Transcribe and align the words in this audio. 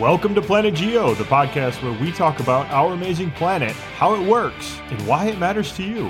Welcome 0.00 0.34
to 0.34 0.42
Planet 0.42 0.74
Geo, 0.74 1.14
the 1.14 1.24
podcast 1.24 1.82
where 1.82 1.98
we 1.98 2.12
talk 2.12 2.38
about 2.38 2.66
our 2.66 2.92
amazing 2.92 3.30
planet, 3.30 3.72
how 3.72 4.14
it 4.14 4.28
works, 4.28 4.78
and 4.90 5.06
why 5.06 5.24
it 5.24 5.38
matters 5.38 5.74
to 5.74 5.82
you. 5.82 6.08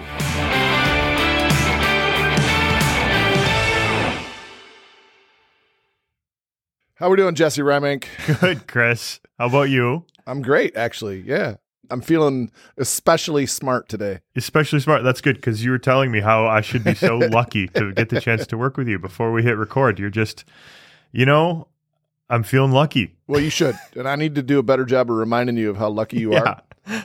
How 6.96 7.06
are 7.06 7.10
we 7.10 7.16
doing, 7.16 7.36
Jesse 7.36 7.62
Reimink? 7.62 8.06
Good, 8.40 8.66
Chris. 8.66 9.20
How 9.38 9.46
about 9.46 9.70
you? 9.70 10.04
I'm 10.26 10.42
great, 10.42 10.76
actually. 10.76 11.20
Yeah. 11.20 11.54
I'm 11.88 12.00
feeling 12.00 12.50
especially 12.78 13.46
smart 13.46 13.88
today. 13.88 14.18
Especially 14.34 14.80
smart. 14.80 15.04
That's 15.04 15.20
good 15.20 15.36
because 15.36 15.64
you 15.64 15.70
were 15.70 15.78
telling 15.78 16.10
me 16.10 16.18
how 16.18 16.48
I 16.48 16.60
should 16.60 16.82
be 16.82 16.96
so 16.96 17.18
lucky 17.30 17.68
to 17.68 17.92
get 17.92 18.08
the 18.08 18.20
chance 18.20 18.48
to 18.48 18.58
work 18.58 18.76
with 18.76 18.88
you 18.88 18.98
before 18.98 19.30
we 19.30 19.44
hit 19.44 19.56
record. 19.56 20.00
You're 20.00 20.10
just, 20.10 20.44
you 21.12 21.24
know, 21.24 21.68
I'm 22.28 22.42
feeling 22.42 22.72
lucky. 22.72 23.14
Well, 23.26 23.40
you 23.40 23.50
should. 23.50 23.76
and 23.96 24.08
I 24.08 24.16
need 24.16 24.34
to 24.34 24.42
do 24.42 24.58
a 24.58 24.62
better 24.62 24.84
job 24.84 25.10
of 25.10 25.16
reminding 25.16 25.56
you 25.56 25.70
of 25.70 25.76
how 25.76 25.88
lucky 25.88 26.18
you 26.18 26.32
yeah. 26.32 26.40
are. 26.40 26.62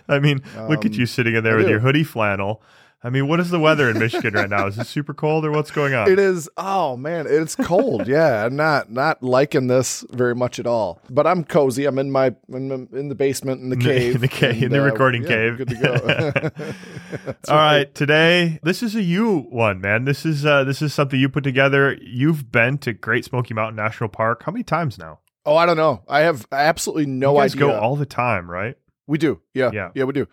I 0.08 0.20
mean, 0.20 0.42
look 0.70 0.86
at 0.86 0.92
Um, 0.92 1.00
you 1.00 1.06
sitting 1.06 1.36
in 1.36 1.44
there 1.44 1.56
I 1.56 1.58
with 1.58 1.66
do. 1.66 1.72
your 1.72 1.80
hoodie 1.80 2.04
flannel. 2.04 2.62
I 3.04 3.10
mean, 3.10 3.28
what 3.28 3.40
is 3.40 3.50
the 3.50 3.60
weather 3.60 3.90
in 3.90 3.98
Michigan 3.98 4.36
right 4.36 4.50
now? 4.50 4.68
Is 4.68 4.78
it 4.78 4.86
super 4.86 5.14
cold 5.14 5.44
or 5.44 5.52
what's 5.52 5.72
going 5.72 5.96
on? 5.96 6.12
It 6.12 6.20
is 6.20 6.48
oh 6.58 6.96
man, 6.96 7.26
it's 7.28 7.56
cold. 7.56 8.08
yeah, 8.08 8.46
I'm 8.46 8.56
not 8.56 8.92
not 8.92 9.24
liking 9.24 9.66
this 9.68 10.06
very 10.12 10.36
much 10.36 10.60
at 10.60 10.68
all. 10.68 11.02
But 11.10 11.26
I'm 11.26 11.44
cozy. 11.44 11.86
I'm 11.86 11.98
in 11.98 12.12
my 12.12 12.36
in, 12.50 12.68
the- 12.68 12.88
in 12.98 13.10
the 13.10 13.16
basement 13.16 13.62
in 13.62 13.70
the 13.70 13.78
cave. 13.78 14.16
in 14.16 14.22
the 14.22 14.28
cave- 14.28 14.62
in 14.64 14.72
the 14.72 14.82
uh, 14.82 14.86
recording 14.86 15.24
yeah, 15.24 15.30
cave. 15.30 15.58
Good 15.58 15.70
to 15.70 15.76
go. 15.76 16.74
All 17.52 17.58
right, 17.58 17.94
today 17.96 18.60
this 18.62 18.84
is 18.84 18.96
a 18.96 19.02
you 19.02 19.40
one, 19.50 19.82
man. 19.82 20.06
This 20.06 20.24
is 20.24 20.46
uh 20.46 20.64
this 20.64 20.82
is 20.84 20.94
something 20.94 21.20
you 21.20 21.28
put 21.30 21.44
together. 21.44 21.98
You've 22.02 22.52
been 22.52 22.78
to 22.80 22.94
Great 22.94 23.26
Smoky 23.26 23.56
Mountain 23.56 23.78
National 23.78 24.10
Park 24.10 24.44
how 24.44 24.52
many 24.52 24.64
times 24.64 25.00
now? 25.00 25.20
Oh, 25.44 25.56
I 25.56 25.66
don't 25.66 25.78
know. 25.78 26.04
I 26.08 26.20
have 26.20 26.46
absolutely 26.52 27.08
no 27.08 27.34
you 27.34 27.40
guys 27.42 27.56
idea. 27.56 27.68
go 27.68 27.80
all 27.80 27.96
the 27.96 28.06
time, 28.06 28.50
right? 28.50 28.78
We 29.08 29.18
do. 29.18 29.42
Yeah. 29.56 29.72
Yeah. 29.74 29.90
Yeah. 29.96 30.04
we 30.04 30.14
do. 30.14 30.28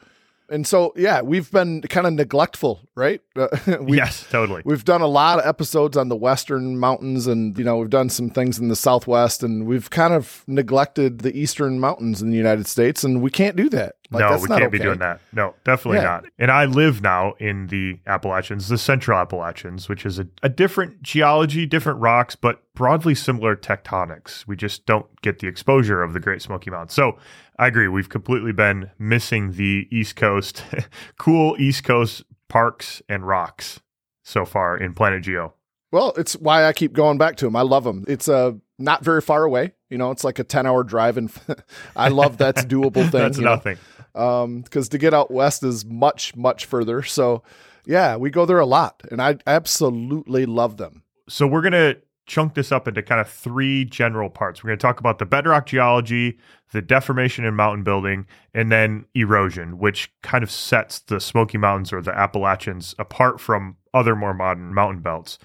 And 0.50 0.66
so, 0.66 0.92
yeah, 0.96 1.20
we've 1.20 1.50
been 1.50 1.82
kind 1.82 2.06
of 2.06 2.14
neglectful, 2.14 2.80
right? 2.94 3.20
Uh, 3.38 3.46
yes, 3.86 4.26
totally. 4.30 4.62
We've 4.64 4.84
done 4.84 5.00
a 5.00 5.06
lot 5.06 5.38
of 5.38 5.46
episodes 5.46 5.96
on 5.96 6.08
the 6.08 6.16
Western 6.16 6.78
mountains 6.78 7.26
and, 7.28 7.56
you 7.56 7.62
know, 7.64 7.76
we've 7.76 7.90
done 7.90 8.08
some 8.08 8.30
things 8.30 8.58
in 8.58 8.68
the 8.68 8.74
Southwest 8.74 9.42
and 9.44 9.66
we've 9.66 9.90
kind 9.90 10.12
of 10.12 10.42
neglected 10.48 11.20
the 11.20 11.36
Eastern 11.38 11.78
mountains 11.78 12.20
in 12.20 12.30
the 12.30 12.36
United 12.36 12.66
States 12.66 13.04
and 13.04 13.22
we 13.22 13.30
can't 13.30 13.54
do 13.54 13.68
that. 13.70 13.94
Like, 14.10 14.20
no, 14.20 14.38
we 14.40 14.48
can't 14.48 14.72
be 14.72 14.78
doing 14.78 15.00
that. 15.00 15.20
No, 15.32 15.54
definitely 15.64 15.98
Yeah. 15.98 16.04
not. 16.04 16.24
And 16.38 16.50
I 16.50 16.64
live 16.64 17.02
now 17.02 17.34
in 17.38 17.66
the 17.66 18.00
Appalachians, 18.06 18.68
the 18.68 18.78
Central 18.78 19.18
Appalachians, 19.18 19.88
which 19.88 20.06
is 20.06 20.18
a, 20.18 20.26
a 20.42 20.48
different 20.48 21.02
geology, 21.02 21.66
different 21.66 22.00
rocks, 22.00 22.34
but 22.34 22.62
broadly 22.74 23.14
similar 23.14 23.54
tectonics. 23.54 24.46
We 24.46 24.56
just 24.56 24.86
don't 24.86 25.06
get 25.20 25.40
the 25.40 25.46
exposure 25.46 26.02
of 26.02 26.14
the 26.14 26.20
Great 26.20 26.40
Smoky 26.40 26.70
Mountains. 26.70 26.94
So 26.94 27.18
I 27.58 27.66
agree. 27.66 27.88
We've 27.88 28.08
completely 28.08 28.52
been 28.52 28.90
missing 28.98 29.52
the 29.52 29.86
East 29.90 30.16
Coast, 30.16 30.64
cool 31.18 31.54
East 31.58 31.84
Coast 31.84 32.24
parks 32.48 33.02
and 33.10 33.26
rocks 33.26 33.80
so 34.22 34.44
far 34.46 34.76
in 34.76 34.94
Planet 34.94 35.22
Geo. 35.22 35.52
Well, 35.92 36.12
it's 36.16 36.34
why 36.34 36.64
I 36.66 36.72
keep 36.72 36.92
going 36.92 37.18
back 37.18 37.36
to 37.36 37.46
them. 37.46 37.56
I 37.56 37.62
love 37.62 37.84
them. 37.84 38.04
It's 38.08 38.28
uh, 38.28 38.52
not 38.78 39.02
very 39.04 39.20
far 39.22 39.44
away. 39.44 39.72
You 39.88 39.96
know, 39.96 40.10
it's 40.10 40.22
like 40.22 40.38
a 40.38 40.44
10 40.44 40.66
hour 40.66 40.84
drive. 40.84 41.16
And 41.16 41.30
I 41.96 42.08
love 42.08 42.36
that's 42.36 42.62
doable 42.66 43.02
thing. 43.02 43.10
That's 43.10 43.38
nothing. 43.38 43.76
know? 43.76 43.97
Nothing. 44.18 44.34
um 44.44 44.60
because 44.62 44.88
to 44.88 44.98
get 44.98 45.14
out 45.14 45.30
west 45.30 45.62
is 45.62 45.84
much 45.84 46.34
much 46.36 46.64
further 46.64 47.02
so 47.02 47.42
yeah 47.86 48.16
we 48.16 48.30
go 48.30 48.44
there 48.44 48.58
a 48.58 48.66
lot 48.66 49.02
and 49.10 49.22
i 49.22 49.36
absolutely 49.46 50.46
love 50.46 50.76
them 50.76 51.02
So 51.28 51.46
we're 51.46 51.62
going 51.62 51.72
to 51.72 52.00
chunk 52.26 52.54
this 52.54 52.70
up 52.70 52.86
into 52.86 53.02
kind 53.02 53.20
of 53.20 53.28
three 53.28 53.84
general 53.86 54.28
parts. 54.28 54.62
We're 54.62 54.68
going 54.68 54.78
to 54.78 54.82
talk 54.82 55.00
about 55.00 55.18
the 55.18 55.24
bedrock 55.26 55.64
geology, 55.66 56.38
the 56.72 56.82
deformation 56.82 57.44
in 57.44 57.54
mountain 57.54 57.82
building, 57.82 58.26
and 58.54 58.70
then 58.70 59.06
erosion, 59.14 59.78
which 59.78 60.12
kind 60.22 60.44
of 60.44 60.50
sets 60.50 61.00
the 61.00 61.20
Smoky 61.20 61.56
Mountains 61.56 61.90
or 61.92 62.02
the 62.02 62.12
Appalachians 62.16 62.94
apart 62.98 63.40
from 63.40 63.76
other 63.94 64.14
more 64.14 64.34
modern 64.34 64.74
mountain 64.74 65.00
belts. 65.02 65.38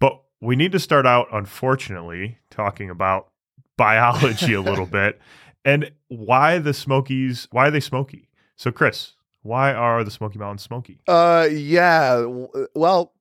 But 0.00 0.18
we 0.40 0.56
need 0.56 0.72
to 0.72 0.80
start 0.80 1.06
out, 1.06 1.28
unfortunately, 1.30 2.38
talking 2.50 2.88
about 2.90 3.28
biology 3.76 4.54
a 4.54 4.62
little 4.62 4.86
bit 5.00 5.20
and 5.64 5.90
why 6.08 6.58
the 6.58 6.74
Smokies, 6.74 7.48
why 7.50 7.68
are 7.68 7.70
they 7.70 7.80
smoky? 7.80 8.28
So, 8.56 8.70
Chris, 8.70 9.12
why 9.42 9.72
are 9.72 10.04
the 10.04 10.10
Smoky 10.10 10.38
Mountains 10.38 10.62
smoky? 10.62 11.00
uh 11.08 11.48
yeah 11.50 12.24
well 12.74 13.12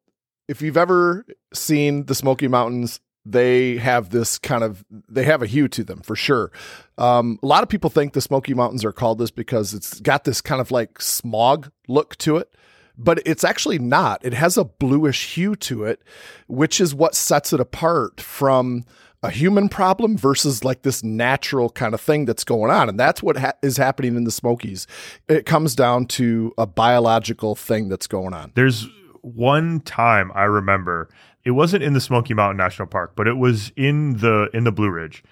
if 0.48 0.62
you've 0.62 0.78
ever 0.78 1.26
seen 1.54 2.06
the 2.06 2.16
smoky 2.16 2.48
mountains 2.48 3.00
they 3.26 3.78
have 3.78 4.10
this 4.10 4.38
kind 4.38 4.64
of 4.64 4.84
they 5.10 5.24
have 5.24 5.42
a 5.42 5.46
hue 5.46 5.68
to 5.70 5.84
them 5.84 6.02
for 6.02 6.16
sure 6.16 6.52
um, 6.98 7.40
a 7.42 7.46
lot 7.46 7.64
of 7.64 7.70
people 7.70 7.90
think 7.90 8.14
the 8.14 8.22
smoky 8.22 8.54
mountains 8.54 8.84
are 8.84 8.92
called 8.92 9.18
this 9.18 9.32
because 9.32 9.74
it's 9.74 10.00
got 10.02 10.26
this 10.26 10.42
kind 10.42 10.60
of 10.62 10.72
like 10.72 11.02
smog 11.02 11.72
look 11.88 12.18
to 12.18 12.36
it 12.38 12.54
but 12.98 13.22
it's 13.26 13.44
actually 13.46 13.80
not 13.80 14.24
it 14.26 14.34
has 14.34 14.58
a 14.58 14.66
bluish 14.66 15.36
hue 15.36 15.56
to 15.56 15.84
it 15.86 16.02
which 16.48 16.80
is 16.82 16.94
what 16.94 17.16
sets 17.16 17.54
it 17.54 17.60
apart 17.60 18.20
from 18.22 18.84
a 19.24 19.32
human 19.32 19.70
problem 19.70 20.18
versus 20.18 20.64
like 20.64 20.82
this 20.82 21.04
natural 21.04 21.70
kind 21.70 21.94
of 21.94 22.02
thing 22.02 22.26
that's 22.26 22.44
going 22.44 22.70
on. 22.70 22.90
And 22.90 23.00
that's 23.00 23.24
what 23.24 23.38
ha- 23.38 23.54
is 23.62 23.78
happening 23.78 24.16
in 24.16 24.26
the 24.26 24.32
smokies. 24.32 24.86
It 25.30 25.46
comes 25.46 25.76
down 25.76 26.06
to 26.08 26.54
a 26.58 26.68
biological 26.68 27.56
thing 27.56 27.88
that's 27.88 28.06
going 28.06 28.34
on. 28.34 28.52
There's 28.56 28.88
one 29.22 29.80
time 29.80 30.32
I 30.36 30.44
remember 30.44 31.10
it 31.46 31.52
wasn't 31.52 31.84
in 31.84 31.94
the 31.94 32.02
Smoky 32.02 32.34
Mountain 32.34 32.58
National 32.58 32.88
Park, 32.88 33.14
but 33.16 33.28
it 33.28 33.38
was 33.38 33.72
in 33.76 34.18
the 34.18 34.50
in 34.54 34.66
the 34.66 34.72
Blue 34.72 34.90
Ridge. 34.90 35.24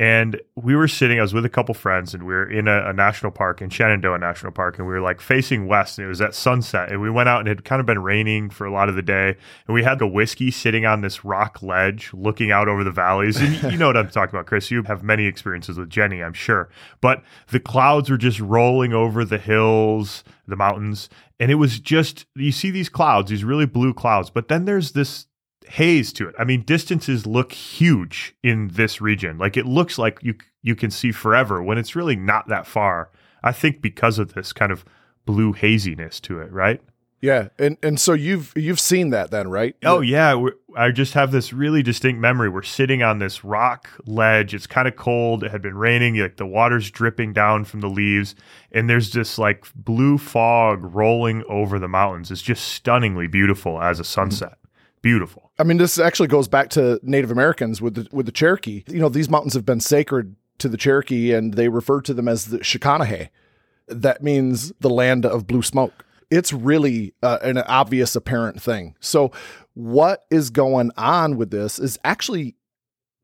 And 0.00 0.40
we 0.56 0.74
were 0.74 0.88
sitting, 0.88 1.18
I 1.18 1.22
was 1.22 1.34
with 1.34 1.44
a 1.44 1.50
couple 1.50 1.74
friends, 1.74 2.14
and 2.14 2.22
we 2.22 2.32
were 2.32 2.50
in 2.50 2.68
a, 2.68 2.88
a 2.88 2.92
national 2.94 3.32
park 3.32 3.60
in 3.60 3.68
Shenandoah 3.68 4.18
National 4.18 4.50
Park, 4.50 4.78
and 4.78 4.86
we 4.86 4.94
were 4.94 5.02
like 5.02 5.20
facing 5.20 5.66
west, 5.66 5.98
and 5.98 6.06
it 6.06 6.08
was 6.08 6.22
at 6.22 6.34
sunset. 6.34 6.90
And 6.90 7.02
we 7.02 7.10
went 7.10 7.28
out, 7.28 7.40
and 7.40 7.48
it 7.48 7.58
had 7.58 7.64
kind 7.66 7.80
of 7.80 7.86
been 7.86 7.98
raining 7.98 8.48
for 8.48 8.64
a 8.64 8.72
lot 8.72 8.88
of 8.88 8.94
the 8.94 9.02
day. 9.02 9.36
And 9.66 9.74
we 9.74 9.82
had 9.82 10.00
a 10.00 10.06
whiskey 10.06 10.50
sitting 10.50 10.86
on 10.86 11.02
this 11.02 11.22
rock 11.22 11.62
ledge, 11.62 12.14
looking 12.14 12.50
out 12.50 12.66
over 12.66 12.82
the 12.82 12.90
valleys. 12.90 13.36
And 13.36 13.70
you 13.70 13.76
know 13.76 13.88
what 13.88 13.96
I'm 13.98 14.08
talking 14.08 14.34
about, 14.34 14.46
Chris. 14.46 14.70
You 14.70 14.82
have 14.84 15.02
many 15.02 15.26
experiences 15.26 15.76
with 15.76 15.90
Jenny, 15.90 16.22
I'm 16.22 16.32
sure. 16.32 16.70
But 17.02 17.22
the 17.48 17.60
clouds 17.60 18.08
were 18.08 18.16
just 18.16 18.40
rolling 18.40 18.94
over 18.94 19.26
the 19.26 19.36
hills, 19.36 20.24
the 20.48 20.56
mountains, 20.56 21.10
and 21.38 21.50
it 21.50 21.56
was 21.56 21.78
just 21.78 22.24
you 22.36 22.52
see 22.52 22.70
these 22.70 22.88
clouds, 22.88 23.30
these 23.30 23.44
really 23.44 23.66
blue 23.66 23.92
clouds, 23.92 24.30
but 24.30 24.48
then 24.48 24.64
there's 24.64 24.92
this 24.92 25.26
haze 25.70 26.12
to 26.14 26.28
it. 26.28 26.34
I 26.38 26.44
mean, 26.44 26.62
distances 26.62 27.26
look 27.26 27.52
huge 27.52 28.34
in 28.42 28.68
this 28.68 29.00
region. 29.00 29.38
Like 29.38 29.56
it 29.56 29.66
looks 29.66 29.98
like 29.98 30.18
you 30.22 30.34
you 30.62 30.74
can 30.74 30.90
see 30.90 31.12
forever 31.12 31.62
when 31.62 31.78
it's 31.78 31.96
really 31.96 32.16
not 32.16 32.48
that 32.48 32.66
far. 32.66 33.10
I 33.42 33.52
think 33.52 33.80
because 33.80 34.18
of 34.18 34.34
this 34.34 34.52
kind 34.52 34.72
of 34.72 34.84
blue 35.24 35.52
haziness 35.52 36.20
to 36.20 36.40
it, 36.40 36.52
right? 36.52 36.80
yeah 37.20 37.48
and 37.58 37.76
and 37.82 38.00
so 38.00 38.12
you've 38.12 38.52
you've 38.56 38.80
seen 38.80 39.10
that 39.10 39.30
then 39.30 39.48
right 39.48 39.76
Oh 39.84 40.00
yeah, 40.00 40.42
I 40.76 40.90
just 40.90 41.14
have 41.14 41.32
this 41.32 41.52
really 41.52 41.82
distinct 41.82 42.20
memory. 42.20 42.48
We're 42.48 42.62
sitting 42.62 43.02
on 43.02 43.18
this 43.18 43.44
rock 43.44 43.90
ledge. 44.06 44.54
It's 44.54 44.66
kind 44.66 44.86
of 44.88 44.96
cold. 44.96 45.44
It 45.44 45.50
had 45.50 45.62
been 45.62 45.76
raining. 45.76 46.16
Like 46.16 46.36
the 46.36 46.46
water's 46.46 46.90
dripping 46.90 47.32
down 47.32 47.64
from 47.64 47.80
the 47.80 47.88
leaves, 47.88 48.34
and 48.72 48.88
there's 48.88 49.12
this 49.12 49.38
like 49.38 49.66
blue 49.74 50.18
fog 50.18 50.80
rolling 50.82 51.44
over 51.48 51.78
the 51.78 51.88
mountains. 51.88 52.30
It's 52.30 52.42
just 52.42 52.68
stunningly 52.68 53.26
beautiful 53.26 53.80
as 53.80 53.98
a 53.98 54.02
mm-hmm. 54.02 54.08
sunset. 54.08 54.59
Beautiful. 55.02 55.50
I 55.58 55.62
mean, 55.64 55.78
this 55.78 55.98
actually 55.98 56.28
goes 56.28 56.46
back 56.48 56.68
to 56.70 57.00
Native 57.02 57.30
Americans 57.30 57.80
with 57.80 57.94
the 57.94 58.08
with 58.12 58.26
the 58.26 58.32
Cherokee. 58.32 58.84
You 58.88 58.98
know, 59.00 59.08
these 59.08 59.30
mountains 59.30 59.54
have 59.54 59.64
been 59.64 59.80
sacred 59.80 60.36
to 60.58 60.68
the 60.68 60.76
Cherokee, 60.76 61.32
and 61.32 61.54
they 61.54 61.68
refer 61.68 62.00
to 62.02 62.12
them 62.14 62.28
as 62.28 62.46
the 62.46 62.58
Shaconage. 62.58 63.28
That 63.88 64.22
means 64.22 64.72
the 64.80 64.90
land 64.90 65.24
of 65.24 65.46
blue 65.46 65.62
smoke. 65.62 66.04
It's 66.30 66.52
really 66.52 67.14
uh, 67.22 67.38
an 67.42 67.58
obvious, 67.58 68.14
apparent 68.14 68.62
thing. 68.62 68.94
So, 69.00 69.32
what 69.74 70.24
is 70.30 70.50
going 70.50 70.90
on 70.96 71.36
with 71.36 71.50
this 71.50 71.78
is 71.78 71.98
actually 72.04 72.56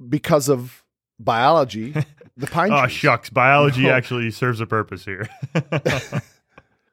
because 0.08 0.48
of 0.48 0.82
biology. 1.18 1.94
The 2.38 2.46
pine 2.46 2.70
Oh 2.70 2.80
trees. 2.82 2.92
shucks, 2.92 3.30
biology 3.30 3.84
No. 3.84 3.92
actually 3.92 4.30
serves 4.30 4.60
a 4.60 4.66
purpose 4.66 5.06
here. 5.06 5.26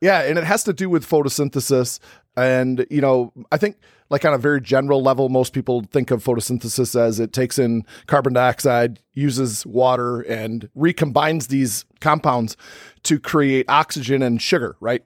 Yeah, 0.01 0.21
and 0.23 0.37
it 0.37 0.43
has 0.43 0.63
to 0.65 0.73
do 0.73 0.89
with 0.89 1.05
photosynthesis. 1.07 1.99
And, 2.35 2.85
you 2.89 2.99
know, 2.99 3.31
I 3.51 3.57
think, 3.57 3.77
like, 4.13 4.25
on 4.25 4.33
a 4.35 4.37
very 4.37 4.61
general 4.61 5.01
level, 5.01 5.27
most 5.27 5.53
people 5.53 5.83
think 5.91 6.11
of 6.11 6.23
photosynthesis 6.23 6.95
as 6.95 7.19
it 7.19 7.33
takes 7.33 7.57
in 7.57 7.83
carbon 8.05 8.31
dioxide, 8.31 8.99
uses 9.13 9.65
water, 9.65 10.21
and 10.21 10.69
recombines 10.77 11.47
these 11.47 11.83
compounds 11.99 12.55
to 13.01 13.19
create 13.19 13.65
oxygen 13.67 14.21
and 14.21 14.39
sugar, 14.39 14.75
right? 14.79 15.03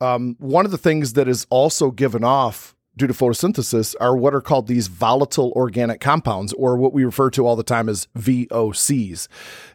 Um, 0.00 0.36
one 0.38 0.64
of 0.64 0.70
the 0.70 0.78
things 0.78 1.14
that 1.14 1.26
is 1.26 1.48
also 1.50 1.90
given 1.90 2.22
off 2.22 2.76
due 2.96 3.08
to 3.08 3.12
photosynthesis 3.12 3.96
are 4.00 4.16
what 4.16 4.36
are 4.36 4.40
called 4.40 4.68
these 4.68 4.86
volatile 4.86 5.52
organic 5.56 6.00
compounds, 6.00 6.52
or 6.52 6.76
what 6.76 6.92
we 6.92 7.04
refer 7.04 7.30
to 7.30 7.44
all 7.44 7.56
the 7.56 7.64
time 7.64 7.88
as 7.88 8.06
VOCs. 8.16 9.26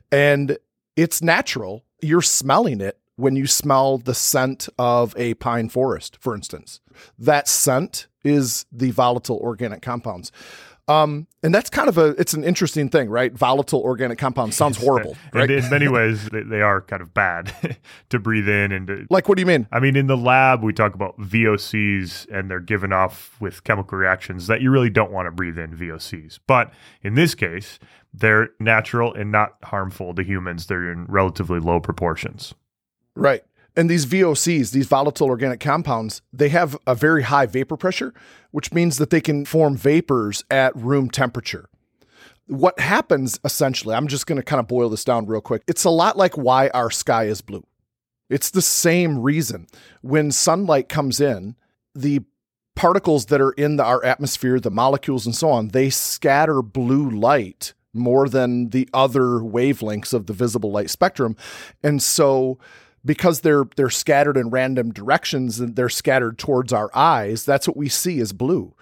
And 0.10 0.58
it's 0.96 1.22
natural. 1.22 1.84
You're 2.02 2.22
smelling 2.22 2.80
it 2.80 2.98
when 3.18 3.36
you 3.36 3.46
smell 3.46 3.98
the 3.98 4.16
scent 4.16 4.70
of 4.80 5.14
a 5.18 5.34
pine 5.34 5.68
forest, 5.68 6.18
for 6.22 6.34
instance. 6.34 6.80
That 7.20 7.50
scent 7.50 8.08
is 8.24 8.66
the 8.72 8.92
volatile 8.92 9.38
organic 9.38 9.82
compounds. 9.82 10.32
Um, 10.88 11.28
and 11.42 11.56
that's 11.56 11.70
kind 11.70 11.88
of 11.88 11.98
a 11.98 12.08
it's 12.20 12.34
an 12.34 12.44
interesting 12.44 12.90
thing, 12.90 13.10
right? 13.10 13.32
Volatile 13.32 13.82
organic 13.82 14.18
compounds 14.18 14.58
sounds 14.58 14.78
horrible, 14.78 15.16
right? 15.32 15.50
And 15.50 15.64
in 15.64 15.70
many 15.70 15.88
ways, 15.90 16.28
they, 16.28 16.42
they 16.44 16.62
are 16.62 16.82
kind 16.82 17.02
of 17.02 17.14
bad 17.14 17.78
to 18.10 18.20
breathe 18.20 18.50
in 18.50 18.74
and 18.74 18.88
to, 18.88 19.08
like, 19.10 19.30
what 19.30 19.38
do 19.38 19.42
you 19.42 19.46
mean? 19.46 19.66
I 19.72 19.80
mean, 19.80 19.96
in 19.96 20.08
the 20.08 20.18
lab, 20.18 20.62
we 20.62 20.74
talk 20.74 20.94
about 20.94 21.18
VOCs 21.20 22.28
and 22.30 22.52
they're 22.52 22.60
given 22.60 22.92
off 22.92 23.40
with 23.40 23.64
chemical 23.64 23.98
reactions 23.98 24.48
that 24.48 24.62
you 24.62 24.72
really 24.72 24.90
don't 24.90 25.12
want 25.12 25.28
to 25.28 25.32
breathe 25.32 25.58
in 25.58 25.72
VOCs. 25.72 26.40
But 26.48 26.74
in 27.02 27.16
this 27.16 27.34
case, 27.34 27.80
they're 28.14 28.50
natural 28.60 29.14
and 29.14 29.32
not 29.32 29.56
harmful 29.64 30.14
to 30.16 30.24
humans. 30.24 30.68
They're 30.68 30.92
in 30.92 31.06
relatively 31.06 31.60
low 31.60 31.80
proportions. 31.80 32.54
Right. 33.16 33.44
And 33.76 33.90
these 33.90 34.06
VOCs, 34.06 34.72
these 34.72 34.86
volatile 34.86 35.28
organic 35.28 35.60
compounds, 35.60 36.22
they 36.32 36.50
have 36.50 36.78
a 36.86 36.94
very 36.94 37.24
high 37.24 37.48
vapor 37.48 37.78
pressure, 37.78 38.14
which 38.52 38.72
means 38.72 38.98
that 38.98 39.10
they 39.10 39.22
can 39.22 39.46
form 39.46 39.76
vapors 39.76 40.44
at 40.52 40.76
room 40.76 41.10
temperature. 41.10 41.70
What 42.46 42.80
happens 42.80 43.40
essentially, 43.44 43.96
I'm 43.96 44.08
just 44.08 44.28
going 44.28 44.38
to 44.38 44.44
kind 44.44 44.60
of 44.60 44.68
boil 44.68 44.90
this 44.90 45.04
down 45.04 45.26
real 45.26 45.42
quick. 45.42 45.64
It's 45.68 45.86
a 45.86 45.90
lot 45.90 46.18
like 46.18 46.38
why 46.38 46.70
our 46.70 46.92
sky 46.92 47.26
is 47.26 47.42
blue. 47.42 47.66
It's 48.30 48.50
the 48.50 48.62
same 48.62 49.20
reason. 49.20 49.68
When 50.02 50.32
sunlight 50.32 50.90
comes 50.90 51.20
in, 51.20 51.56
the 51.96 52.22
particles 52.76 53.28
that 53.28 53.42
are 53.42 53.52
in 53.52 53.78
the, 53.78 53.84
our 53.84 54.04
atmosphere, 54.04 54.60
the 54.60 54.72
molecules 54.72 55.26
and 55.26 55.36
so 55.36 55.50
on, 55.50 55.70
they 55.70 55.90
scatter 55.90 56.62
blue 56.62 57.10
light 57.10 57.74
more 57.94 58.28
than 58.28 58.70
the 58.70 58.90
other 58.94 59.40
wavelengths 59.40 60.14
of 60.14 60.26
the 60.26 60.34
visible 60.34 60.72
light 60.72 60.90
spectrum. 60.90 61.36
And 61.84 62.02
so 62.02 62.58
because 63.06 63.42
they're 63.42 63.66
they're 63.76 63.90
scattered 63.90 64.38
in 64.38 64.50
random 64.50 64.92
directions 64.92 65.60
and 65.60 65.76
they're 65.76 65.90
scattered 65.90 66.38
towards 66.38 66.72
our 66.74 66.90
eyes, 66.94 67.46
that's 67.46 67.68
what 67.68 67.78
we 67.78 67.90
see 67.90 68.20
as 68.20 68.34
blue. 68.34 68.74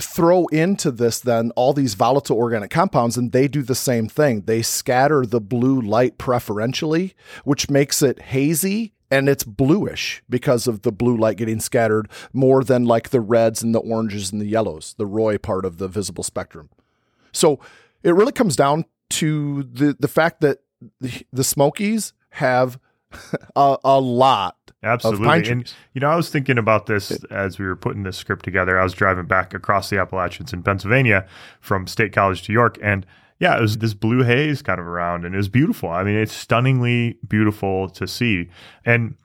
Throw 0.00 0.46
into 0.46 0.92
this 0.92 1.18
then 1.18 1.50
all 1.56 1.72
these 1.72 1.94
volatile 1.94 2.36
organic 2.36 2.70
compounds, 2.70 3.16
and 3.16 3.32
they 3.32 3.48
do 3.48 3.62
the 3.62 3.74
same 3.74 4.08
thing. 4.08 4.42
They 4.42 4.62
scatter 4.62 5.26
the 5.26 5.40
blue 5.40 5.80
light 5.80 6.18
preferentially, 6.18 7.14
which 7.44 7.68
makes 7.68 8.00
it 8.02 8.20
hazy 8.20 8.92
and 9.10 9.28
it's 9.28 9.44
bluish 9.44 10.22
because 10.28 10.66
of 10.66 10.82
the 10.82 10.92
blue 10.92 11.16
light 11.16 11.38
getting 11.38 11.60
scattered 11.60 12.08
more 12.32 12.62
than 12.62 12.84
like 12.84 13.08
the 13.08 13.20
reds 13.20 13.62
and 13.62 13.74
the 13.74 13.80
oranges 13.80 14.32
and 14.32 14.40
the 14.40 14.46
yellows, 14.46 14.94
the 14.98 15.06
ROY 15.06 15.38
part 15.38 15.64
of 15.64 15.78
the 15.78 15.88
visible 15.88 16.22
spectrum. 16.22 16.68
So 17.32 17.58
it 18.02 18.14
really 18.14 18.32
comes 18.32 18.56
down 18.56 18.84
to 19.10 19.62
the 19.62 19.96
the 19.98 20.08
fact 20.08 20.40
that 20.42 20.58
the, 21.00 21.24
the 21.32 21.44
Smokies 21.44 22.12
have 22.30 22.78
a, 23.56 23.76
a 23.84 24.00
lot 24.00 24.56
Absolutely. 24.82 25.50
And, 25.50 25.74
you 25.92 26.00
know, 26.00 26.08
I 26.08 26.16
was 26.16 26.30
thinking 26.30 26.56
about 26.56 26.86
this 26.86 27.10
as 27.30 27.58
we 27.58 27.66
were 27.66 27.74
putting 27.74 28.04
this 28.04 28.16
script 28.16 28.44
together. 28.44 28.78
I 28.78 28.84
was 28.84 28.92
driving 28.92 29.26
back 29.26 29.52
across 29.52 29.90
the 29.90 29.98
Appalachians 29.98 30.52
in 30.52 30.62
Pennsylvania 30.62 31.26
from 31.60 31.86
State 31.88 32.12
College 32.12 32.42
to 32.44 32.52
York. 32.52 32.78
And 32.80 33.04
yeah, 33.40 33.56
it 33.56 33.60
was 33.60 33.78
this 33.78 33.94
blue 33.94 34.22
haze 34.22 34.62
kind 34.62 34.78
of 34.78 34.86
around 34.86 35.24
and 35.24 35.34
it 35.34 35.38
was 35.38 35.48
beautiful. 35.48 35.88
I 35.88 36.04
mean, 36.04 36.14
it's 36.14 36.32
stunningly 36.32 37.18
beautiful 37.26 37.88
to 37.90 38.06
see. 38.06 38.50
And 38.84 39.16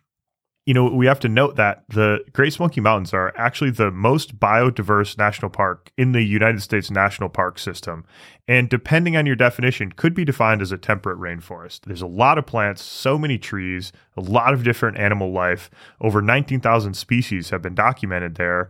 you 0.66 0.74
know, 0.74 0.86
we 0.86 1.06
have 1.08 1.20
to 1.20 1.30
note 1.30 1.58
that 1.58 1.84
the 1.90 2.20
Great 2.32 2.54
Smoky 2.54 2.80
Mountains 2.80 3.14
are 3.14 3.34
actually 3.36 3.72
the 3.72 3.92
most 3.92 4.40
biodiverse 4.40 5.18
national 5.18 5.50
park 5.50 5.92
in 5.98 6.14
the 6.14 6.22
United 6.22 6.62
States 6.62 6.90
national 6.90 7.28
park 7.28 7.60
system. 7.60 8.06
And 8.48 8.70
depending 8.70 9.18
on 9.18 9.26
your 9.26 9.36
definition, 9.36 9.92
could 9.92 10.14
be 10.14 10.24
defined 10.24 10.62
as 10.62 10.72
a 10.72 10.78
temperate 10.78 11.20
rainforest. 11.20 11.82
There's 11.82 12.02
a 12.02 12.08
lot 12.08 12.38
of 12.38 12.46
plants, 12.46 12.82
so 12.82 13.18
many 13.18 13.38
trees, 13.38 13.92
a 14.16 14.22
lot 14.22 14.54
of 14.54 14.64
different 14.64 14.98
animal 14.98 15.32
life. 15.32 15.70
Over 16.00 16.22
19,000 16.22 16.94
species 16.94 17.50
have 17.50 17.62
been 17.62 17.76
documented 17.76 18.36
there, 18.36 18.70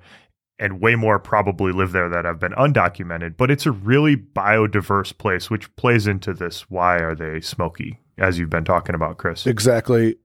and 0.60 0.80
way 0.80 0.96
more 0.96 1.20
probably 1.20 1.72
live 1.72 1.92
there 1.92 2.10
that 2.10 2.26
have 2.26 2.40
been 2.40 2.54
undocumented. 2.54 3.38
But 3.38 3.52
it's 3.52 3.66
a 3.66 3.72
really 3.72 4.16
biodiverse 4.16 5.16
place, 5.18 5.50
which 5.50 5.76
plays 5.76 6.08
into 6.08 6.34
this 6.34 6.70
why 6.70 6.98
are 6.98 7.16
they 7.16 7.42
smoky, 7.42 8.00
as 8.18 8.40
you've 8.40 8.50
been 8.50 8.64
talking 8.64 8.96
about, 8.96 9.18
Chris. 9.18 9.46
Exactly. 9.46 10.16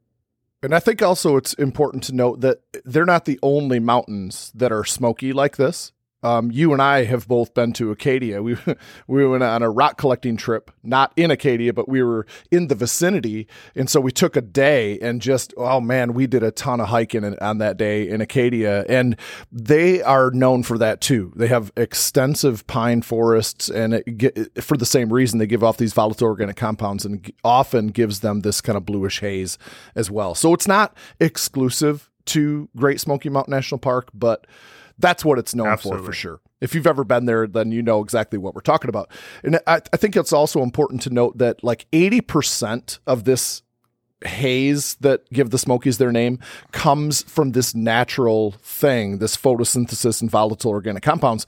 And 0.62 0.74
I 0.74 0.80
think 0.80 1.02
also 1.02 1.36
it's 1.36 1.54
important 1.54 2.02
to 2.04 2.14
note 2.14 2.40
that 2.40 2.58
they're 2.84 3.04
not 3.04 3.24
the 3.26 3.38
only 3.42 3.78
mountains 3.78 4.50
that 4.54 4.72
are 4.72 4.84
smoky 4.84 5.32
like 5.32 5.56
this. 5.56 5.92
Um, 6.22 6.50
you 6.50 6.72
and 6.72 6.82
I 6.82 7.04
have 7.04 7.28
both 7.28 7.54
been 7.54 7.72
to 7.74 7.92
Acadia. 7.92 8.42
We 8.42 8.56
we 9.06 9.26
went 9.26 9.44
on 9.44 9.62
a 9.62 9.70
rock 9.70 9.98
collecting 9.98 10.36
trip, 10.36 10.70
not 10.82 11.12
in 11.16 11.30
Acadia, 11.30 11.72
but 11.72 11.88
we 11.88 12.02
were 12.02 12.26
in 12.50 12.66
the 12.66 12.74
vicinity, 12.74 13.46
and 13.76 13.88
so 13.88 14.00
we 14.00 14.10
took 14.10 14.34
a 14.34 14.40
day 14.40 14.98
and 14.98 15.22
just 15.22 15.54
oh 15.56 15.80
man, 15.80 16.14
we 16.14 16.26
did 16.26 16.42
a 16.42 16.50
ton 16.50 16.80
of 16.80 16.88
hiking 16.88 17.22
in, 17.22 17.38
on 17.38 17.58
that 17.58 17.76
day 17.76 18.08
in 18.08 18.20
Acadia, 18.20 18.84
and 18.88 19.16
they 19.52 20.02
are 20.02 20.30
known 20.32 20.64
for 20.64 20.76
that 20.78 21.00
too. 21.00 21.32
They 21.36 21.48
have 21.48 21.70
extensive 21.76 22.66
pine 22.66 23.02
forests, 23.02 23.68
and 23.68 23.94
it, 23.94 24.62
for 24.62 24.76
the 24.76 24.86
same 24.86 25.12
reason, 25.12 25.38
they 25.38 25.46
give 25.46 25.62
off 25.62 25.76
these 25.76 25.92
volatile 25.92 26.26
organic 26.26 26.56
compounds, 26.56 27.04
and 27.04 27.32
often 27.44 27.88
gives 27.88 28.20
them 28.20 28.40
this 28.40 28.60
kind 28.60 28.76
of 28.76 28.84
bluish 28.84 29.20
haze 29.20 29.56
as 29.94 30.10
well. 30.10 30.34
So 30.34 30.52
it's 30.52 30.66
not 30.68 30.96
exclusive 31.20 32.10
to 32.26 32.68
Great 32.76 33.00
Smoky 33.00 33.30
Mountain 33.30 33.52
National 33.52 33.78
Park, 33.78 34.10
but 34.12 34.46
that's 34.98 35.24
what 35.24 35.38
it's 35.38 35.54
known 35.54 35.68
Absolutely. 35.68 36.02
for, 36.02 36.06
for 36.06 36.12
sure. 36.12 36.40
If 36.60 36.74
you've 36.74 36.86
ever 36.86 37.04
been 37.04 37.26
there, 37.26 37.46
then 37.46 37.70
you 37.70 37.82
know 37.82 38.02
exactly 38.02 38.38
what 38.38 38.54
we're 38.54 38.60
talking 38.60 38.88
about. 38.88 39.10
And 39.44 39.60
I, 39.66 39.80
I 39.92 39.96
think 39.96 40.16
it's 40.16 40.32
also 40.32 40.62
important 40.62 41.02
to 41.02 41.10
note 41.10 41.38
that 41.38 41.62
like 41.62 41.86
80% 41.92 42.98
of 43.06 43.24
this 43.24 43.62
haze 44.24 44.96
that 44.96 45.28
give 45.30 45.50
the 45.50 45.58
Smokies 45.58 45.98
their 45.98 46.10
name 46.10 46.40
comes 46.72 47.22
from 47.22 47.52
this 47.52 47.74
natural 47.74 48.52
thing, 48.62 49.18
this 49.18 49.36
photosynthesis 49.36 50.20
and 50.20 50.30
volatile 50.30 50.72
organic 50.72 51.02
compounds. 51.02 51.46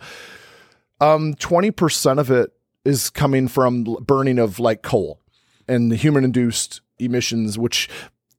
Um, 1.00 1.34
20% 1.34 2.18
of 2.18 2.30
it 2.30 2.52
is 2.84 3.10
coming 3.10 3.48
from 3.48 3.84
burning 3.84 4.38
of 4.38 4.60
like 4.60 4.82
coal 4.82 5.20
and 5.66 5.90
the 5.90 5.96
human 5.96 6.24
induced 6.24 6.80
emissions, 6.98 7.58
which 7.58 7.88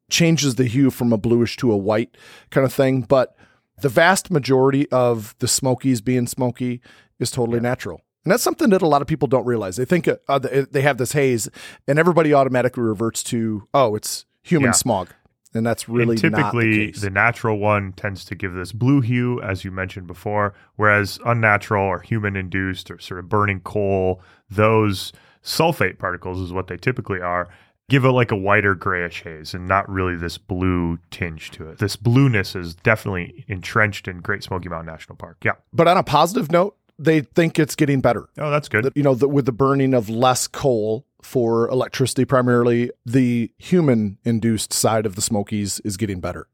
changes 0.09 0.55
the 0.55 0.65
hue 0.65 0.91
from 0.91 1.11
a 1.11 1.17
bluish 1.17 1.57
to 1.57 1.71
a 1.71 1.77
white 1.77 2.15
kind 2.49 2.65
of 2.65 2.73
thing. 2.73 3.01
But 3.01 3.35
the 3.81 3.89
vast 3.89 4.31
majority 4.31 4.89
of 4.91 5.35
the 5.39 5.47
Smokies 5.47 6.01
being 6.01 6.27
smoky 6.27 6.81
is 7.19 7.31
totally 7.31 7.57
yeah. 7.57 7.63
natural. 7.63 8.01
And 8.23 8.31
that's 8.31 8.43
something 8.43 8.69
that 8.69 8.81
a 8.81 8.87
lot 8.87 9.01
of 9.01 9.07
people 9.07 9.27
don't 9.27 9.45
realize. 9.45 9.77
They 9.77 9.85
think 9.85 10.07
uh, 10.07 10.39
they 10.39 10.81
have 10.81 10.97
this 10.97 11.13
haze, 11.13 11.49
and 11.87 11.97
everybody 11.97 12.33
automatically 12.33 12.83
reverts 12.83 13.23
to, 13.23 13.67
oh, 13.73 13.95
it's 13.95 14.25
human 14.43 14.69
yeah. 14.69 14.73
smog. 14.73 15.09
And 15.53 15.65
that's 15.65 15.89
really 15.89 16.13
and 16.13 16.21
typically 16.21 16.91
the, 16.91 16.99
the, 16.99 17.09
natural 17.09 17.57
one 17.57 17.91
tends 17.93 18.23
to 18.25 18.35
give 18.35 18.53
this 18.53 18.71
blue 18.71 19.01
hue, 19.01 19.41
as 19.41 19.65
you 19.65 19.71
mentioned 19.71 20.07
before, 20.07 20.53
whereas 20.77 21.19
unnatural 21.25 21.83
or 21.83 21.99
human 21.99 22.37
induced 22.37 22.89
or 22.89 22.99
sort 22.99 23.19
of 23.19 23.27
burning 23.27 23.59
coal, 23.59 24.21
those 24.49 25.11
sulfate 25.43 25.97
particles 25.97 26.39
is 26.39 26.53
what 26.53 26.67
they 26.67 26.77
typically 26.77 27.19
are 27.19 27.49
give 27.91 28.05
it 28.05 28.11
like 28.11 28.31
a 28.31 28.37
whiter 28.37 28.73
grayish 28.73 29.21
haze 29.21 29.53
and 29.53 29.67
not 29.67 29.87
really 29.89 30.15
this 30.15 30.37
blue 30.37 30.97
tinge 31.11 31.51
to 31.51 31.67
it. 31.67 31.77
This 31.79 31.97
blueness 31.97 32.55
is 32.55 32.73
definitely 32.73 33.43
entrenched 33.49 34.07
in 34.07 34.21
Great 34.21 34.43
Smoky 34.43 34.69
Mountain 34.69 34.85
National 34.85 35.17
Park. 35.17 35.35
Yeah. 35.43 35.53
But 35.73 35.89
on 35.89 35.97
a 35.97 36.03
positive 36.03 36.49
note, 36.53 36.77
they 36.97 37.19
think 37.19 37.59
it's 37.59 37.75
getting 37.75 37.99
better. 37.99 38.29
Oh, 38.37 38.49
that's 38.49 38.69
good. 38.69 38.93
you 38.95 39.03
know, 39.03 39.13
the, 39.13 39.27
with 39.27 39.45
the 39.45 39.51
burning 39.51 39.93
of 39.93 40.09
less 40.09 40.47
coal 40.47 41.05
for 41.21 41.67
electricity, 41.67 42.23
primarily 42.23 42.91
the 43.05 43.51
human 43.57 44.17
induced 44.23 44.71
side 44.71 45.05
of 45.05 45.15
the 45.15 45.21
Smokies 45.21 45.81
is 45.81 45.97
getting 45.97 46.21
better. 46.21 46.47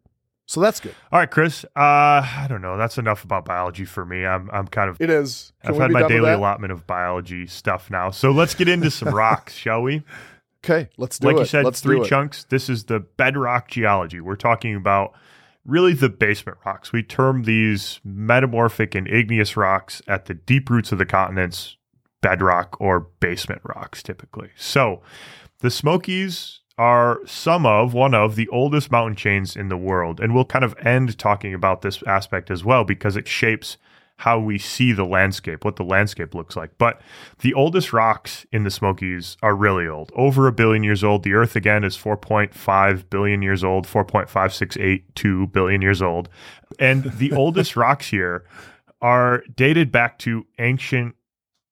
So 0.48 0.60
that's 0.60 0.80
good. 0.80 0.96
All 1.12 1.20
right, 1.20 1.30
Chris. 1.30 1.66
Uh, 1.76 2.24
I 2.26 2.48
don't 2.50 2.62
know. 2.64 2.78
That's 2.78 2.98
enough 2.98 3.24
about 3.24 3.46
biology 3.46 3.84
for 3.86 4.06
me. 4.06 4.26
I'm 4.26 4.50
I'm 4.50 4.66
kind 4.66 4.90
of 4.90 4.96
it 5.02 5.10
is. 5.10 5.52
Can 5.62 5.74
I've 5.76 5.82
had 5.82 5.92
my 5.92 6.08
daily 6.08 6.32
allotment 6.32 6.72
of 6.72 6.88
biology 6.88 7.48
stuff 7.48 7.92
now. 7.92 8.12
So 8.12 8.32
let's 8.32 8.56
get 8.56 8.70
into 8.70 8.90
some 8.90 9.14
rocks, 9.14 9.54
shall 9.54 9.82
we? 9.82 10.04
Okay, 10.70 10.90
let's 10.98 11.18
do 11.20 11.28
like 11.28 11.36
it. 11.36 11.38
Like 11.38 11.46
you 11.46 11.50
said, 11.50 11.66
let's 11.66 11.82
three 11.82 12.04
chunks. 12.06 12.46
This 12.46 12.70
is 12.70 12.86
the 12.86 13.00
bedrock 13.00 13.70
geology. 13.70 14.20
We're 14.20 14.36
talking 14.36 14.76
about 14.76 15.14
really 15.66 15.94
the 15.94 16.10
basement 16.10 16.58
rocks. 16.66 16.92
We 16.92 17.04
term 17.04 17.44
these 17.44 18.00
metamorphic 18.04 18.94
and 18.96 19.08
igneous 19.08 19.56
rocks 19.56 20.02
at 20.08 20.26
the 20.26 20.34
deep 20.34 20.70
roots 20.70 20.92
of 20.92 20.98
the 20.98 21.06
continents 21.06 21.78
bedrock 22.22 22.76
or 22.82 23.08
basement 23.20 23.62
rocks 23.64 24.04
typically. 24.04 24.50
So, 24.56 25.02
the 25.60 25.70
Smokies 25.70 26.60
are 26.78 27.20
some 27.26 27.66
of 27.66 27.94
one 27.94 28.14
of 28.14 28.36
the 28.36 28.48
oldest 28.50 28.92
mountain 28.92 29.16
chains 29.16 29.56
in 29.56 29.70
the 29.70 29.78
world 29.78 30.20
and 30.20 30.34
we'll 30.34 30.46
kind 30.46 30.66
of 30.66 30.76
end 30.80 31.18
talking 31.18 31.54
about 31.54 31.82
this 31.82 32.04
aspect 32.04 32.52
as 32.52 32.64
well 32.64 32.84
because 32.84 33.16
it 33.16 33.28
shapes 33.28 33.78
how 34.18 34.40
we 34.40 34.58
see 34.58 34.92
the 34.92 35.06
landscape, 35.06 35.64
what 35.64 35.76
the 35.76 35.84
landscape 35.84 36.34
looks 36.34 36.56
like. 36.56 36.72
But 36.78 37.02
the 37.40 37.54
oldest 37.54 37.94
rocks 37.94 38.46
in 38.52 38.64
the 38.64 38.72
Smokies 38.72 39.38
are 39.44 39.56
really 39.56 39.88
old, 39.88 40.12
over 40.16 40.48
a 40.48 40.52
billion 40.52 40.84
years 40.84 41.04
old. 41.04 41.24
The 41.24 41.34
Earth, 41.34 41.56
again, 41.56 41.84
is 41.84 41.96
4.5 41.96 43.10
billion 43.10 43.42
years 43.44 43.64
old, 43.64 43.86
4.5682 43.86 45.52
billion 45.52 45.82
years 45.82 46.02
old. 46.02 46.30
And 46.80 47.04
the 47.04 47.32
oldest 47.34 47.76
rocks 47.76 48.10
here 48.10 48.44
are 49.02 49.44
dated 49.56 49.92
back 49.92 50.18
to 50.20 50.48
ancient 50.58 51.16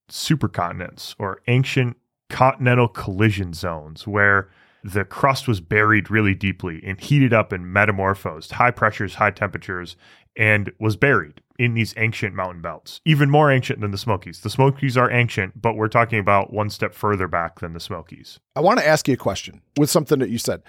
supercontinents 0.09 1.15
or 1.17 1.41
ancient 1.47 1.97
continental 2.29 2.87
collision 2.87 3.53
zones 3.53 4.05
where 4.05 4.49
the 4.83 5.03
crust 5.03 5.47
was 5.47 5.59
buried 5.59 6.11
really 6.11 6.35
deeply 6.35 6.79
and 6.85 7.01
heated 7.01 7.33
up 7.33 7.51
and 7.51 7.65
metamorphosed, 7.65 8.51
high 8.51 8.69
pressures, 8.69 9.15
high 9.15 9.31
temperatures, 9.31 9.95
and 10.35 10.71
was 10.79 10.95
buried 10.95 11.41
in 11.57 11.73
these 11.73 11.93
ancient 11.97 12.35
mountain 12.35 12.61
belts, 12.61 12.99
even 13.05 13.29
more 13.29 13.49
ancient 13.49 13.79
than 13.79 13.91
the 13.91 13.97
Smokies. 13.97 14.41
The 14.41 14.49
Smokies 14.49 14.97
are 14.97 15.09
ancient, 15.09 15.61
but 15.61 15.75
we're 15.75 15.87
talking 15.87 16.19
about 16.19 16.51
one 16.51 16.69
step 16.69 16.93
further 16.93 17.27
back 17.27 17.59
than 17.59 17.73
the 17.73 17.79
Smokies. 17.79 18.39
I 18.55 18.59
want 18.59 18.79
to 18.79 18.87
ask 18.87 19.07
you 19.07 19.13
a 19.13 19.17
question 19.17 19.61
with 19.77 19.89
something 19.89 20.19
that 20.19 20.29
you 20.29 20.37
said. 20.37 20.61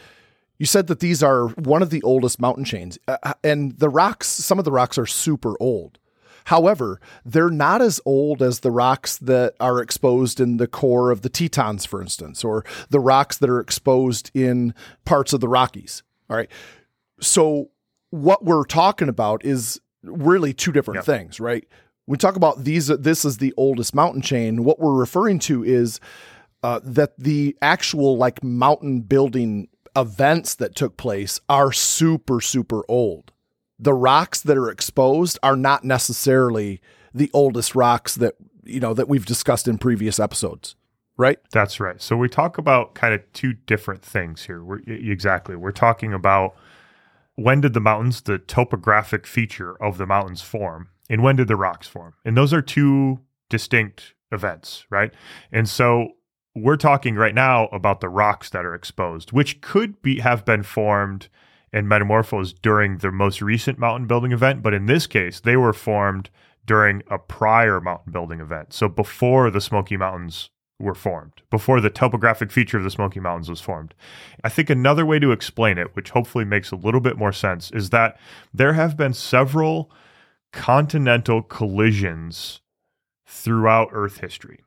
You 0.58 0.66
said 0.66 0.86
that 0.86 1.00
these 1.00 1.22
are 1.22 1.48
one 1.48 1.82
of 1.82 1.90
the 1.90 2.02
oldest 2.02 2.40
mountain 2.40 2.64
chains, 2.64 2.98
uh, 3.08 3.18
uh, 3.22 3.34
and 3.44 3.78
the 3.78 3.88
rocks, 3.88 4.26
some 4.26 4.58
of 4.58 4.64
the 4.64 4.72
rocks 4.72 4.96
are 4.96 5.06
super 5.06 5.54
old. 5.60 5.98
However, 6.46 7.00
they're 7.24 7.50
not 7.50 7.82
as 7.82 8.00
old 8.04 8.40
as 8.40 8.60
the 8.60 8.70
rocks 8.70 9.18
that 9.18 9.54
are 9.58 9.82
exposed 9.82 10.38
in 10.38 10.58
the 10.58 10.68
core 10.68 11.10
of 11.10 11.22
the 11.22 11.28
Tetons, 11.28 11.84
for 11.84 12.00
instance, 12.00 12.44
or 12.44 12.64
the 12.88 13.00
rocks 13.00 13.38
that 13.38 13.50
are 13.50 13.58
exposed 13.58 14.30
in 14.32 14.72
parts 15.04 15.32
of 15.32 15.40
the 15.40 15.48
Rockies. 15.48 16.04
All 16.30 16.36
right. 16.36 16.48
So, 17.20 17.70
what 18.10 18.44
we're 18.44 18.64
talking 18.64 19.08
about 19.08 19.44
is 19.44 19.80
really 20.02 20.52
two 20.52 20.72
different 20.72 20.98
Yep. 20.98 21.04
things, 21.04 21.40
right? 21.40 21.66
We 22.06 22.16
talk 22.16 22.36
about 22.36 22.64
these, 22.64 22.86
this 22.86 23.24
is 23.24 23.38
the 23.38 23.52
oldest 23.56 23.94
mountain 23.94 24.22
chain. 24.22 24.62
What 24.64 24.78
we're 24.78 24.94
referring 24.94 25.40
to 25.40 25.64
is 25.64 25.98
uh, 26.62 26.80
that 26.84 27.18
the 27.18 27.56
actual 27.60 28.16
like 28.16 28.42
mountain 28.44 29.00
building 29.00 29.68
events 29.96 30.54
that 30.56 30.74
took 30.74 30.96
place 30.96 31.40
are 31.48 31.72
super, 31.72 32.40
super 32.40 32.82
old. 32.88 33.32
The 33.78 33.94
rocks 33.94 34.40
that 34.42 34.56
are 34.56 34.70
exposed 34.70 35.38
are 35.42 35.56
not 35.56 35.84
necessarily 35.84 36.80
the 37.12 37.30
oldest 37.32 37.74
rocks 37.74 38.14
that, 38.16 38.34
you 38.64 38.80
know, 38.80 38.94
that 38.94 39.08
we've 39.08 39.26
discussed 39.26 39.66
in 39.66 39.78
previous 39.78 40.20
episodes, 40.20 40.76
right? 41.16 41.38
That's 41.50 41.80
right. 41.80 42.00
So 42.00 42.16
we 42.16 42.28
talk 42.28 42.58
about 42.58 42.94
kind 42.94 43.14
of 43.14 43.20
two 43.32 43.52
different 43.52 44.02
things 44.02 44.44
here. 44.44 44.62
We're, 44.62 44.78
exactly. 44.86 45.56
We're 45.56 45.72
talking 45.72 46.12
about 46.12 46.54
when 47.36 47.60
did 47.60 47.74
the 47.74 47.80
mountains, 47.80 48.22
the 48.22 48.38
topographic 48.38 49.26
feature 49.26 49.80
of 49.82 49.98
the 49.98 50.06
mountains 50.06 50.42
form, 50.42 50.88
and 51.08 51.22
when 51.22 51.36
did 51.36 51.48
the 51.48 51.56
rocks 51.56 51.86
form? 51.86 52.14
And 52.24 52.36
those 52.36 52.52
are 52.52 52.62
two 52.62 53.20
distinct 53.48 54.14
events, 54.32 54.86
right? 54.90 55.12
And 55.52 55.68
so 55.68 56.08
we're 56.54 56.76
talking 56.76 57.14
right 57.14 57.34
now 57.34 57.66
about 57.66 58.00
the 58.00 58.08
rocks 58.08 58.50
that 58.50 58.64
are 58.64 58.74
exposed, 58.74 59.32
which 59.32 59.60
could 59.60 60.00
be 60.02 60.20
have 60.20 60.44
been 60.44 60.62
formed 60.62 61.28
and 61.72 61.88
metamorphosed 61.88 62.62
during 62.62 62.98
the 62.98 63.12
most 63.12 63.42
recent 63.42 63.78
mountain 63.78 64.06
building 64.06 64.32
event, 64.32 64.62
but 64.62 64.72
in 64.72 64.86
this 64.86 65.06
case, 65.06 65.40
they 65.40 65.56
were 65.56 65.74
formed 65.74 66.30
during 66.64 67.02
a 67.10 67.18
prior 67.18 67.80
mountain 67.80 68.12
building 68.12 68.40
event. 68.40 68.72
So 68.72 68.88
before 68.88 69.50
the 69.50 69.60
Smoky 69.60 69.96
Mountains 69.96 70.50
were 70.78 70.94
formed, 70.94 71.32
before 71.50 71.80
the 71.80 71.88
topographic 71.90 72.50
feature 72.50 72.76
of 72.78 72.84
the 72.84 72.90
Smoky 72.90 73.20
Mountains 73.20 73.48
was 73.48 73.60
formed. 73.60 73.94
I 74.44 74.48
think 74.48 74.68
another 74.68 75.06
way 75.06 75.18
to 75.18 75.32
explain 75.32 75.78
it, 75.78 75.94
which 75.96 76.10
hopefully 76.10 76.44
makes 76.44 76.70
a 76.70 76.76
little 76.76 77.00
bit 77.00 77.16
more 77.16 77.32
sense, 77.32 77.70
is 77.70 77.90
that 77.90 78.18
there 78.52 78.74
have 78.74 78.96
been 78.96 79.14
several 79.14 79.90
continental 80.52 81.42
collisions 81.42 82.60
throughout 83.26 83.88
Earth 83.92 84.18
history. 84.20 84.60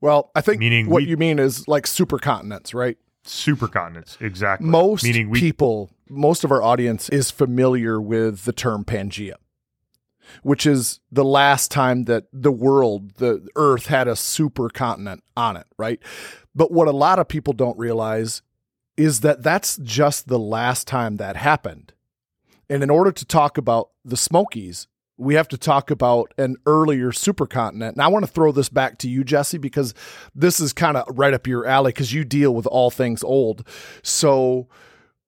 Well, 0.00 0.30
I 0.34 0.40
think 0.40 0.60
Meaning 0.60 0.88
what 0.88 1.02
we- 1.02 1.08
you 1.10 1.16
mean 1.16 1.38
is 1.38 1.68
like 1.68 1.84
supercontinents, 1.84 2.74
right? 2.74 2.96
Supercontinents, 3.24 4.20
exactly. 4.20 4.66
Most 4.66 5.04
meaning 5.04 5.28
we 5.28 5.38
people, 5.40 5.90
most 6.08 6.42
of 6.42 6.50
our 6.50 6.62
audience 6.62 7.10
is 7.10 7.30
familiar 7.30 8.00
with 8.00 8.44
the 8.44 8.52
term 8.52 8.82
Pangea, 8.82 9.34
which 10.42 10.66
is 10.66 11.00
the 11.10 11.24
last 11.24 11.70
time 11.70 12.04
that 12.04 12.24
the 12.32 12.52
world, 12.52 13.16
the 13.16 13.46
earth 13.56 13.86
had 13.86 14.08
a 14.08 14.12
supercontinent 14.12 15.20
on 15.36 15.56
it, 15.56 15.66
right? 15.78 16.00
But 16.54 16.72
what 16.72 16.88
a 16.88 16.92
lot 16.92 17.18
of 17.18 17.28
people 17.28 17.52
don't 17.52 17.78
realize 17.78 18.42
is 18.96 19.20
that 19.20 19.42
that's 19.42 19.76
just 19.78 20.28
the 20.28 20.38
last 20.38 20.86
time 20.86 21.16
that 21.16 21.36
happened. 21.36 21.92
And 22.68 22.82
in 22.82 22.90
order 22.90 23.12
to 23.12 23.24
talk 23.24 23.58
about 23.58 23.90
the 24.04 24.16
Smokies, 24.16 24.86
we 25.20 25.34
have 25.34 25.48
to 25.48 25.58
talk 25.58 25.90
about 25.90 26.32
an 26.38 26.56
earlier 26.64 27.10
supercontinent. 27.10 27.92
And 27.92 28.00
I 28.00 28.08
want 28.08 28.24
to 28.24 28.30
throw 28.30 28.52
this 28.52 28.70
back 28.70 28.96
to 28.98 29.08
you, 29.08 29.22
Jesse, 29.22 29.58
because 29.58 29.92
this 30.34 30.60
is 30.60 30.72
kind 30.72 30.96
of 30.96 31.04
right 31.16 31.34
up 31.34 31.46
your 31.46 31.66
alley 31.66 31.90
because 31.90 32.12
you 32.12 32.24
deal 32.24 32.54
with 32.54 32.66
all 32.66 32.90
things 32.90 33.22
old. 33.22 33.66
So, 34.02 34.68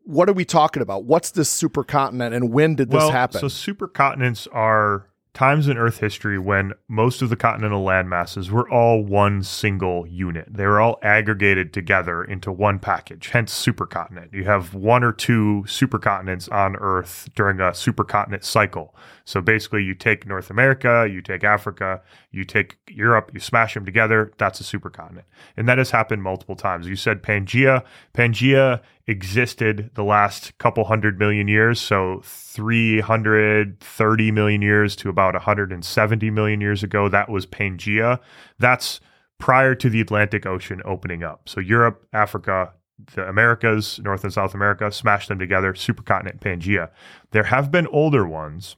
what 0.05 0.29
are 0.29 0.33
we 0.33 0.45
talking 0.45 0.83
about? 0.83 1.05
What's 1.05 1.31
this 1.31 1.63
supercontinent 1.63 2.35
and 2.35 2.53
when 2.53 2.75
did 2.75 2.91
this 2.91 3.09
happen? 3.09 3.41
So 3.41 3.47
supercontinents 3.47 4.49
are 4.53 5.07
times 5.35 5.67
in 5.67 5.79
Earth 5.79 5.99
history 5.99 6.39
when 6.39 6.73
most 6.89 7.23
of 7.23 7.31
the 7.31 7.37
continental 7.37 7.83
land 7.83 8.11
masses 8.11 8.51
were 8.51 8.69
all 8.69 9.03
one 9.03 9.43
single 9.43 10.07
unit. 10.07 10.47
They 10.51 10.67
were 10.67 10.81
all 10.81 10.99
aggregated 11.03 11.73
together 11.73 12.23
into 12.23 12.53
one 12.53 12.79
package, 12.79 13.29
hence 13.29 13.53
supercontinent. 13.55 14.33
You 14.35 14.45
have 14.45 14.75
one 14.75 15.03
or 15.03 15.13
two 15.13 15.65
supercontinents 15.67 16.53
on 16.53 16.77
Earth 16.77 17.31
during 17.35 17.61
a 17.61 17.71
supercontinent 17.71 18.45
cycle. 18.45 18.95
So 19.25 19.41
basically, 19.41 19.85
you 19.85 19.95
take 19.95 20.27
North 20.27 20.51
America, 20.51 21.09
you 21.11 21.23
take 21.23 21.45
Africa, 21.45 22.03
you 22.31 22.45
take 22.45 22.77
Europe, 22.91 23.31
you 23.33 23.41
smash 23.41 23.75
them 23.75 23.87
together. 23.87 24.33
That's 24.37 24.61
a 24.61 24.65
supercontinent. 24.65 25.25
And 25.57 25.67
that 25.69 25.79
has 25.79 25.91
happened 25.91 26.23
multiple 26.23 26.57
times. 26.57 26.87
You 26.89 26.97
said 26.97 27.23
Pangea. 27.23 27.85
Pangea 28.13 28.81
existed 29.07 29.91
the 29.95 30.05
last 30.05 30.57
couple 30.59 30.85
hundred 30.85 31.19
million 31.19 31.49
years. 31.49 31.81
So 31.81 32.21
330 32.25 34.31
million 34.31 34.63
years 34.63 34.97
to 34.97 35.09
about 35.09 35.35
170 35.35 36.31
million 36.31 36.61
years 36.61 36.83
ago. 36.83 37.09
That 37.09 37.29
was 37.29 37.47
Pangea. 37.47 38.19
That's 38.59 39.01
prior 39.39 39.75
to 39.75 39.91
the 39.91 40.01
Atlantic 40.01 40.47
Ocean 40.47 40.81
opening 40.85 41.25
up. 41.25 41.49
So 41.49 41.61
Europe, 41.61 42.07
Africa, 42.13 42.73
the 43.15 43.29
Americas, 43.29 43.99
North 44.01 44.23
and 44.23 44.33
South 44.33 44.55
America, 44.55 44.93
smash 44.93 45.27
them 45.27 45.39
together, 45.39 45.73
supercontinent 45.73 46.41
Pangea. 46.41 46.91
There 47.33 47.45
have 47.45 47.71
been 47.71 47.87
older 47.89 48.27
ones. 48.27 48.77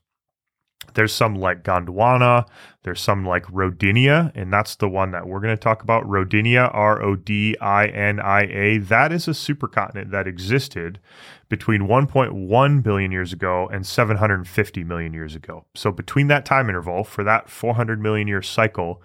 There's 0.92 1.12
some 1.12 1.36
like 1.36 1.64
Gondwana, 1.64 2.46
there's 2.82 3.00
some 3.00 3.24
like 3.26 3.44
Rodinia, 3.46 4.30
and 4.34 4.52
that's 4.52 4.76
the 4.76 4.88
one 4.88 5.10
that 5.12 5.26
we're 5.26 5.40
going 5.40 5.56
to 5.56 5.60
talk 5.60 5.82
about. 5.82 6.04
Rodinia, 6.04 6.70
R 6.74 7.02
O 7.02 7.16
D 7.16 7.56
I 7.60 7.86
N 7.86 8.20
I 8.20 8.42
A. 8.42 8.78
That 8.78 9.12
is 9.12 9.26
a 9.26 9.32
supercontinent 9.32 10.10
that 10.10 10.26
existed 10.26 11.00
between 11.48 11.82
1.1 11.82 12.82
billion 12.82 13.12
years 13.12 13.32
ago 13.32 13.68
and 13.72 13.86
750 13.86 14.84
million 14.84 15.14
years 15.14 15.34
ago. 15.34 15.64
So 15.74 15.90
between 15.90 16.26
that 16.28 16.44
time 16.44 16.68
interval, 16.68 17.04
for 17.04 17.24
that 17.24 17.48
400 17.48 18.00
million 18.00 18.28
year 18.28 18.42
cycle, 18.42 19.02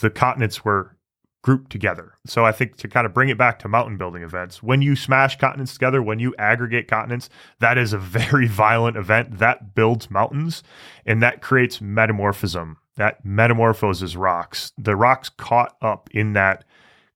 the 0.00 0.10
continents 0.10 0.64
were 0.64 0.94
grouped 1.42 1.70
together. 1.70 2.14
So 2.26 2.44
I 2.44 2.52
think 2.52 2.76
to 2.76 2.88
kind 2.88 3.06
of 3.06 3.14
bring 3.14 3.28
it 3.28 3.38
back 3.38 3.58
to 3.60 3.68
mountain 3.68 3.96
building 3.96 4.22
events, 4.22 4.62
when 4.62 4.82
you 4.82 4.96
smash 4.96 5.38
continents 5.38 5.72
together, 5.72 6.02
when 6.02 6.18
you 6.18 6.34
aggregate 6.38 6.88
continents, 6.88 7.30
that 7.60 7.78
is 7.78 7.92
a 7.92 7.98
very 8.20 8.46
violent 8.46 8.96
event 8.96 9.38
that 9.38 9.74
builds 9.74 10.10
mountains 10.10 10.62
and 11.06 11.22
that 11.22 11.42
creates 11.42 11.80
metamorphism. 11.80 12.78
That 12.96 13.24
metamorphoses 13.24 14.16
rocks. 14.16 14.72
The 14.76 14.96
rocks 14.96 15.28
caught 15.28 15.76
up 15.80 16.10
in 16.12 16.32
that 16.32 16.64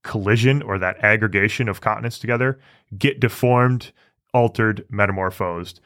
collision 0.03 0.61
or 0.61 0.77
that 0.79 1.03
aggregation 1.03 1.67
of 1.67 1.81
continents 1.81 2.19
together 2.19 2.59
get 2.97 3.19
deformed, 3.19 3.91
altered, 4.33 4.85
metamorphosed. 4.89 5.79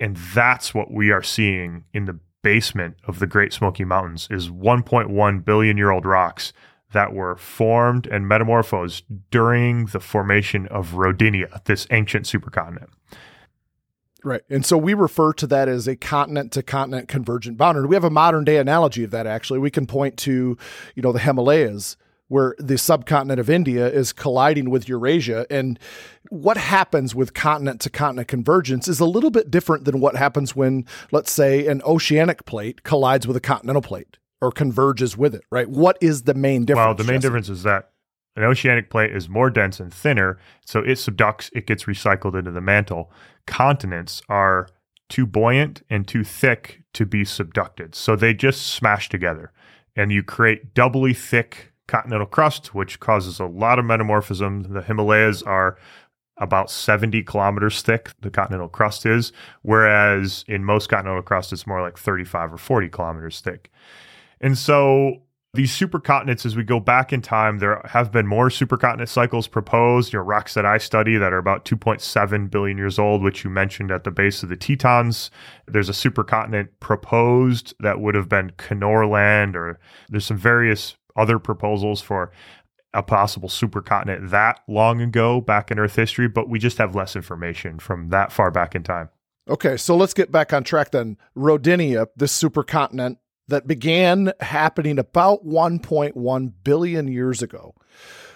And 0.00 0.16
that's 0.16 0.74
what 0.74 0.90
we 0.90 1.10
are 1.10 1.22
seeing 1.22 1.84
in 1.92 2.06
the 2.06 2.18
basement 2.42 2.96
of 3.06 3.20
the 3.20 3.26
Great 3.26 3.52
Smoky 3.52 3.84
Mountains 3.84 4.28
is 4.30 4.50
1.1 4.50 5.44
billion 5.44 5.76
year 5.76 5.90
old 5.90 6.04
rocks 6.04 6.52
that 6.94 7.12
were 7.12 7.36
formed 7.36 8.06
and 8.06 8.26
metamorphosed 8.26 9.04
during 9.30 9.86
the 9.86 10.00
formation 10.00 10.66
of 10.68 10.92
Rodinia, 10.92 11.62
this 11.64 11.86
ancient 11.90 12.24
supercontinent. 12.24 12.88
Right. 14.24 14.40
And 14.48 14.64
so 14.64 14.78
we 14.78 14.94
refer 14.94 15.34
to 15.34 15.46
that 15.48 15.68
as 15.68 15.86
a 15.86 15.96
continent 15.96 16.50
to 16.52 16.62
continent 16.62 17.08
convergent 17.08 17.58
boundary. 17.58 17.86
We 17.86 17.94
have 17.94 18.04
a 18.04 18.10
modern 18.10 18.44
day 18.44 18.56
analogy 18.56 19.04
of 19.04 19.10
that 19.10 19.26
actually. 19.26 19.58
We 19.58 19.70
can 19.70 19.86
point 19.86 20.16
to, 20.18 20.56
you 20.94 21.02
know, 21.02 21.12
the 21.12 21.18
Himalayas 21.18 21.98
where 22.28 22.54
the 22.58 22.78
subcontinent 22.78 23.38
of 23.38 23.50
India 23.50 23.86
is 23.86 24.14
colliding 24.14 24.70
with 24.70 24.88
Eurasia 24.88 25.46
and 25.50 25.78
what 26.30 26.56
happens 26.56 27.14
with 27.14 27.34
continent 27.34 27.82
to 27.82 27.90
continent 27.90 28.28
convergence 28.28 28.88
is 28.88 28.98
a 28.98 29.04
little 29.04 29.30
bit 29.30 29.50
different 29.50 29.84
than 29.84 30.00
what 30.00 30.16
happens 30.16 30.56
when 30.56 30.86
let's 31.12 31.30
say 31.30 31.66
an 31.66 31.82
oceanic 31.82 32.46
plate 32.46 32.82
collides 32.82 33.26
with 33.26 33.36
a 33.36 33.40
continental 33.40 33.82
plate 33.82 34.16
or 34.44 34.52
converges 34.52 35.16
with 35.16 35.34
it, 35.34 35.42
right? 35.50 35.68
What 35.68 35.96
is 36.02 36.24
the 36.24 36.34
main 36.34 36.66
difference? 36.66 36.86
Well, 36.86 36.94
the 36.94 37.04
main 37.04 37.16
Jesse? 37.16 37.22
difference 37.28 37.48
is 37.48 37.62
that 37.62 37.90
an 38.36 38.42
oceanic 38.44 38.90
plate 38.90 39.14
is 39.14 39.26
more 39.26 39.48
dense 39.48 39.80
and 39.80 39.92
thinner, 39.92 40.38
so 40.66 40.80
it 40.80 40.98
subducts, 40.98 41.50
it 41.54 41.66
gets 41.66 41.84
recycled 41.84 42.38
into 42.38 42.50
the 42.50 42.60
mantle. 42.60 43.10
Continents 43.46 44.20
are 44.28 44.68
too 45.08 45.24
buoyant 45.26 45.82
and 45.88 46.06
too 46.06 46.24
thick 46.24 46.82
to 46.92 47.06
be 47.06 47.22
subducted, 47.22 47.94
so 47.94 48.16
they 48.16 48.34
just 48.34 48.66
smash 48.66 49.08
together, 49.08 49.50
and 49.96 50.12
you 50.12 50.22
create 50.22 50.74
doubly 50.74 51.14
thick 51.14 51.72
continental 51.86 52.26
crust, 52.26 52.74
which 52.74 53.00
causes 53.00 53.40
a 53.40 53.46
lot 53.46 53.78
of 53.78 53.86
metamorphism. 53.86 54.74
The 54.74 54.82
Himalayas 54.82 55.42
are 55.42 55.78
about 56.36 56.70
70 56.70 57.22
kilometers 57.22 57.80
thick, 57.80 58.10
the 58.20 58.30
continental 58.30 58.68
crust 58.68 59.06
is, 59.06 59.32
whereas 59.62 60.44
in 60.48 60.64
most 60.64 60.88
continental 60.88 61.22
crust, 61.22 61.52
it's 61.52 61.66
more 61.66 61.80
like 61.80 61.96
35 61.96 62.52
or 62.52 62.58
40 62.58 62.88
kilometers 62.90 63.40
thick. 63.40 63.70
And 64.40 64.56
so 64.58 65.22
these 65.54 65.72
supercontinents, 65.72 66.44
as 66.44 66.56
we 66.56 66.64
go 66.64 66.80
back 66.80 67.12
in 67.12 67.22
time, 67.22 67.58
there 67.58 67.80
have 67.84 68.10
been 68.10 68.26
more 68.26 68.48
supercontinent 68.48 69.08
cycles 69.08 69.46
proposed. 69.46 70.12
You 70.12 70.18
know, 70.18 70.24
rocks 70.24 70.54
that 70.54 70.66
I 70.66 70.78
study 70.78 71.16
that 71.16 71.32
are 71.32 71.38
about 71.38 71.64
2.7 71.64 72.50
billion 72.50 72.76
years 72.76 72.98
old, 72.98 73.22
which 73.22 73.44
you 73.44 73.50
mentioned 73.50 73.92
at 73.92 74.02
the 74.02 74.10
base 74.10 74.42
of 74.42 74.48
the 74.48 74.56
Tetons. 74.56 75.30
There's 75.66 75.88
a 75.88 75.92
supercontinent 75.92 76.68
proposed 76.80 77.74
that 77.78 78.00
would 78.00 78.16
have 78.16 78.28
been 78.28 78.50
Kenorland, 78.58 79.54
or 79.54 79.78
there's 80.08 80.26
some 80.26 80.38
various 80.38 80.96
other 81.16 81.38
proposals 81.38 82.00
for 82.00 82.32
a 82.92 83.02
possible 83.02 83.48
supercontinent 83.48 84.30
that 84.30 84.60
long 84.68 85.00
ago 85.00 85.40
back 85.40 85.70
in 85.70 85.78
Earth 85.78 85.96
history, 85.96 86.28
but 86.28 86.48
we 86.48 86.58
just 86.58 86.78
have 86.78 86.94
less 86.94 87.14
information 87.16 87.78
from 87.78 88.08
that 88.08 88.32
far 88.32 88.50
back 88.50 88.74
in 88.74 88.82
time. 88.82 89.08
Okay, 89.48 89.76
so 89.76 89.94
let's 89.94 90.14
get 90.14 90.32
back 90.32 90.52
on 90.52 90.64
track 90.64 90.90
then. 90.90 91.18
Rodinia, 91.36 92.06
this 92.16 92.40
supercontinent 92.40 93.18
that 93.48 93.66
began 93.66 94.32
happening 94.40 94.98
about 94.98 95.44
1.1 95.44 96.52
billion 96.62 97.08
years 97.08 97.42
ago. 97.42 97.74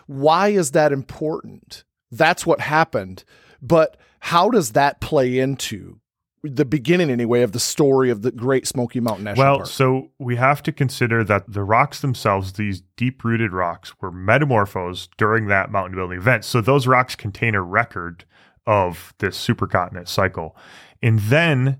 Why 0.06 0.48
is 0.48 0.72
that 0.72 0.92
important? 0.92 1.84
That's 2.10 2.46
what 2.46 2.60
happened. 2.60 3.24
But 3.60 3.96
how 4.20 4.50
does 4.50 4.72
that 4.72 5.00
play 5.00 5.38
into 5.38 6.00
the 6.42 6.64
beginning, 6.64 7.10
anyway, 7.10 7.42
of 7.42 7.52
the 7.52 7.60
story 7.60 8.10
of 8.10 8.22
the 8.22 8.30
Great 8.30 8.66
Smoky 8.66 9.00
Mountain 9.00 9.24
National 9.24 9.44
well, 9.44 9.56
Park? 9.58 9.68
so 9.68 10.10
we 10.18 10.36
have 10.36 10.62
to 10.62 10.72
consider 10.72 11.24
that 11.24 11.52
the 11.52 11.64
rocks 11.64 12.00
themselves, 12.00 12.52
these 12.52 12.82
deep 12.96 13.24
rooted 13.24 13.52
rocks, 13.52 13.92
were 14.00 14.12
metamorphosed 14.12 15.10
during 15.16 15.46
that 15.46 15.70
mountain 15.70 15.96
building 15.96 16.18
event. 16.18 16.44
So 16.44 16.60
those 16.60 16.86
rocks 16.86 17.16
contain 17.16 17.54
a 17.54 17.62
record 17.62 18.24
of 18.66 19.14
this 19.18 19.36
supercontinent 19.36 20.08
cycle. 20.08 20.56
And 21.02 21.18
then 21.18 21.78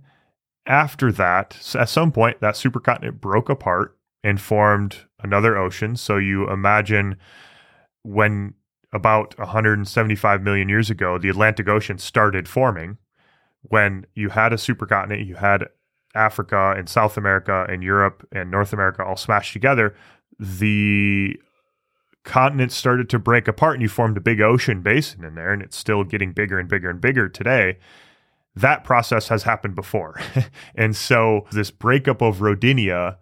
after 0.68 1.10
that, 1.12 1.74
at 1.74 1.88
some 1.88 2.12
point, 2.12 2.40
that 2.40 2.54
supercontinent 2.54 3.20
broke 3.20 3.48
apart 3.48 3.96
and 4.22 4.40
formed 4.40 5.06
another 5.20 5.56
ocean. 5.56 5.96
So 5.96 6.18
you 6.18 6.48
imagine 6.50 7.16
when 8.02 8.54
about 8.92 9.36
175 9.38 10.42
million 10.42 10.68
years 10.68 10.90
ago, 10.90 11.18
the 11.18 11.30
Atlantic 11.30 11.68
Ocean 11.68 11.98
started 11.98 12.48
forming. 12.48 12.98
When 13.62 14.06
you 14.14 14.28
had 14.28 14.52
a 14.52 14.56
supercontinent, 14.56 15.26
you 15.26 15.36
had 15.36 15.68
Africa 16.14 16.74
and 16.76 16.88
South 16.88 17.16
America 17.16 17.66
and 17.68 17.82
Europe 17.82 18.26
and 18.32 18.50
North 18.50 18.72
America 18.72 19.04
all 19.04 19.16
smashed 19.16 19.52
together. 19.52 19.94
The 20.38 21.36
continents 22.24 22.76
started 22.76 23.08
to 23.10 23.18
break 23.18 23.48
apart 23.48 23.74
and 23.74 23.82
you 23.82 23.88
formed 23.88 24.16
a 24.16 24.22
big 24.22 24.40
ocean 24.40 24.82
basin 24.82 25.24
in 25.24 25.34
there, 25.34 25.52
and 25.52 25.62
it's 25.62 25.76
still 25.76 26.04
getting 26.04 26.32
bigger 26.32 26.58
and 26.58 26.68
bigger 26.68 26.90
and 26.90 27.00
bigger 27.00 27.28
today 27.28 27.78
that 28.60 28.84
process 28.84 29.28
has 29.28 29.42
happened 29.42 29.74
before. 29.74 30.20
and 30.74 30.94
so 30.96 31.46
this 31.52 31.70
breakup 31.70 32.22
of 32.22 32.38
Rodinia 32.38 33.16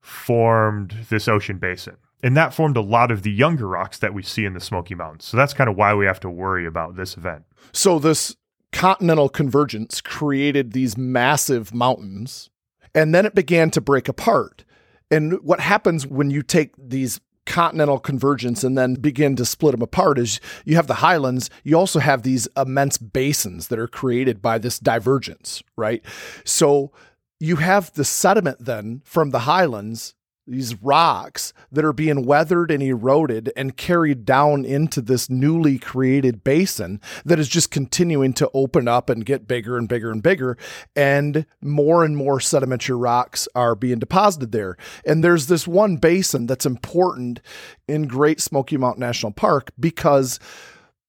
formed 0.00 1.06
this 1.10 1.28
ocean 1.28 1.58
basin. 1.58 1.96
And 2.22 2.36
that 2.36 2.52
formed 2.52 2.76
a 2.76 2.80
lot 2.82 3.10
of 3.10 3.22
the 3.22 3.30
younger 3.30 3.68
rocks 3.68 3.98
that 3.98 4.12
we 4.12 4.22
see 4.22 4.44
in 4.44 4.54
the 4.54 4.60
Smoky 4.60 4.94
Mountains. 4.94 5.24
So 5.24 5.36
that's 5.36 5.54
kind 5.54 5.70
of 5.70 5.76
why 5.76 5.94
we 5.94 6.06
have 6.06 6.20
to 6.20 6.30
worry 6.30 6.66
about 6.66 6.96
this 6.96 7.16
event. 7.16 7.44
So 7.72 7.98
this 7.98 8.36
continental 8.72 9.28
convergence 9.28 10.00
created 10.00 10.72
these 10.72 10.96
massive 10.96 11.72
mountains 11.72 12.50
and 12.94 13.14
then 13.14 13.26
it 13.26 13.34
began 13.34 13.70
to 13.70 13.80
break 13.80 14.08
apart. 14.08 14.64
And 15.10 15.40
what 15.42 15.60
happens 15.60 16.06
when 16.06 16.30
you 16.30 16.42
take 16.42 16.72
these 16.76 17.20
continental 17.48 17.98
convergence 17.98 18.62
and 18.62 18.76
then 18.76 18.94
begin 18.94 19.34
to 19.34 19.44
split 19.44 19.72
them 19.72 19.82
apart 19.82 20.18
is 20.18 20.38
you 20.66 20.76
have 20.76 20.86
the 20.86 20.94
highlands 20.94 21.48
you 21.64 21.76
also 21.76 21.98
have 21.98 22.22
these 22.22 22.46
immense 22.56 22.98
basins 22.98 23.68
that 23.68 23.78
are 23.78 23.88
created 23.88 24.40
by 24.42 24.58
this 24.58 24.78
divergence 24.78 25.62
right? 25.76 26.04
So 26.44 26.92
you 27.40 27.56
have 27.56 27.92
the 27.94 28.04
sediment 28.04 28.64
then 28.64 29.00
from 29.04 29.30
the 29.30 29.40
highlands 29.40 30.14
these 30.48 30.80
rocks 30.82 31.52
that 31.70 31.84
are 31.84 31.92
being 31.92 32.24
weathered 32.24 32.70
and 32.70 32.82
eroded 32.82 33.52
and 33.56 33.76
carried 33.76 34.24
down 34.24 34.64
into 34.64 35.00
this 35.00 35.28
newly 35.28 35.78
created 35.78 36.42
basin 36.42 37.00
that 37.24 37.38
is 37.38 37.48
just 37.48 37.70
continuing 37.70 38.32
to 38.32 38.50
open 38.54 38.88
up 38.88 39.10
and 39.10 39.26
get 39.26 39.46
bigger 39.46 39.76
and 39.76 39.88
bigger 39.88 40.10
and 40.10 40.22
bigger. 40.22 40.56
And 40.96 41.46
more 41.60 42.04
and 42.04 42.16
more 42.16 42.40
sedimentary 42.40 42.96
rocks 42.96 43.46
are 43.54 43.74
being 43.74 43.98
deposited 43.98 44.52
there. 44.52 44.76
And 45.06 45.22
there's 45.22 45.46
this 45.46 45.68
one 45.68 45.96
basin 45.96 46.46
that's 46.46 46.66
important 46.66 47.40
in 47.86 48.08
Great 48.08 48.40
Smoky 48.40 48.76
Mountain 48.76 49.00
National 49.00 49.32
Park 49.32 49.72
because 49.78 50.40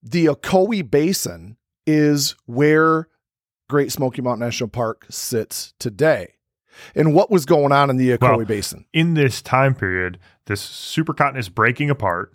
the 0.03 0.25
Ocoee 0.25 0.89
Basin 0.89 1.57
is 1.85 2.35
where 2.45 3.07
Great 3.69 3.91
Smoky 3.91 4.21
Mountain 4.21 4.45
National 4.45 4.69
Park 4.69 5.05
sits 5.09 5.73
today 5.79 6.38
and 6.95 7.13
what 7.13 7.31
was 7.31 7.45
going 7.45 7.71
on 7.71 7.89
in 7.89 7.97
the 7.97 8.17
Ocoee 8.17 8.37
well, 8.37 8.45
Basin. 8.45 8.85
In 8.93 9.13
this 9.13 9.41
time 9.41 9.75
period, 9.75 10.19
this 10.45 10.65
supercontinent 10.65 11.39
is 11.39 11.49
breaking 11.49 11.89
apart. 11.89 12.33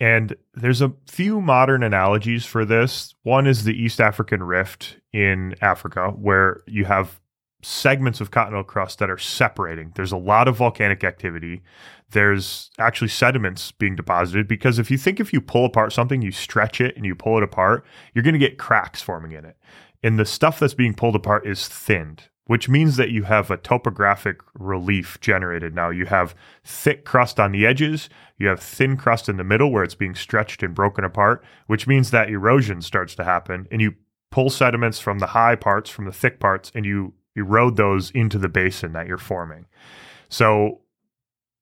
And 0.00 0.36
there's 0.54 0.80
a 0.80 0.92
few 1.06 1.40
modern 1.40 1.82
analogies 1.82 2.46
for 2.46 2.64
this. 2.64 3.14
One 3.24 3.48
is 3.48 3.64
the 3.64 3.74
East 3.74 4.00
African 4.00 4.42
Rift 4.44 4.98
in 5.12 5.56
Africa, 5.60 6.10
where 6.10 6.62
you 6.66 6.84
have 6.84 7.20
segments 7.62 8.20
of 8.20 8.30
continental 8.30 8.62
crust 8.62 9.00
that 9.00 9.10
are 9.10 9.18
separating. 9.18 9.92
There's 9.96 10.12
a 10.12 10.16
lot 10.16 10.46
of 10.46 10.56
volcanic 10.56 11.02
activity. 11.02 11.62
There's 12.10 12.70
actually 12.78 13.08
sediments 13.08 13.72
being 13.72 13.96
deposited 13.96 14.46
because 14.46 14.78
if 14.78 14.90
you 14.90 14.96
think 14.96 15.18
if 15.18 15.32
you 15.32 15.40
pull 15.40 15.64
apart 15.64 15.92
something, 15.92 16.22
you 16.22 16.30
stretch 16.30 16.80
it 16.80 16.96
and 16.96 17.04
you 17.04 17.16
pull 17.16 17.36
it 17.36 17.42
apart, 17.42 17.84
you're 18.14 18.22
going 18.22 18.34
to 18.34 18.38
get 18.38 18.58
cracks 18.58 19.02
forming 19.02 19.32
in 19.32 19.44
it. 19.44 19.56
And 20.02 20.18
the 20.18 20.24
stuff 20.24 20.60
that's 20.60 20.74
being 20.74 20.94
pulled 20.94 21.16
apart 21.16 21.46
is 21.46 21.66
thinned 21.66 22.24
which 22.48 22.68
means 22.68 22.96
that 22.96 23.10
you 23.10 23.24
have 23.24 23.50
a 23.50 23.58
topographic 23.58 24.40
relief 24.58 25.20
generated. 25.20 25.74
Now 25.74 25.90
you 25.90 26.06
have 26.06 26.34
thick 26.64 27.04
crust 27.04 27.38
on 27.38 27.52
the 27.52 27.66
edges, 27.66 28.08
you 28.38 28.48
have 28.48 28.58
thin 28.58 28.96
crust 28.96 29.28
in 29.28 29.36
the 29.36 29.44
middle 29.44 29.70
where 29.70 29.84
it's 29.84 29.94
being 29.94 30.14
stretched 30.14 30.62
and 30.62 30.74
broken 30.74 31.04
apart, 31.04 31.44
which 31.66 31.86
means 31.86 32.10
that 32.10 32.30
erosion 32.30 32.80
starts 32.80 33.14
to 33.16 33.24
happen 33.24 33.68
and 33.70 33.82
you 33.82 33.94
pull 34.30 34.48
sediments 34.48 34.98
from 34.98 35.18
the 35.18 35.26
high 35.26 35.56
parts, 35.56 35.90
from 35.90 36.06
the 36.06 36.12
thick 36.12 36.40
parts, 36.40 36.72
and 36.74 36.86
you 36.86 37.12
erode 37.36 37.76
those 37.76 38.10
into 38.12 38.38
the 38.38 38.48
basin 38.48 38.94
that 38.94 39.06
you're 39.06 39.18
forming. 39.18 39.66
So 40.30 40.80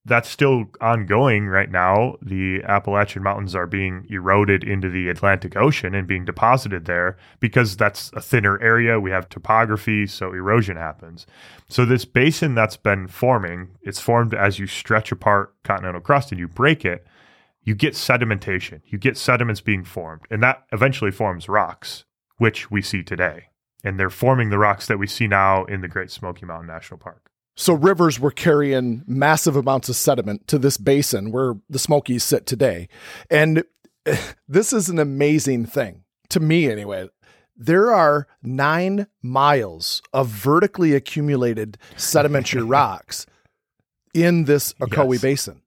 that's 0.06 0.28
still 0.28 0.66
ongoing 0.80 1.48
right 1.48 1.70
now. 1.70 2.14
The 2.22 2.62
Appalachian 2.62 3.24
Mountains 3.24 3.56
are 3.56 3.66
being 3.66 4.06
eroded 4.08 4.62
into 4.62 4.88
the 4.88 5.08
Atlantic 5.08 5.56
Ocean 5.56 5.94
and 5.94 6.06
being 6.06 6.24
deposited 6.24 6.84
there 6.84 7.16
because 7.40 7.76
that's 7.76 8.12
a 8.14 8.20
thinner 8.20 8.60
area. 8.62 9.00
We 9.00 9.10
have 9.10 9.28
topography, 9.28 10.06
so 10.06 10.32
erosion 10.32 10.76
happens. 10.76 11.26
So, 11.68 11.84
this 11.84 12.04
basin 12.04 12.54
that's 12.54 12.76
been 12.76 13.08
forming, 13.08 13.70
it's 13.82 14.00
formed 14.00 14.32
as 14.32 14.60
you 14.60 14.68
stretch 14.68 15.10
apart 15.10 15.54
continental 15.64 16.00
crust 16.00 16.30
and 16.30 16.38
you 16.38 16.46
break 16.46 16.84
it, 16.84 17.04
you 17.62 17.74
get 17.74 17.94
sedimentation. 17.94 18.82
You 18.86 18.98
get 18.98 19.18
sediments 19.18 19.60
being 19.60 19.82
formed, 19.82 20.22
and 20.30 20.40
that 20.42 20.64
eventually 20.72 21.10
forms 21.10 21.48
rocks, 21.48 22.04
which 22.38 22.70
we 22.70 22.80
see 22.80 23.02
today. 23.02 23.48
And 23.82 23.98
they're 23.98 24.08
forming 24.08 24.50
the 24.50 24.58
rocks 24.58 24.86
that 24.86 24.98
we 24.98 25.08
see 25.08 25.26
now 25.26 25.64
in 25.64 25.80
the 25.80 25.88
Great 25.88 26.12
Smoky 26.12 26.46
Mountain 26.46 26.68
National 26.68 26.98
Park. 26.98 27.32
So 27.56 27.72
rivers 27.72 28.20
were 28.20 28.30
carrying 28.30 29.02
massive 29.06 29.56
amounts 29.56 29.88
of 29.88 29.96
sediment 29.96 30.46
to 30.48 30.58
this 30.58 30.76
basin 30.76 31.32
where 31.32 31.54
the 31.70 31.78
Smokies 31.78 32.22
sit 32.22 32.46
today. 32.46 32.88
And 33.30 33.64
this 34.48 34.72
is 34.72 34.88
an 34.88 34.98
amazing 34.98 35.66
thing 35.66 36.04
to 36.28 36.40
me 36.40 36.70
anyway. 36.70 37.08
There 37.56 37.90
are 37.94 38.26
nine 38.42 39.06
miles 39.22 40.02
of 40.12 40.28
vertically 40.28 40.94
accumulated 40.94 41.78
sedimentary 41.96 42.62
rocks 42.64 43.26
in 44.12 44.44
this 44.44 44.74
Ocoee 44.74 45.14
yes. 45.14 45.22
Basin 45.22 45.62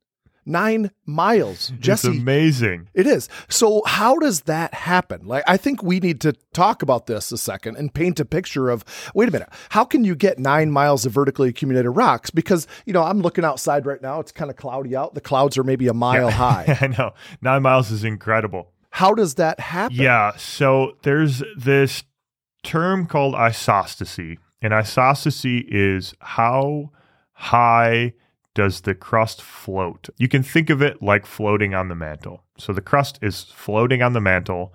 nine 0.50 0.92
miles. 1.06 1.72
Jesse, 1.80 2.10
it's 2.10 2.18
amazing. 2.18 2.90
It 2.94 3.08
is. 3.08 3.30
So 3.48 3.82
how 3.86 4.18
does 4.18 4.42
that 4.42 4.74
happen? 4.74 5.26
Like, 5.26 5.44
I 5.48 5.58
think 5.58 5.84
we 5.84 6.00
need 6.00 6.20
to 6.22 6.34
talk 6.54 6.82
about 6.82 7.08
this 7.08 7.32
a 7.32 7.38
second 7.38 7.78
and 7.78 7.94
paint 7.94 8.20
a 8.20 8.26
picture 8.26 8.70
of. 8.70 8.84
Wait 9.14 9.30
a 9.30 9.32
minute. 9.32 9.50
How 9.70 9.86
can 9.86 10.04
you 10.04 10.16
get 10.16 10.40
nine 10.40 10.72
miles 10.72 11.06
of 11.06 11.14
vertically 11.14 11.50
accumulated 11.50 11.96
rocks? 11.96 12.30
Because 12.30 12.68
you 12.86 12.94
know, 12.94 13.04
I'm 13.04 13.22
looking 13.22 13.46
outside 13.46 13.86
right 13.86 14.02
now. 14.02 14.20
It's 14.20 14.32
kind 14.32 14.50
of 14.50 14.58
cloudy 14.58 14.96
out. 14.96 15.14
The 15.14 15.22
clouds 15.22 15.58
are 15.58 15.64
maybe 15.64 15.88
a 15.88 15.94
mile 15.94 16.30
yeah. 16.30 16.32
high. 16.66 16.78
I 16.82 16.88
know. 16.88 17.14
Nine 17.42 17.62
miles 17.62 17.92
is 17.92 18.04
incredible. 18.04 18.72
How 18.92 19.14
does 19.14 19.36
that 19.36 19.60
happen? 19.60 19.98
Yeah. 19.98 20.36
So 20.38 20.98
there's 21.04 21.44
this 21.56 22.04
term 22.64 23.06
called 23.06 23.36
isostasy, 23.36 24.38
and 24.62 24.74
isostasy 24.74 25.64
is 25.68 26.14
how 26.20 26.92
high 27.34 28.14
does 28.60 28.82
the 28.82 28.94
crust 28.94 29.42
float? 29.42 30.10
You 30.18 30.28
can 30.28 30.44
think 30.44 30.70
of 30.70 30.82
it 30.82 31.02
like 31.02 31.26
floating 31.26 31.74
on 31.74 31.88
the 31.88 31.96
mantle. 31.96 32.44
So 32.58 32.74
the 32.74 32.82
crust 32.82 33.18
is 33.22 33.44
floating 33.44 34.02
on 34.02 34.12
the 34.12 34.20
mantle, 34.20 34.74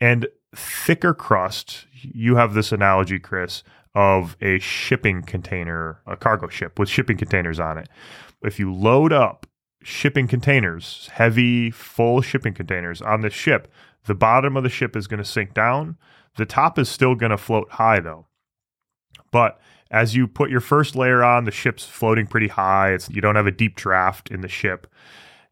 and 0.00 0.26
thicker 0.56 1.12
crust, 1.12 1.84
you 1.92 2.36
have 2.36 2.54
this 2.54 2.72
analogy, 2.72 3.18
Chris, 3.18 3.62
of 3.94 4.38
a 4.40 4.58
shipping 4.58 5.22
container, 5.22 6.00
a 6.06 6.16
cargo 6.16 6.48
ship 6.48 6.78
with 6.78 6.88
shipping 6.88 7.18
containers 7.18 7.60
on 7.60 7.76
it. 7.76 7.90
If 8.42 8.58
you 8.58 8.72
load 8.72 9.12
up 9.12 9.46
shipping 9.82 10.26
containers, 10.26 11.10
heavy, 11.12 11.70
full 11.70 12.22
shipping 12.22 12.54
containers 12.54 13.02
on 13.02 13.20
the 13.20 13.28
ship, 13.28 13.70
the 14.06 14.14
bottom 14.14 14.56
of 14.56 14.62
the 14.62 14.70
ship 14.70 14.96
is 14.96 15.06
going 15.06 15.22
to 15.22 15.28
sink 15.28 15.52
down. 15.52 15.98
The 16.38 16.46
top 16.46 16.78
is 16.78 16.88
still 16.88 17.14
going 17.14 17.32
to 17.32 17.36
float 17.36 17.72
high, 17.72 18.00
though. 18.00 18.28
But 19.30 19.60
As 19.90 20.14
you 20.14 20.28
put 20.28 20.50
your 20.50 20.60
first 20.60 20.94
layer 20.94 21.24
on, 21.24 21.44
the 21.44 21.50
ship's 21.50 21.84
floating 21.84 22.26
pretty 22.26 22.48
high. 22.48 22.92
It's 22.92 23.10
you 23.10 23.20
don't 23.20 23.36
have 23.36 23.46
a 23.46 23.52
deep 23.52 23.74
draft 23.74 24.30
in 24.30 24.40
the 24.40 24.48
ship. 24.48 24.86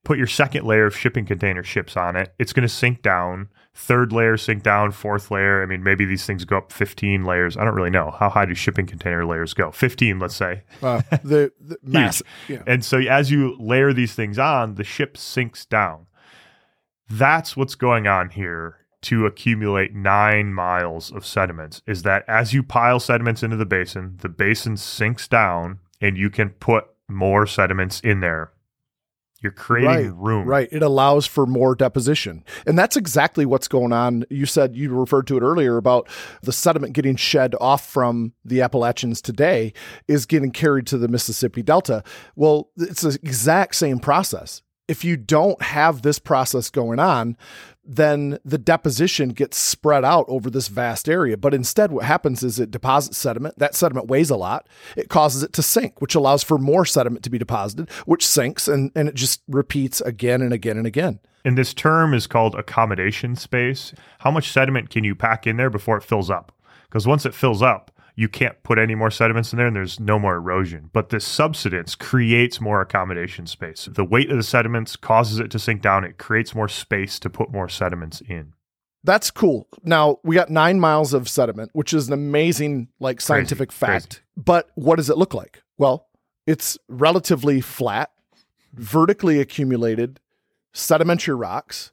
Put 0.05 0.17
your 0.17 0.29
second 0.29 0.65
layer 0.65 0.87
of 0.87 0.97
shipping 0.97 1.27
container 1.27 1.63
ships 1.65 1.97
on 1.97 2.15
it. 2.17 2.33
It's 2.39 2.53
going 2.53 2.67
to 2.67 2.73
sink 2.73 3.03
down. 3.03 3.49
Third 3.75 4.13
layer 4.13 4.37
sink 4.37 4.63
down. 4.63 4.93
Fourth 4.93 5.31
layer. 5.31 5.63
I 5.63 5.67
mean, 5.67 5.83
maybe 5.83 6.05
these 6.05 6.25
things 6.25 6.45
go 6.45 6.59
up 6.59 6.73
15 6.73 7.25
layers. 7.25 7.57
I 7.57 7.65
don't 7.65 7.75
really 7.75 7.91
know 7.91 8.13
how 8.13 8.29
high 8.29 8.47
do 8.47 8.55
shipping 8.55 8.87
container 8.87 9.27
layers 9.27 9.55
go. 9.55 9.73
15, 9.73 10.19
let's 10.19 10.37
say. 10.37 10.63
Uh, 10.83 11.03
the, 11.25 11.53
the 11.61 11.79
mass. 11.83 12.23
Yeah. 12.49 12.63
And 12.67 12.85
so 12.85 12.99
as 12.99 13.31
you 13.31 13.57
layer 13.59 13.93
these 13.93 14.15
things 14.15 14.39
on, 14.39 14.77
the 14.77 14.85
ship 14.85 15.17
sinks 15.17 15.67
down. 15.67 16.07
That's 17.11 17.57
what's 17.57 17.75
going 17.75 18.07
on 18.07 18.31
here 18.31 18.78
to 19.03 19.27
accumulate 19.27 19.95
nine 19.95 20.53
miles 20.53 21.13
of 21.13 21.25
sediments 21.25 21.83
is 21.87 22.03
that 22.03 22.25
as 22.27 22.53
you 22.53 22.63
pile 22.63 22.99
sediments 22.99 23.43
into 23.43 23.57
the 23.57 23.67
basin, 23.67 24.17
the 24.21 24.29
basin 24.29 24.77
sinks 24.77 25.29
down 25.29 25.79
and 26.01 26.17
you 26.17 26.31
can 26.31 26.51
put 26.51 26.87
more 27.09 27.47
sediments 27.47 28.01
in 28.01 28.21
there. 28.21 28.53
You're 29.41 29.53
creating 29.53 30.11
right, 30.11 30.15
room. 30.17 30.49
Right. 30.49 30.69
It 30.73 30.83
allows 30.83 31.25
for 31.25 31.47
more 31.47 31.77
deposition. 31.77 32.45
And 32.67 32.77
that's 32.77 32.97
exactly 32.97 33.47
what's 33.47 33.69
going 33.69 33.93
on. 33.93 34.25
You 34.31 34.47
said 34.47 34.75
you 34.75 34.93
referred 34.93 35.29
to 35.29 35.37
it 35.37 35.43
earlier 35.43 35.77
about 35.77 36.09
the 36.43 36.51
sediment 36.51 36.93
getting 36.93 37.15
shed 37.15 37.55
off 37.61 37.87
from 37.87 38.33
the 38.45 38.63
Appalachians 38.63 39.23
today 39.23 39.75
is 40.09 40.27
getting 40.27 40.51
carried 40.51 40.89
to 40.89 40.99
the 40.99 41.07
Mississippi 41.07 41.63
Delta. 41.63 42.03
Well, 42.35 42.71
it's 42.77 43.03
the 43.03 43.17
exact 43.23 43.77
same 43.77 44.01
process 44.01 44.63
if 44.89 45.05
you 45.05 45.17
don't 45.19 45.61
have 45.63 46.03
this 46.03 46.19
process 46.19 46.71
going 46.71 46.99
on, 46.99 47.37
then 47.91 48.39
the 48.45 48.59
deposition 48.59 49.31
gets 49.31 49.57
spread 49.57 50.05
out 50.05 50.27
over 50.29 50.51
this 50.51 50.69
vast 50.69 51.09
area. 51.09 51.39
But 51.39 51.55
instead, 51.55 51.91
what 51.91 52.05
happens 52.05 52.43
is 52.43 52.61
it 52.61 52.71
deposits 52.71 53.17
sediment. 53.17 53.59
That 53.59 53.75
sediment 53.75 54.09
weighs 54.09 54.29
a 54.29 54.37
lot. 54.37 54.69
It 54.95 55.09
causes 55.09 55.43
it 55.43 55.55
to 55.55 55.63
sink, 55.63 56.03
which 56.03 56.15
allows 56.15 56.43
for 56.43 56.59
more 56.59 56.85
sediment 56.85 57.25
to 57.25 57.31
be 57.31 57.39
deposited, 57.39 57.91
which 58.05 58.27
sinks, 58.27 58.69
and, 58.69 58.93
and 58.95 59.09
it 59.09 59.15
just 59.15 59.43
repeats 59.49 60.03
again 60.03 60.43
and 60.43 60.53
again 60.53 60.77
and 60.77 60.87
again. 60.87 61.19
And 61.47 61.57
this 61.57 61.73
term 61.73 62.13
is 62.13 62.27
called 62.27 62.55
accommodation 62.55 63.37
space. 63.37 63.95
How 64.19 64.31
much 64.31 64.53
sediment 64.53 64.91
can 64.91 65.03
you 65.03 65.15
pack 65.15 65.47
in 65.47 65.57
there 65.57 65.71
before 65.71 65.97
it 65.97 66.05
fills 66.05 66.29
up? 66.29 66.53
Because 66.85 67.07
once 67.07 67.25
it 67.25 67.35
fills 67.35 67.63
up, 67.63 67.91
you 68.19 68.29
can't 68.29 68.61
put 68.65 68.81
any 68.81 68.97
more 68.97 69.13
sediments 69.13 69.53
in 69.53 69.59
there 69.59 69.69
and 69.69 69.77
there's 69.77 70.01
no 70.01 70.19
more 70.19 70.35
erosion. 70.35 70.91
But 70.93 71.11
this 71.11 71.25
subsidence 71.25 71.95
creates 71.95 72.61
more 72.61 72.81
accommodation 72.81 73.47
space. 73.47 73.89
The 73.89 74.05
weight 74.05 74.29
of 74.29 74.37
the 74.37 74.43
sediments 74.43 74.97
causes 74.97 75.39
it 75.39 75.53
to 75.53 75.59
sink 75.61 75.83
down. 75.83 76.03
It 76.03 76.19
creates 76.19 76.53
more 76.53 76.67
space 76.67 77.21
to 77.21 77.31
put 77.31 77.53
more 77.53 77.69
sediments 77.69 78.21
in. 78.23 78.55
That's 79.05 79.31
cool. 79.31 79.69
Now 79.85 80.19
we 80.25 80.35
got 80.35 80.51
nine 80.51 80.81
miles 80.81 81.15
of 81.15 81.29
sediment, 81.29 81.71
which 81.75 81.95
is 81.95 82.09
an 82.09 82.13
amazing, 82.13 82.89
like 82.99 83.21
scientific 83.21 83.69
crazy, 83.69 83.79
fact. 83.79 84.09
Crazy. 84.09 84.23
But 84.37 84.71
what 84.75 84.97
does 84.97 85.11
it 85.11 85.17
look 85.17 85.33
like? 85.33 85.63
Well, 85.77 86.09
it's 86.45 86.77
relatively 86.89 87.61
flat, 87.61 88.11
vertically 88.73 89.39
accumulated 89.39 90.19
sedimentary 90.73 91.37
rocks 91.37 91.93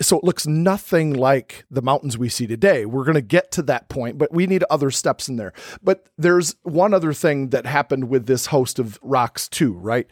so 0.00 0.18
it 0.18 0.24
looks 0.24 0.46
nothing 0.46 1.12
like 1.14 1.64
the 1.70 1.82
mountains 1.82 2.18
we 2.18 2.28
see 2.28 2.46
today. 2.46 2.84
We're 2.84 3.04
going 3.04 3.14
to 3.14 3.20
get 3.20 3.52
to 3.52 3.62
that 3.62 3.88
point, 3.88 4.18
but 4.18 4.32
we 4.32 4.46
need 4.46 4.64
other 4.68 4.90
steps 4.90 5.28
in 5.28 5.36
there. 5.36 5.52
But 5.82 6.08
there's 6.18 6.56
one 6.62 6.92
other 6.92 7.12
thing 7.12 7.50
that 7.50 7.66
happened 7.66 8.08
with 8.08 8.26
this 8.26 8.46
host 8.46 8.78
of 8.78 8.98
rocks, 9.02 9.48
too, 9.48 9.72
right? 9.74 10.06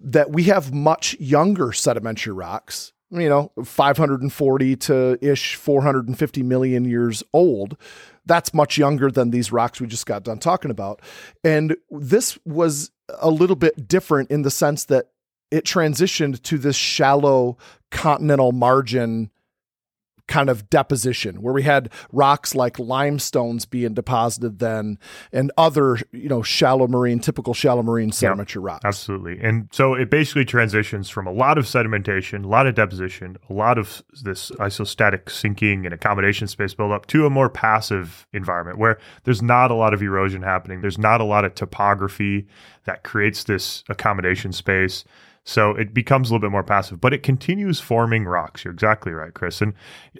That 0.00 0.30
we 0.30 0.44
have 0.44 0.72
much 0.72 1.18
younger 1.20 1.72
sedimentary 1.72 2.32
rocks, 2.32 2.92
you 3.10 3.28
know, 3.28 3.52
540 3.62 4.76
to 4.76 5.18
ish 5.20 5.56
450 5.56 6.42
million 6.42 6.84
years 6.86 7.22
old. 7.34 7.76
That's 8.24 8.54
much 8.54 8.78
younger 8.78 9.10
than 9.10 9.30
these 9.30 9.52
rocks 9.52 9.80
we 9.80 9.86
just 9.86 10.06
got 10.06 10.22
done 10.22 10.38
talking 10.38 10.70
about. 10.70 11.02
And 11.44 11.76
this 11.90 12.38
was 12.46 12.90
a 13.18 13.30
little 13.30 13.56
bit 13.56 13.86
different 13.88 14.30
in 14.30 14.42
the 14.42 14.50
sense 14.50 14.84
that 14.86 15.08
it 15.50 15.64
transitioned 15.64 16.42
to 16.42 16.58
this 16.58 16.76
shallow 16.76 17.58
continental 17.90 18.52
margin 18.52 19.30
kind 20.30 20.48
of 20.48 20.70
deposition 20.70 21.42
where 21.42 21.52
we 21.52 21.64
had 21.64 21.90
rocks 22.12 22.54
like 22.54 22.78
limestones 22.78 23.66
being 23.66 23.92
deposited 23.92 24.60
then 24.60 24.96
and 25.32 25.50
other 25.58 25.98
you 26.12 26.28
know 26.28 26.40
shallow 26.40 26.86
marine 26.86 27.18
typical 27.18 27.52
shallow 27.52 27.82
marine 27.82 28.12
sedimentary 28.12 28.62
rocks. 28.62 28.84
absolutely. 28.84 29.40
And 29.40 29.68
so 29.72 29.94
it 29.94 30.08
basically 30.08 30.44
transitions 30.44 31.10
from 31.10 31.26
a 31.26 31.32
lot 31.32 31.58
of 31.58 31.64
sedimentation 31.64 32.44
a 32.44 32.48
lot 32.48 32.68
of 32.68 32.76
deposition 32.76 33.38
a 33.48 33.52
lot 33.52 33.76
of 33.76 34.04
this 34.22 34.52
isostatic 34.52 35.28
sinking 35.28 35.84
and 35.84 35.92
accommodation 35.92 36.46
space 36.46 36.74
buildup 36.74 37.06
to 37.06 37.26
a 37.26 37.30
more 37.30 37.50
passive 37.50 38.28
environment 38.32 38.78
where 38.78 38.98
there's 39.24 39.42
not 39.42 39.72
a 39.72 39.74
lot 39.74 39.92
of 39.92 40.00
erosion 40.00 40.42
happening. 40.42 40.80
There's 40.80 40.98
not 40.98 41.20
a 41.20 41.24
lot 41.24 41.44
of 41.44 41.56
topography 41.56 42.46
that 42.84 43.02
creates 43.02 43.44
this 43.44 43.82
accommodation 43.88 44.52
space 44.52 45.04
so 45.44 45.70
it 45.70 45.94
becomes 45.94 46.28
a 46.28 46.32
little 46.32 46.46
bit 46.46 46.52
more 46.52 46.62
passive, 46.62 47.00
but 47.00 47.14
it 47.14 47.22
continues 47.22 47.80
forming 47.80 48.24
rocks. 48.24 48.64
You're 48.64 48.74
exactly 48.74 49.12
right, 49.12 49.32
Chris. 49.32 49.60
And 49.62 49.72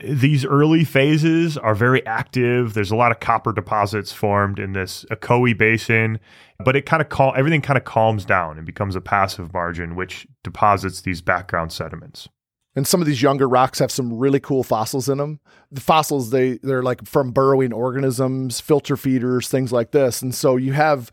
these 0.03 0.45
early 0.45 0.83
phases 0.85 1.59
are 1.59 1.75
very 1.75 2.05
active. 2.07 2.75
There's 2.75 2.91
a 2.91 2.97
lot 2.97 3.13
of 3.13 3.21
copper 3.21 3.53
deposits 3.53 4.13
formed 4.13 4.59
in 4.59 4.73
this 4.73 5.05
Ocoee 5.11 5.57
Basin, 5.57 6.19
but 6.65 6.75
it 6.75 6.87
kind 6.87 7.03
of 7.03 7.11
cal- 7.11 7.35
everything 7.37 7.61
kind 7.61 7.77
of 7.77 7.85
calms 7.85 8.25
down 8.25 8.57
and 8.57 8.67
becomes 8.67 8.97
a 8.97 9.01
passive 9.01 9.53
margin, 9.53 9.95
which 9.95 10.27
deposits 10.43 11.03
these 11.03 11.21
background 11.21 11.71
sediments. 11.71 12.29
And 12.77 12.87
some 12.87 13.01
of 13.01 13.07
these 13.07 13.21
younger 13.21 13.49
rocks 13.49 13.81
have 13.81 13.91
some 13.91 14.17
really 14.17 14.41
cool 14.41 14.63
fossils 14.63 15.09
in 15.09 15.19
them. 15.19 15.41
The 15.73 15.81
fossils 15.81 16.31
they 16.31 16.59
they're 16.63 16.85
like 16.85 17.05
from 17.05 17.33
burrowing 17.33 17.73
organisms, 17.73 18.61
filter 18.61 18.97
feeders, 18.97 19.49
things 19.49 19.73
like 19.73 19.91
this. 19.91 20.23
And 20.23 20.35
so 20.35 20.57
you 20.57 20.73
have 20.73 21.11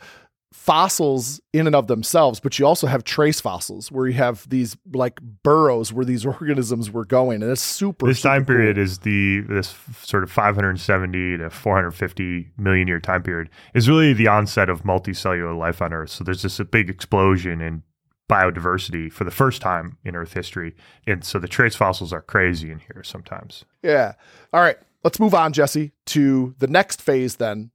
fossils 0.67 1.39
in 1.53 1.65
and 1.65 1.75
of 1.75 1.87
themselves, 1.87 2.41
but 2.41 2.59
you 2.59 2.65
also 2.67 2.87
have 2.87 3.05
trace 3.05 3.39
fossils 3.39 3.89
where 3.89 4.05
you 4.05 4.13
have 4.13 4.47
these 4.49 4.75
like 4.93 5.21
burrows 5.41 5.93
where 5.93 6.03
these 6.03 6.25
organisms 6.41 6.91
were 6.91 7.05
going, 7.05 7.41
and 7.41 7.49
it's 7.49 7.61
super. 7.61 8.05
This 8.05 8.19
super 8.19 8.33
time 8.33 8.45
cool. 8.45 8.55
period 8.55 8.77
is 8.77 8.99
the 8.99 9.39
this 9.47 9.73
sort 10.03 10.23
of 10.23 10.31
570 10.31 11.37
to 11.37 11.49
450 11.49 12.51
million 12.57 12.87
year 12.87 12.99
time 12.99 13.23
period 13.23 13.49
is 13.73 13.87
really 13.87 14.11
the 14.11 14.27
onset 14.27 14.69
of 14.69 14.83
multicellular 14.83 15.57
life 15.57 15.81
on 15.81 15.93
Earth. 15.93 16.09
So 16.09 16.25
there's 16.25 16.41
just 16.41 16.59
a 16.59 16.65
big 16.65 16.89
explosion 16.89 17.61
in 17.61 17.83
biodiversity 18.29 19.09
for 19.09 19.23
the 19.23 19.31
first 19.31 19.61
time 19.61 19.97
in 20.03 20.17
Earth 20.17 20.33
history, 20.33 20.75
and 21.07 21.23
so 21.23 21.39
the 21.39 21.47
trace 21.47 21.77
fossils 21.77 22.11
are 22.11 22.21
crazy 22.21 22.71
in 22.71 22.79
here 22.79 23.03
sometimes. 23.05 23.63
Yeah. 23.81 24.15
All 24.51 24.59
right, 24.59 24.77
let's 25.05 25.17
move 25.17 25.33
on, 25.33 25.53
Jesse, 25.53 25.93
to 26.07 26.55
the 26.59 26.67
next 26.67 27.01
phase 27.01 27.37
then, 27.37 27.71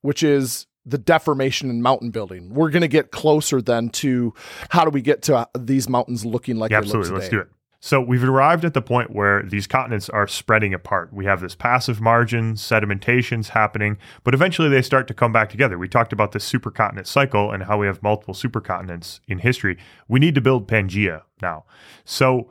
which 0.00 0.22
is 0.22 0.66
the 0.86 0.98
deformation 0.98 1.70
in 1.70 1.82
mountain 1.82 2.10
building. 2.10 2.52
We're 2.52 2.70
going 2.70 2.82
to 2.82 2.88
get 2.88 3.10
closer 3.10 3.62
then 3.62 3.88
to 3.90 4.34
how 4.70 4.84
do 4.84 4.90
we 4.90 5.00
get 5.00 5.22
to 5.22 5.36
uh, 5.36 5.46
these 5.58 5.88
mountains 5.88 6.24
looking 6.24 6.56
like 6.56 6.70
yeah, 6.70 6.78
absolutely. 6.78 7.12
Let's 7.12 7.28
do 7.28 7.40
it. 7.40 7.48
So 7.80 8.00
we've 8.00 8.24
arrived 8.24 8.64
at 8.64 8.72
the 8.72 8.80
point 8.80 9.14
where 9.14 9.42
these 9.42 9.66
continents 9.66 10.08
are 10.08 10.26
spreading 10.26 10.72
apart. 10.72 11.12
We 11.12 11.26
have 11.26 11.42
this 11.42 11.54
passive 11.54 12.00
margin, 12.00 12.54
sedimentations 12.54 13.48
happening, 13.48 13.98
but 14.22 14.32
eventually 14.32 14.70
they 14.70 14.80
start 14.80 15.06
to 15.08 15.14
come 15.14 15.32
back 15.32 15.50
together. 15.50 15.76
We 15.78 15.86
talked 15.86 16.10
about 16.10 16.32
the 16.32 16.38
supercontinent 16.38 17.06
cycle 17.06 17.50
and 17.50 17.64
how 17.64 17.76
we 17.76 17.86
have 17.86 18.02
multiple 18.02 18.32
supercontinents 18.32 19.20
in 19.28 19.40
history. 19.40 19.76
We 20.08 20.18
need 20.18 20.34
to 20.34 20.40
build 20.40 20.66
Pangea 20.66 21.24
now. 21.42 21.66
So 22.06 22.48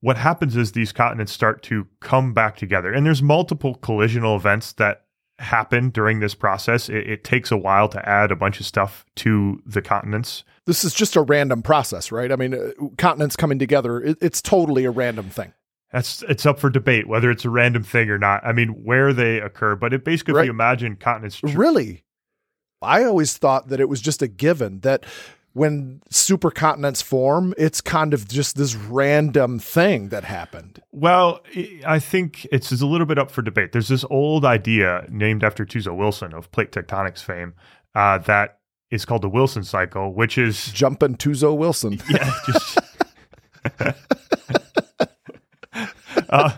what 0.00 0.16
happens 0.16 0.56
is 0.56 0.72
these 0.72 0.92
continents 0.92 1.32
start 1.32 1.62
to 1.64 1.86
come 2.00 2.32
back 2.32 2.56
together. 2.56 2.90
And 2.90 3.04
there's 3.04 3.22
multiple 3.22 3.76
collisional 3.76 4.34
events 4.34 4.72
that 4.72 5.04
happen 5.38 5.90
during 5.90 6.20
this 6.20 6.34
process. 6.34 6.88
It, 6.88 7.08
it, 7.08 7.24
takes 7.24 7.50
a 7.50 7.56
while 7.56 7.88
to 7.88 8.08
add 8.08 8.30
a 8.30 8.36
bunch 8.36 8.60
of 8.60 8.66
stuff 8.66 9.04
to 9.16 9.60
the 9.66 9.82
continents. 9.82 10.44
This 10.66 10.84
is 10.84 10.94
just 10.94 11.16
a 11.16 11.22
random 11.22 11.62
process, 11.62 12.12
right? 12.12 12.30
I 12.30 12.36
mean, 12.36 12.54
uh, 12.54 12.70
continents 12.98 13.36
coming 13.36 13.58
together, 13.58 14.00
it, 14.00 14.18
it's 14.20 14.40
totally 14.40 14.84
a 14.84 14.90
random 14.90 15.30
thing. 15.30 15.52
That's 15.92 16.22
it's 16.22 16.46
up 16.46 16.58
for 16.58 16.70
debate 16.70 17.06
whether 17.06 17.30
it's 17.30 17.44
a 17.44 17.50
random 17.50 17.82
thing 17.82 18.08
or 18.08 18.18
not. 18.18 18.44
I 18.46 18.52
mean, 18.52 18.84
where 18.84 19.12
they 19.12 19.40
occur, 19.40 19.76
but 19.76 19.92
it 19.92 20.04
basically, 20.04 20.34
right. 20.34 20.42
if 20.42 20.46
you 20.46 20.52
imagine 20.52 20.96
continents, 20.96 21.36
tr- 21.36 21.48
really, 21.48 22.04
I 22.80 23.04
always 23.04 23.36
thought 23.36 23.68
that 23.68 23.80
it 23.80 23.88
was 23.88 24.00
just 24.00 24.22
a 24.22 24.28
given 24.28 24.80
that 24.80 25.04
when 25.52 26.00
supercontinents 26.10 27.02
form, 27.02 27.54
it's 27.58 27.80
kind 27.80 28.14
of 28.14 28.28
just 28.28 28.56
this 28.56 28.74
random 28.74 29.58
thing 29.58 30.08
that 30.08 30.24
happened. 30.24 30.80
Well, 30.92 31.40
I 31.86 31.98
think 31.98 32.46
it's, 32.50 32.72
a 32.72 32.86
little 32.86 33.06
bit 33.06 33.18
up 33.18 33.30
for 33.30 33.42
debate. 33.42 33.72
There's 33.72 33.88
this 33.88 34.04
old 34.10 34.44
idea 34.44 35.04
named 35.10 35.44
after 35.44 35.66
Tuzo 35.66 35.96
Wilson 35.96 36.32
of 36.32 36.50
plate 36.52 36.72
tectonics 36.72 37.22
fame 37.22 37.54
uh, 37.94 38.18
that 38.18 38.58
is 38.90 39.04
called 39.04 39.22
the 39.22 39.28
Wilson 39.28 39.62
cycle, 39.62 40.14
which 40.14 40.38
is 40.38 40.72
jumping 40.72 41.16
Tuzo 41.16 41.56
Wilson. 41.56 42.00
Yeah, 42.10 42.32
just. 42.46 42.78
uh, 46.28 46.50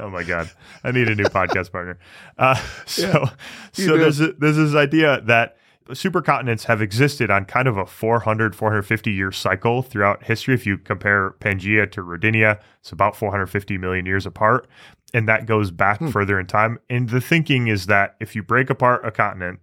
Oh 0.00 0.08
my 0.08 0.22
god, 0.22 0.50
I 0.84 0.92
need 0.92 1.08
a 1.08 1.14
new 1.14 1.24
podcast 1.24 1.72
partner. 1.72 1.98
Uh, 2.38 2.54
so, 2.86 3.08
yeah, 3.08 3.30
so 3.72 3.98
there's 3.98 4.20
a, 4.20 4.32
there's 4.34 4.56
this 4.56 4.74
idea 4.74 5.20
that 5.22 5.56
supercontinents 5.90 6.64
have 6.64 6.82
existed 6.82 7.30
on 7.30 7.44
kind 7.44 7.68
of 7.68 7.76
a 7.76 7.86
400, 7.86 8.54
450 8.54 9.10
year 9.10 9.32
cycle 9.32 9.82
throughout 9.82 10.24
history. 10.24 10.54
If 10.54 10.66
you 10.66 10.78
compare 10.78 11.32
Pangea 11.40 11.90
to 11.92 12.02
Rodinia, 12.02 12.60
it's 12.80 12.92
about 12.92 13.16
450 13.16 13.78
million 13.78 14.06
years 14.06 14.26
apart. 14.26 14.68
And 15.12 15.28
that 15.28 15.46
goes 15.46 15.70
back 15.70 15.98
hmm. 15.98 16.08
further 16.08 16.38
in 16.38 16.46
time. 16.46 16.78
And 16.88 17.08
the 17.08 17.20
thinking 17.20 17.68
is 17.68 17.86
that 17.86 18.16
if 18.20 18.34
you 18.36 18.42
break 18.42 18.70
apart 18.70 19.04
a 19.04 19.10
continent, 19.10 19.60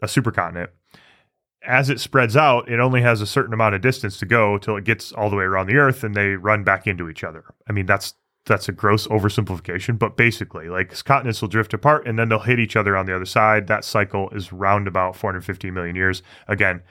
a 0.00 0.06
supercontinent. 0.06 0.68
As 1.64 1.88
it 1.88 2.00
spreads 2.00 2.36
out, 2.36 2.68
it 2.68 2.80
only 2.80 3.02
has 3.02 3.20
a 3.20 3.26
certain 3.26 3.54
amount 3.54 3.76
of 3.76 3.80
distance 3.80 4.18
to 4.18 4.26
go 4.26 4.58
till 4.58 4.76
it 4.76 4.82
gets 4.82 5.12
all 5.12 5.30
the 5.30 5.36
way 5.36 5.44
around 5.44 5.68
the 5.68 5.76
Earth, 5.76 6.02
and 6.02 6.14
they 6.14 6.30
run 6.30 6.64
back 6.64 6.88
into 6.88 7.08
each 7.08 7.22
other. 7.22 7.44
I 7.68 7.72
mean, 7.72 7.86
that's 7.86 8.14
that's 8.46 8.68
a 8.68 8.72
gross 8.72 9.06
oversimplification, 9.06 9.98
but 9.98 10.16
basically, 10.16 10.68
like 10.68 11.04
continents 11.04 11.40
will 11.40 11.48
drift 11.48 11.72
apart 11.74 12.06
and 12.06 12.18
then 12.18 12.28
they'll 12.28 12.40
hit 12.40 12.58
each 12.58 12.76
other 12.76 12.96
on 12.96 13.06
the 13.06 13.14
other 13.14 13.24
side. 13.24 13.68
That 13.68 13.84
cycle 13.84 14.30
is 14.30 14.52
round 14.52 14.88
about 14.88 15.16
450 15.16 15.70
million 15.70 15.94
years. 15.94 16.22
Again, 16.48 16.82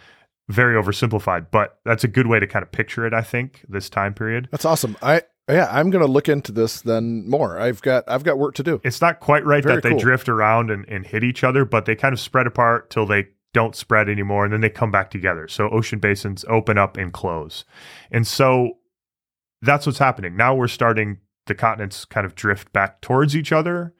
very 0.50 0.82
oversimplified, 0.82 1.48
but 1.52 1.80
that's 1.86 2.04
a 2.04 2.08
good 2.08 2.28
way 2.28 2.40
to 2.40 2.48
kind 2.48 2.64
of 2.64 2.72
picture 2.72 3.06
it. 3.06 3.14
I 3.14 3.22
think 3.22 3.66
this 3.68 3.90
time 3.90 4.14
period. 4.14 4.48
That's 4.52 4.66
awesome. 4.66 4.96
I 5.02 5.24
yeah, 5.50 5.68
I'm 5.72 5.90
going 5.90 6.06
to 6.06 6.12
look 6.12 6.30
into 6.30 6.52
this 6.52 6.82
then 6.82 7.28
more. 7.28 7.60
I've 7.60 7.82
got 7.82 8.06
I've 8.08 8.24
got 8.24 8.38
work 8.38 8.56
to 8.56 8.64
do. 8.64 8.80
It's 8.84 9.02
not 9.02 9.20
quite 9.20 9.46
right 9.46 9.64
Very 9.64 9.76
that 9.76 9.84
they 9.84 9.90
cool. 9.90 10.00
drift 10.00 10.30
around 10.30 10.72
and, 10.72 10.88
and 10.88 11.06
hit 11.06 11.24
each 11.24 11.44
other, 11.44 11.66
but 11.66 11.86
they 11.86 11.96
kind 11.96 12.14
of 12.14 12.20
spread 12.20 12.48
apart 12.48 12.90
till 12.90 13.06
they 13.06 13.28
don't 13.54 13.76
spread 13.76 14.08
anymore, 14.08 14.46
and 14.46 14.54
then 14.54 14.62
they 14.62 14.70
come 14.70 14.92
back 14.92 15.12
together. 15.12 15.48
So 15.50 15.70
ocean 15.70 16.00
basins 16.00 16.46
open 16.48 16.78
up 16.78 16.96
and 16.96 17.12
close, 17.12 17.66
and 18.10 18.26
so 18.26 18.78
that's 19.62 19.86
what's 19.86 20.00
happening. 20.00 20.38
Now 20.38 20.56
we're 20.56 20.70
starting 20.70 21.18
the 21.46 21.56
continents 21.56 22.06
kind 22.06 22.26
of 22.26 22.36
drift 22.36 22.72
back 22.74 23.02
towards 23.02 23.36
each 23.36 23.52
other. 23.52 23.94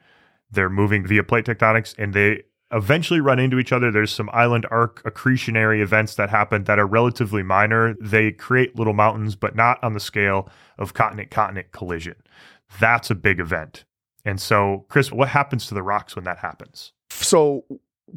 They're 0.50 0.70
moving 0.70 1.06
via 1.06 1.22
plate 1.22 1.46
tectonics, 1.46 1.94
and 1.98 2.12
they 2.12 2.42
eventually 2.72 3.20
run 3.20 3.38
into 3.38 3.58
each 3.58 3.72
other. 3.72 3.90
There's 3.90 4.12
some 4.12 4.30
island 4.32 4.66
arc 4.70 5.02
accretionary 5.04 5.82
events 5.82 6.14
that 6.14 6.30
happen 6.30 6.64
that 6.64 6.78
are 6.78 6.86
relatively 6.86 7.42
minor. 7.42 7.94
They 8.00 8.32
create 8.32 8.76
little 8.76 8.94
mountains, 8.94 9.36
but 9.36 9.54
not 9.54 9.82
on 9.82 9.92
the 9.92 10.00
scale 10.00 10.48
of 10.78 10.94
continent 10.94 11.30
continent 11.30 11.72
collision. 11.72 12.16
That's 12.80 13.10
a 13.10 13.14
big 13.14 13.40
event. 13.40 13.84
And 14.24 14.40
so, 14.40 14.86
Chris, 14.88 15.10
what 15.12 15.28
happens 15.28 15.66
to 15.66 15.74
the 15.74 15.82
rocks 15.82 16.16
when 16.16 16.24
that 16.24 16.38
happens? 16.38 16.92
So 17.10 17.64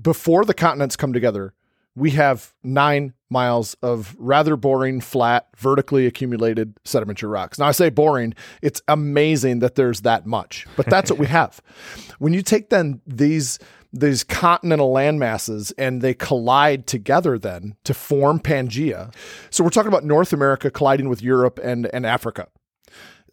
before 0.02 0.46
the 0.46 0.54
continents 0.54 0.96
come 0.96 1.14
together, 1.14 1.54
we 1.96 2.12
have 2.12 2.54
nine 2.64 3.14
miles 3.30 3.76
of 3.82 4.16
rather 4.20 4.56
boring, 4.56 5.02
flat, 5.02 5.48
vertically 5.58 6.06
accumulated 6.06 6.78
sedimentary 6.84 7.30
rocks. 7.30 7.58
Now, 7.60 7.68
I 7.68 7.72
say 7.72 7.90
boring, 7.90 8.34
it's 8.62 8.82
amazing 8.88 9.60
that 9.60 9.76
there's 9.76 10.02
that 10.02 10.26
much, 10.26 10.68
but 10.76 10.86
that's 10.88 11.10
what 11.10 11.20
we 11.20 11.28
have. 11.40 11.62
When 12.20 12.34
you 12.34 12.42
take 12.42 12.70
then 12.70 13.02
these 13.06 13.60
these 13.96 14.26
continental 14.26 14.92
land 14.92 15.20
masses 15.20 15.72
and 15.78 16.02
they 16.02 16.14
collide 16.14 16.86
together 16.86 17.38
then 17.38 17.76
to 17.86 17.94
form 17.94 18.40
Pangea. 18.40 19.14
So 19.50 19.64
we're 19.64 19.70
talking 19.70 19.88
about 19.88 20.04
North 20.04 20.34
America 20.34 20.70
colliding 20.70 21.08
with 21.08 21.24
Europe 21.24 21.62
and, 21.64 21.90
and 21.94 22.06
Africa. 22.06 22.50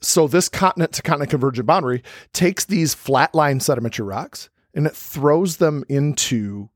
So 0.01 0.29
this 0.29 0.49
continent 0.49 0.93
to 0.93 1.03
continent 1.03 1.31
convergent 1.31 1.67
boundary 1.67 2.05
takes 2.33 2.65
these 2.65 2.95
flatline 2.95 3.61
sedimentary 3.61 4.07
rocks 4.07 4.51
and 4.73 4.87
it 4.87 4.95
throws 4.95 5.57
them 5.57 5.85
into 5.89 6.71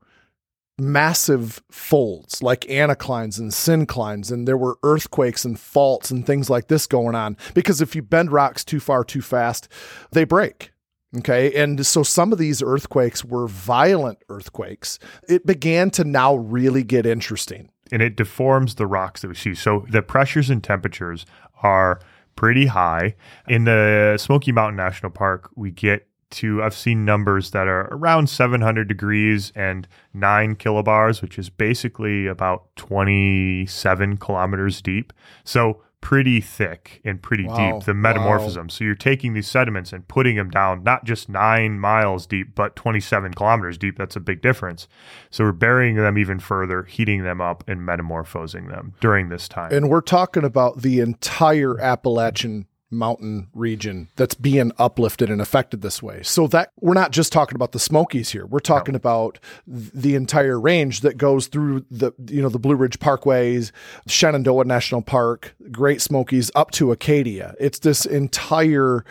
massive 0.79 1.61
folds 1.71 2.43
like 2.43 2.61
anticlines 2.61 3.39
and 3.39 3.51
synclines 3.51 4.31
and 4.31 4.47
there 4.47 4.57
were 4.57 4.77
earthquakes 4.83 5.43
and 5.43 5.59
faults 5.59 6.11
and 6.11 6.25
things 6.25 6.49
like 6.49 6.67
this 6.67 6.85
going 6.85 7.15
on 7.15 7.35
because 7.53 7.81
if 7.81 7.95
you 7.95 8.01
bend 8.01 8.31
rocks 8.31 8.63
too 8.63 8.79
far 8.79 9.03
too 9.03 9.21
fast 9.21 9.67
they 10.11 10.23
break 10.23 10.71
okay 11.17 11.51
and 11.55 11.83
so 11.85 12.03
some 12.03 12.31
of 12.31 12.37
these 12.37 12.61
earthquakes 12.61 13.25
were 13.25 13.47
violent 13.47 14.19
earthquakes 14.29 14.99
it 15.27 15.45
began 15.47 15.89
to 15.89 16.03
now 16.03 16.35
really 16.35 16.83
get 16.83 17.05
interesting 17.05 17.69
And 17.91 18.01
it 18.01 18.15
deforms 18.15 18.75
the 18.75 18.87
rocks 18.87 19.21
that 19.21 19.29
we 19.29 19.35
see. 19.35 19.55
So 19.55 19.85
the 19.89 20.01
pressures 20.01 20.49
and 20.49 20.63
temperatures 20.63 21.25
are 21.63 21.99
pretty 22.35 22.67
high. 22.67 23.15
In 23.47 23.63
the 23.63 24.17
Smoky 24.19 24.51
Mountain 24.51 24.75
National 24.75 25.11
Park, 25.11 25.49
we 25.55 25.71
get 25.71 26.06
to, 26.31 26.61
I've 26.63 26.73
seen 26.75 27.05
numbers 27.05 27.51
that 27.51 27.67
are 27.67 27.87
around 27.91 28.27
700 28.29 28.87
degrees 28.87 29.51
and 29.55 29.87
nine 30.13 30.55
kilobars, 30.55 31.21
which 31.21 31.39
is 31.39 31.49
basically 31.49 32.27
about 32.27 32.75
27 32.75 34.17
kilometers 34.17 34.81
deep. 34.81 35.13
So 35.43 35.83
pretty 35.99 36.39
thick 36.39 37.01
and 37.03 37.21
pretty 37.21 37.45
Wow. 37.47 37.79
deep, 37.79 37.85
the 37.85 37.93
metamorphism. 37.93 38.69
So 38.69 38.83
you're 38.83 38.93
taking 38.95 39.33
these 39.33 39.47
sediments 39.49 39.91
and 39.91 40.07
putting 40.07 40.35
them 40.35 40.49
down, 40.49 40.83
not 40.83 41.05
just 41.05 41.27
nine 41.27 41.79
miles 41.79 42.27
deep, 42.27 42.53
but 42.55 42.75
27 42.75 43.33
kilometers 43.33 43.77
deep. 43.77 43.97
That's 43.97 44.15
a 44.15 44.19
big 44.19 44.41
difference. 44.41 44.87
So 45.31 45.43
we're 45.43 45.53
burying 45.53 45.95
them 45.95 46.17
even 46.17 46.39
further, 46.39 46.83
heating 46.83 47.23
them 47.23 47.41
up, 47.41 47.63
and 47.67 47.81
metamorphosing 47.81 48.67
them 48.67 48.93
during 49.01 49.29
this 49.29 49.47
time. 49.47 49.71
and 49.73 49.89
we're 49.89 50.01
talking 50.01 50.43
about 50.43 50.81
the 50.83 50.99
entire 50.99 51.79
appalachian 51.81 52.67
mountain 52.89 53.47
region 53.53 54.07
that's 54.15 54.35
being 54.35 54.71
uplifted 54.77 55.29
and 55.29 55.41
affected 55.41 55.81
this 55.81 56.01
way. 56.01 56.21
So 56.23 56.47
that 56.47 56.71
we're 56.79 56.93
not 56.93 57.11
just 57.11 57.31
talking 57.33 57.55
about 57.55 57.71
the 57.71 57.79
smokies 57.79 58.29
here. 58.29 58.45
We're 58.45 58.59
talking 58.59 58.95
about 58.95 59.39
the 59.67 60.15
entire 60.15 60.59
range 60.59 61.01
that 61.01 61.17
goes 61.17 61.47
through 61.47 61.85
the 61.91 62.11
you 62.27 62.41
know 62.41 62.49
the 62.49 62.59
blue 62.59 62.75
ridge 62.75 62.99
parkways 62.99 63.71
shenandoah 64.07 64.65
national 64.65 65.01
park 65.01 65.55
great 65.71 66.01
smokies 66.01 66.49
up 66.55 66.71
to 66.71 66.91
acadia. 66.91 67.55
It's 67.59 67.79
this 67.79 68.05
entire 68.05 69.03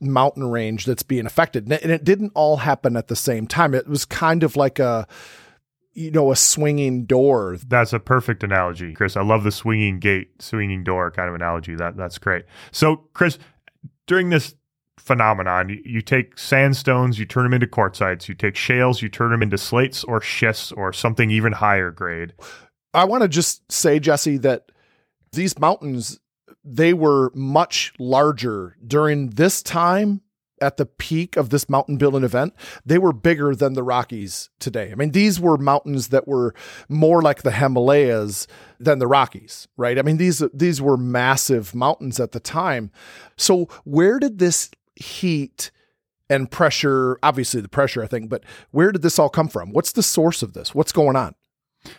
mountain 0.00 0.48
range 0.48 0.84
that's 0.84 1.02
being 1.02 1.26
affected. 1.26 1.64
And 1.64 1.90
it 1.92 2.04
didn't 2.04 2.32
all 2.34 2.58
happen 2.58 2.96
at 2.96 3.08
the 3.08 3.16
same 3.16 3.46
time. 3.46 3.74
It 3.74 3.88
was 3.88 4.04
kind 4.04 4.42
of 4.42 4.56
like 4.56 4.78
a 4.78 5.06
you 5.94 6.10
know 6.10 6.30
a 6.32 6.36
swinging 6.36 7.06
door 7.06 7.56
That's 7.66 7.92
a 7.92 8.00
perfect 8.00 8.42
analogy, 8.42 8.92
Chris. 8.94 9.16
I 9.16 9.22
love 9.22 9.44
the 9.44 9.52
swinging 9.52 10.00
gate, 10.00 10.42
swinging 10.42 10.84
door 10.84 11.10
kind 11.10 11.28
of 11.28 11.34
analogy. 11.34 11.74
That 11.74 11.96
that's 11.96 12.18
great. 12.18 12.44
So, 12.72 12.96
Chris, 13.14 13.38
during 14.06 14.30
this 14.30 14.54
phenomenon, 14.98 15.68
you, 15.68 15.80
you 15.84 16.00
take 16.00 16.38
sandstones, 16.38 17.18
you 17.18 17.24
turn 17.24 17.44
them 17.44 17.54
into 17.54 17.66
quartzites. 17.66 18.28
You 18.28 18.34
take 18.34 18.56
shales, 18.56 19.02
you 19.02 19.08
turn 19.08 19.30
them 19.30 19.42
into 19.42 19.58
slates 19.58 20.04
or 20.04 20.20
schists 20.20 20.72
or 20.72 20.92
something 20.92 21.30
even 21.30 21.52
higher 21.52 21.90
grade. 21.90 22.32
I 22.92 23.04
want 23.04 23.22
to 23.22 23.28
just 23.28 23.70
say, 23.70 23.98
Jesse, 23.98 24.38
that 24.38 24.70
these 25.32 25.58
mountains 25.58 26.20
they 26.64 26.94
were 26.94 27.30
much 27.34 27.92
larger 27.98 28.76
during 28.86 29.30
this 29.30 29.62
time 29.62 30.22
at 30.64 30.78
the 30.78 30.86
peak 30.86 31.36
of 31.36 31.50
this 31.50 31.68
mountain 31.68 31.96
building 31.96 32.24
event. 32.24 32.54
They 32.84 32.98
were 32.98 33.12
bigger 33.12 33.54
than 33.54 33.74
the 33.74 33.82
Rockies 33.82 34.50
today. 34.58 34.90
I 34.90 34.94
mean, 34.94 35.12
these 35.12 35.38
were 35.38 35.58
mountains 35.58 36.08
that 36.08 36.26
were 36.26 36.54
more 36.88 37.22
like 37.22 37.42
the 37.42 37.52
Himalayas 37.52 38.46
than 38.80 38.98
the 38.98 39.06
Rockies, 39.06 39.68
right? 39.76 39.98
I 39.98 40.02
mean, 40.02 40.16
these 40.16 40.42
these 40.52 40.80
were 40.80 40.96
massive 40.96 41.74
mountains 41.74 42.18
at 42.18 42.32
the 42.32 42.40
time. 42.40 42.90
So, 43.36 43.66
where 43.84 44.18
did 44.18 44.38
this 44.38 44.70
heat 44.96 45.70
and 46.30 46.50
pressure, 46.50 47.18
obviously 47.22 47.60
the 47.60 47.68
pressure, 47.68 48.02
I 48.02 48.06
think, 48.06 48.30
but 48.30 48.44
where 48.70 48.92
did 48.92 49.02
this 49.02 49.18
all 49.18 49.28
come 49.28 49.48
from? 49.48 49.72
What's 49.72 49.92
the 49.92 50.02
source 50.02 50.42
of 50.42 50.54
this? 50.54 50.74
What's 50.74 50.92
going 50.92 51.16
on? 51.16 51.34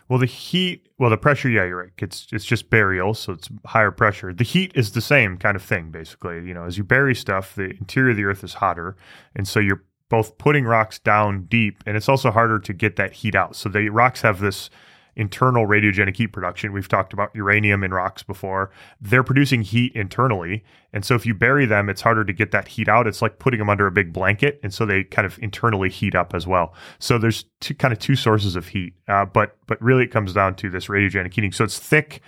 Well, 0.09 0.19
the 0.19 0.25
heat, 0.25 0.87
well, 0.97 1.09
the 1.09 1.17
pressure, 1.17 1.49
yeah, 1.49 1.65
you're 1.65 1.77
right. 1.77 1.91
It's 1.97 2.27
it's 2.31 2.45
just 2.45 2.69
burial, 2.69 3.13
so 3.13 3.33
it's 3.33 3.49
higher 3.65 3.91
pressure. 3.91 4.33
The 4.33 4.43
heat 4.43 4.71
is 4.75 4.91
the 4.91 5.01
same 5.01 5.37
kind 5.37 5.55
of 5.55 5.63
thing, 5.63 5.91
basically. 5.91 6.35
You 6.45 6.53
know, 6.53 6.65
as 6.65 6.77
you 6.77 6.83
bury 6.83 7.15
stuff, 7.15 7.55
the 7.55 7.71
interior 7.71 8.11
of 8.11 8.17
the 8.17 8.25
earth 8.25 8.43
is 8.43 8.55
hotter, 8.55 8.95
and 9.35 9.47
so 9.47 9.59
you're 9.59 9.83
both 10.09 10.37
putting 10.37 10.65
rocks 10.65 10.99
down 10.99 11.45
deep, 11.45 11.83
and 11.85 11.97
it's 11.97 12.09
also 12.09 12.31
harder 12.31 12.59
to 12.59 12.73
get 12.73 12.95
that 12.95 13.13
heat 13.13 13.35
out. 13.35 13.55
So 13.55 13.69
the 13.69 13.89
rocks 13.89 14.21
have 14.21 14.39
this 14.39 14.69
internal 15.15 15.65
radiogenic 15.65 16.17
heat 16.17 16.27
production. 16.27 16.73
We've 16.73 16.87
talked 16.87 17.13
about 17.13 17.33
uranium 17.33 17.83
in 17.83 17.93
rocks 17.93 18.23
before. 18.23 18.71
They're 18.99 19.23
producing 19.23 19.61
heat 19.61 19.93
internally. 19.95 20.63
And 20.91 21.05
so 21.05 21.15
if 21.15 21.25
you 21.25 21.33
bury 21.33 21.65
them, 21.65 21.89
it's 21.89 22.01
harder 22.01 22.23
to 22.25 22.33
get 22.33 22.51
that 22.51 22.67
heat 22.67 22.87
out. 22.87 23.07
It's 23.07 23.21
like 23.21 23.39
putting 23.39 23.59
them 23.59 23.69
under 23.69 23.87
a 23.87 23.91
big 23.91 24.13
blanket. 24.13 24.59
And 24.63 24.73
so 24.73 24.85
they 24.85 25.03
kind 25.03 25.25
of 25.25 25.39
internally 25.39 25.89
heat 25.89 26.15
up 26.15 26.33
as 26.33 26.45
well. 26.45 26.73
So 26.99 27.17
there's 27.17 27.45
two, 27.61 27.75
kind 27.75 27.91
of 27.91 27.99
two 27.99 28.15
sources 28.15 28.55
of 28.55 28.67
heat. 28.67 28.93
Uh, 29.07 29.25
but 29.25 29.57
but 29.67 29.81
really 29.81 30.03
it 30.03 30.11
comes 30.11 30.33
down 30.33 30.55
to 30.55 30.69
this 30.69 30.87
radiogenic 30.87 31.33
heating. 31.33 31.51
So 31.51 31.63
it's 31.63 31.79
thick. 31.79 32.21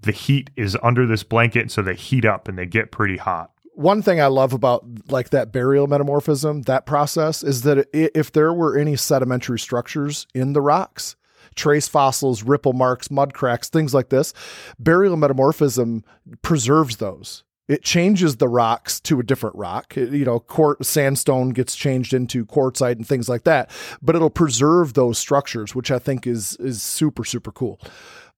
The 0.00 0.12
heat 0.12 0.50
is 0.56 0.76
under 0.82 1.06
this 1.06 1.22
blanket. 1.22 1.70
So 1.70 1.82
they 1.82 1.94
heat 1.94 2.24
up 2.24 2.48
and 2.48 2.58
they 2.58 2.66
get 2.66 2.90
pretty 2.92 3.16
hot. 3.16 3.50
one 3.76 4.00
thing 4.00 4.20
I 4.20 4.26
love 4.26 4.54
about 4.54 4.84
like 5.10 5.30
that 5.30 5.52
burial 5.52 5.86
metamorphism, 5.86 6.62
that 6.62 6.86
process 6.86 7.42
is 7.42 7.62
that 7.62 7.86
if 7.92 8.32
there 8.32 8.52
were 8.52 8.76
any 8.76 8.96
sedimentary 8.96 9.58
structures 9.58 10.26
in 10.34 10.54
the 10.54 10.62
rocks, 10.62 11.14
trace 11.56 11.88
fossils, 11.88 12.42
ripple 12.42 12.72
marks, 12.74 13.10
mud 13.10 13.34
cracks, 13.34 13.68
things 13.68 13.92
like 13.94 14.10
this, 14.10 14.32
burial 14.78 15.16
metamorphism 15.16 16.04
preserves 16.42 16.96
those. 16.98 17.42
It 17.68 17.82
changes 17.82 18.36
the 18.36 18.46
rocks 18.46 19.00
to 19.00 19.18
a 19.18 19.24
different 19.24 19.56
rock. 19.56 19.96
It- 19.96 20.12
you 20.12 20.24
know, 20.24 20.44
sandstone 20.82 21.50
gets 21.50 21.74
changed 21.74 22.14
into 22.14 22.46
quartzite 22.46 22.92
and 22.92 23.06
things 23.06 23.28
like 23.28 23.42
that, 23.42 23.70
but 24.00 24.14
it'll 24.14 24.30
preserve 24.30 24.94
those 24.94 25.18
structures, 25.18 25.74
which 25.74 25.90
I 25.90 25.98
think 25.98 26.26
is 26.28 26.56
is 26.60 26.80
super 26.80 27.24
super 27.24 27.50
cool 27.50 27.80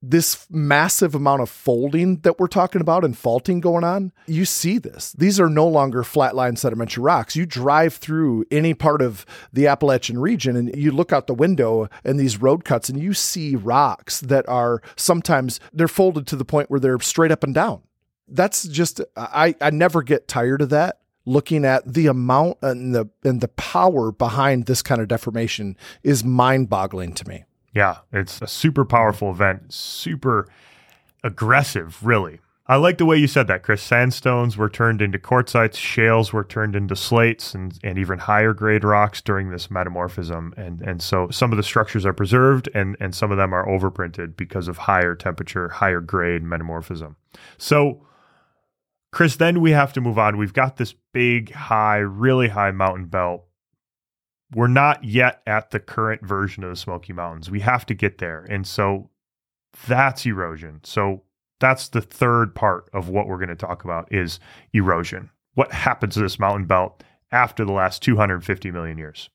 this 0.00 0.46
massive 0.48 1.14
amount 1.14 1.42
of 1.42 1.50
folding 1.50 2.18
that 2.20 2.38
we're 2.38 2.46
talking 2.46 2.80
about 2.80 3.04
and 3.04 3.18
faulting 3.18 3.60
going 3.60 3.82
on, 3.82 4.12
you 4.26 4.44
see 4.44 4.78
this. 4.78 5.12
These 5.12 5.40
are 5.40 5.48
no 5.48 5.66
longer 5.66 6.02
flatline 6.02 6.56
sedimentary 6.56 7.02
rocks. 7.02 7.34
You 7.34 7.46
drive 7.46 7.94
through 7.94 8.44
any 8.50 8.74
part 8.74 9.02
of 9.02 9.26
the 9.52 9.66
Appalachian 9.66 10.18
region 10.18 10.54
and 10.56 10.74
you 10.76 10.92
look 10.92 11.12
out 11.12 11.26
the 11.26 11.34
window 11.34 11.88
and 12.04 12.18
these 12.18 12.40
road 12.40 12.64
cuts 12.64 12.88
and 12.88 13.02
you 13.02 13.12
see 13.12 13.56
rocks 13.56 14.20
that 14.20 14.48
are 14.48 14.80
sometimes 14.94 15.58
they're 15.72 15.88
folded 15.88 16.26
to 16.28 16.36
the 16.36 16.44
point 16.44 16.70
where 16.70 16.80
they're 16.80 17.00
straight 17.00 17.32
up 17.32 17.42
and 17.42 17.54
down. 17.54 17.82
That's 18.28 18.68
just 18.68 19.00
I 19.16 19.54
I 19.60 19.70
never 19.70 20.02
get 20.02 20.28
tired 20.28 20.62
of 20.62 20.68
that. 20.68 21.00
Looking 21.24 21.64
at 21.64 21.92
the 21.92 22.06
amount 22.06 22.58
and 22.62 22.94
the 22.94 23.08
and 23.24 23.40
the 23.40 23.48
power 23.48 24.12
behind 24.12 24.66
this 24.66 24.80
kind 24.80 25.00
of 25.00 25.08
deformation 25.08 25.76
is 26.02 26.22
mind-boggling 26.24 27.14
to 27.14 27.28
me. 27.28 27.44
Yeah, 27.78 27.98
it's 28.12 28.42
a 28.42 28.48
super 28.48 28.84
powerful 28.84 29.30
event, 29.30 29.72
super 29.72 30.48
aggressive, 31.22 32.04
really. 32.04 32.40
I 32.66 32.74
like 32.74 32.98
the 32.98 33.06
way 33.06 33.18
you 33.18 33.28
said 33.28 33.46
that, 33.46 33.62
Chris. 33.62 33.80
Sandstones 33.80 34.56
were 34.56 34.68
turned 34.68 35.00
into 35.00 35.16
quartzites, 35.16 35.76
shales 35.76 36.32
were 36.32 36.42
turned 36.42 36.74
into 36.74 36.96
slates, 36.96 37.54
and, 37.54 37.78
and 37.84 37.96
even 37.96 38.18
higher 38.18 38.52
grade 38.52 38.82
rocks 38.82 39.22
during 39.22 39.50
this 39.50 39.70
metamorphism. 39.70 40.54
And 40.56 40.80
and 40.80 41.00
so 41.00 41.30
some 41.30 41.52
of 41.52 41.56
the 41.56 41.62
structures 41.62 42.04
are 42.04 42.12
preserved, 42.12 42.68
and 42.74 42.96
and 42.98 43.14
some 43.14 43.30
of 43.30 43.36
them 43.36 43.52
are 43.54 43.64
overprinted 43.64 44.36
because 44.36 44.66
of 44.66 44.78
higher 44.78 45.14
temperature, 45.14 45.68
higher 45.68 46.00
grade 46.00 46.42
metamorphism. 46.42 47.14
So, 47.58 48.04
Chris, 49.12 49.36
then 49.36 49.60
we 49.60 49.70
have 49.70 49.92
to 49.92 50.00
move 50.00 50.18
on. 50.18 50.36
We've 50.36 50.52
got 50.52 50.78
this 50.78 50.96
big, 51.12 51.52
high, 51.52 51.98
really 51.98 52.48
high 52.48 52.72
mountain 52.72 53.04
belt. 53.04 53.44
We're 54.54 54.66
not 54.66 55.04
yet 55.04 55.42
at 55.46 55.70
the 55.70 55.80
current 55.80 56.22
version 56.22 56.64
of 56.64 56.70
the 56.70 56.76
Smoky 56.76 57.12
Mountains. 57.12 57.50
We 57.50 57.60
have 57.60 57.84
to 57.86 57.94
get 57.94 58.18
there, 58.18 58.46
and 58.48 58.66
so 58.66 59.10
that's 59.86 60.24
erosion. 60.24 60.80
So 60.84 61.22
that's 61.60 61.88
the 61.88 62.00
third 62.00 62.54
part 62.54 62.88
of 62.92 63.08
what 63.08 63.26
we're 63.26 63.38
going 63.38 63.48
to 63.48 63.56
talk 63.56 63.84
about 63.84 64.12
is 64.12 64.40
erosion. 64.72 65.30
What 65.54 65.72
happens 65.72 66.14
to 66.14 66.20
this 66.20 66.38
mountain 66.38 66.66
belt 66.66 67.02
after 67.30 67.64
the 67.64 67.72
last 67.72 68.02
250 68.02 68.70
million 68.70 68.96
years? 68.96 69.28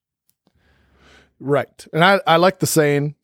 Right. 1.39 1.86
And 1.91 2.04
I, 2.04 2.21
I 2.26 2.38
like 2.38 2.60
the 2.60 2.67
saying, 2.67 3.15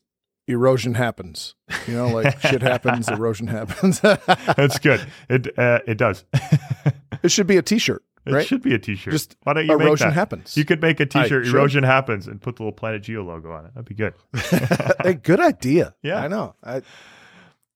erosion 0.48 0.96
happens. 0.96 1.56
You 1.88 1.94
know, 1.94 2.10
like 2.10 2.40
shit 2.48 2.62
happens, 2.62 3.08
erosion 3.08 3.48
happens. 3.48 4.02
That's 4.02 4.80
good. 4.80 5.06
It 5.30 5.58
uh, 5.58 5.80
it 5.88 5.98
does. 5.98 6.26
it 7.24 7.32
should 7.32 7.48
be 7.48 7.58
a 7.58 7.62
t-shirt, 7.62 8.04
It 8.30 8.34
right? 8.34 8.48
should 8.48 8.62
be 8.62 8.74
a 8.74 8.80
t-shirt. 8.80 9.12
Just 9.12 9.36
Why 9.44 9.54
don't 9.54 9.66
you 9.66 9.78
make 9.78 9.88
erosion 9.88 10.10
that? 10.10 10.14
happens. 10.14 10.56
You 10.58 10.66
could 10.66 10.82
make 10.82 11.00
a 11.00 11.06
t-shirt, 11.06 11.48
erosion 11.48 11.84
happens, 11.84 12.28
and 12.28 12.42
put 12.42 12.56
the 12.56 12.64
little 12.64 12.74
Planet 12.74 13.04
Geo 13.04 13.24
logo 13.24 13.52
on 13.52 13.66
it. 13.66 13.74
That'd 13.74 13.88
be 13.88 13.96
good. 13.96 14.14
a 15.00 15.14
good 15.14 15.40
idea. 15.40 15.96
Yeah. 16.02 16.18
I 16.22 16.28
know. 16.28 16.56
I, 16.64 16.82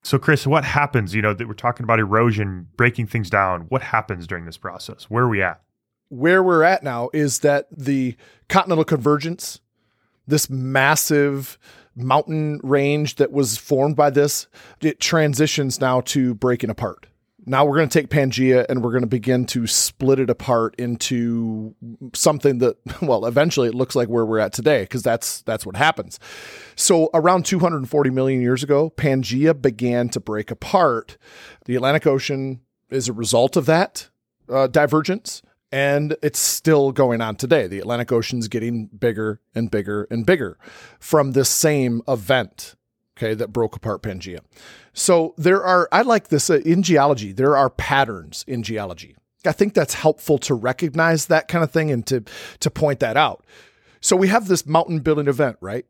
So, 0.03 0.17
Chris, 0.17 0.45
what 0.47 0.63
happens? 0.63 1.13
You 1.13 1.21
know, 1.21 1.33
that 1.33 1.47
we're 1.47 1.53
talking 1.53 1.83
about 1.83 1.99
erosion, 1.99 2.67
breaking 2.77 3.07
things 3.07 3.29
down. 3.29 3.61
What 3.69 3.81
happens 3.81 4.27
during 4.27 4.45
this 4.45 4.57
process? 4.57 5.09
Where 5.09 5.23
are 5.23 5.29
we 5.29 5.41
at? 5.41 5.61
where 6.13 6.43
we're 6.43 6.63
at 6.63 6.83
now 6.83 7.09
is 7.11 7.39
that 7.39 7.67
the 7.71 8.15
continental 8.47 8.85
convergence, 8.85 9.59
this 10.27 10.47
massive 10.49 11.57
mountain 11.95 12.59
range 12.63 13.15
that 13.15 13.31
was 13.31 13.57
formed 13.57 13.95
by 13.95 14.11
this, 14.11 14.47
it 14.81 14.99
transitions 14.99 15.81
now 15.81 16.01
to 16.01 16.35
breaking 16.35 16.69
apart. 16.69 17.07
Now 17.45 17.65
we're 17.65 17.75
going 17.77 17.89
to 17.89 17.99
take 17.99 18.09
Pangea 18.09 18.65
and 18.69 18.83
we're 18.83 18.91
going 18.91 19.01
to 19.03 19.07
begin 19.07 19.45
to 19.47 19.67
split 19.67 20.19
it 20.19 20.29
apart 20.29 20.75
into 20.77 21.75
something 22.13 22.59
that, 22.59 22.77
well, 23.01 23.25
eventually 23.25 23.67
it 23.67 23.75
looks 23.75 23.95
like 23.95 24.07
where 24.07 24.25
we're 24.25 24.39
at 24.39 24.53
today 24.53 24.83
because 24.83 25.03
that's 25.03 25.41
that's 25.41 25.65
what 25.65 25.75
happens. 25.75 26.19
So 26.75 27.09
around 27.13 27.45
240 27.45 28.09
million 28.09 28.41
years 28.41 28.63
ago, 28.63 28.89
Pangea 28.89 29.59
began 29.59 30.09
to 30.09 30.19
break 30.19 30.51
apart. 30.51 31.17
The 31.65 31.75
Atlantic 31.75 32.07
Ocean 32.07 32.61
is 32.89 33.09
a 33.09 33.13
result 33.13 33.57
of 33.57 33.65
that 33.65 34.09
uh, 34.49 34.67
divergence 34.67 35.41
and 35.73 36.15
it's 36.21 36.37
still 36.37 36.91
going 36.91 37.19
on 37.19 37.35
today. 37.35 37.65
The 37.65 37.79
Atlantic 37.79 38.11
Ocean's 38.11 38.47
getting 38.47 38.85
bigger 38.85 39.41
and 39.55 39.71
bigger 39.71 40.07
and 40.11 40.23
bigger 40.23 40.59
from 40.99 41.31
this 41.31 41.49
same 41.49 42.03
event, 42.07 42.75
okay, 43.17 43.33
that 43.33 43.53
broke 43.53 43.75
apart 43.75 44.01
Pangea. 44.01 44.39
So 44.93 45.33
there 45.37 45.63
are, 45.63 45.87
I 45.91 46.01
like 46.01 46.29
this 46.29 46.49
uh, 46.49 46.59
in 46.65 46.83
geology, 46.83 47.31
there 47.31 47.57
are 47.57 47.69
patterns 47.69 48.43
in 48.47 48.63
geology. 48.63 49.15
I 49.45 49.51
think 49.51 49.73
that's 49.73 49.95
helpful 49.95 50.37
to 50.39 50.53
recognize 50.53 51.25
that 51.25 51.47
kind 51.47 51.63
of 51.63 51.71
thing 51.71 51.91
and 51.91 52.05
to, 52.07 52.23
to 52.61 52.71
point 52.71 52.99
that 53.01 53.17
out. 53.17 53.45
So 53.99 54.15
we 54.15 54.29
have 54.29 54.47
this 54.47 54.65
mountain 54.65 54.99
building 54.99 55.27
event, 55.27 55.57
right? 55.59 55.85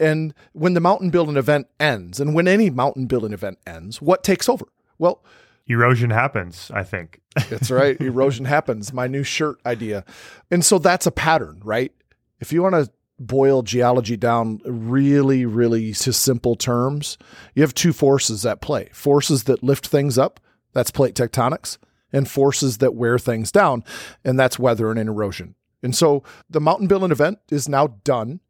And 0.00 0.34
when 0.52 0.74
the 0.74 0.80
mountain 0.80 1.10
building 1.10 1.36
event 1.36 1.68
ends, 1.78 2.20
and 2.20 2.34
when 2.34 2.48
any 2.48 2.70
mountain 2.70 3.06
building 3.06 3.32
event 3.32 3.58
ends, 3.66 4.02
what 4.02 4.24
takes 4.24 4.48
over? 4.48 4.66
Well, 4.98 5.22
Erosion 5.66 6.10
happens, 6.10 6.70
I 6.74 6.82
think. 6.82 7.20
that's 7.48 7.70
right. 7.70 7.98
Erosion 8.00 8.44
happens. 8.44 8.92
My 8.92 9.06
new 9.06 9.22
shirt 9.22 9.58
idea. 9.64 10.04
And 10.50 10.64
so 10.64 10.78
that's 10.78 11.06
a 11.06 11.10
pattern, 11.10 11.60
right? 11.64 11.92
If 12.40 12.52
you 12.52 12.62
want 12.62 12.74
to 12.74 12.90
boil 13.26 13.62
geology 13.62 14.16
down 14.16 14.60
really, 14.64 15.44
really 15.46 15.92
to 15.92 16.12
simple 16.12 16.56
terms, 16.56 17.18
you 17.54 17.62
have 17.62 17.74
two 17.74 17.92
forces 17.92 18.44
at 18.46 18.60
play 18.60 18.90
forces 18.92 19.44
that 19.44 19.62
lift 19.62 19.86
things 19.86 20.18
up, 20.18 20.40
that's 20.72 20.90
plate 20.90 21.14
tectonics, 21.14 21.78
and 22.12 22.30
forces 22.30 22.78
that 22.78 22.94
wear 22.94 23.18
things 23.18 23.50
down, 23.50 23.84
and 24.24 24.38
that's 24.38 24.58
weather 24.58 24.90
and 24.90 25.00
erosion. 25.00 25.54
And 25.82 25.94
so 25.94 26.22
the 26.48 26.60
mountain 26.60 26.86
building 26.86 27.10
event 27.10 27.38
is 27.50 27.68
now 27.68 27.88
done. 28.04 28.40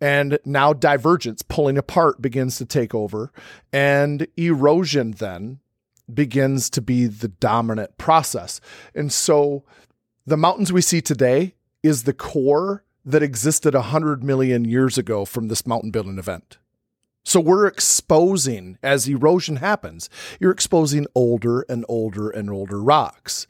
And 0.00 0.38
now 0.44 0.72
divergence, 0.72 1.42
pulling 1.42 1.76
apart, 1.76 2.22
begins 2.22 2.56
to 2.58 2.64
take 2.64 2.94
over. 2.94 3.32
And 3.72 4.28
erosion 4.36 5.12
then 5.12 5.58
begins 6.12 6.70
to 6.70 6.80
be 6.80 7.06
the 7.06 7.28
dominant 7.28 7.98
process. 7.98 8.60
And 8.94 9.12
so 9.12 9.64
the 10.24 10.36
mountains 10.36 10.72
we 10.72 10.82
see 10.82 11.00
today 11.00 11.54
is 11.82 12.04
the 12.04 12.12
core 12.12 12.84
that 13.08 13.22
existed 13.22 13.74
100 13.74 14.22
million 14.22 14.64
years 14.64 14.98
ago 14.98 15.24
from 15.24 15.48
this 15.48 15.66
mountain 15.66 15.90
building 15.90 16.18
event. 16.18 16.58
So 17.24 17.40
we're 17.40 17.66
exposing, 17.66 18.78
as 18.82 19.06
erosion 19.06 19.56
happens, 19.56 20.08
you're 20.40 20.50
exposing 20.50 21.06
older 21.14 21.62
and 21.68 21.84
older 21.88 22.30
and 22.30 22.48
older 22.48 22.80
rocks. 22.80 23.46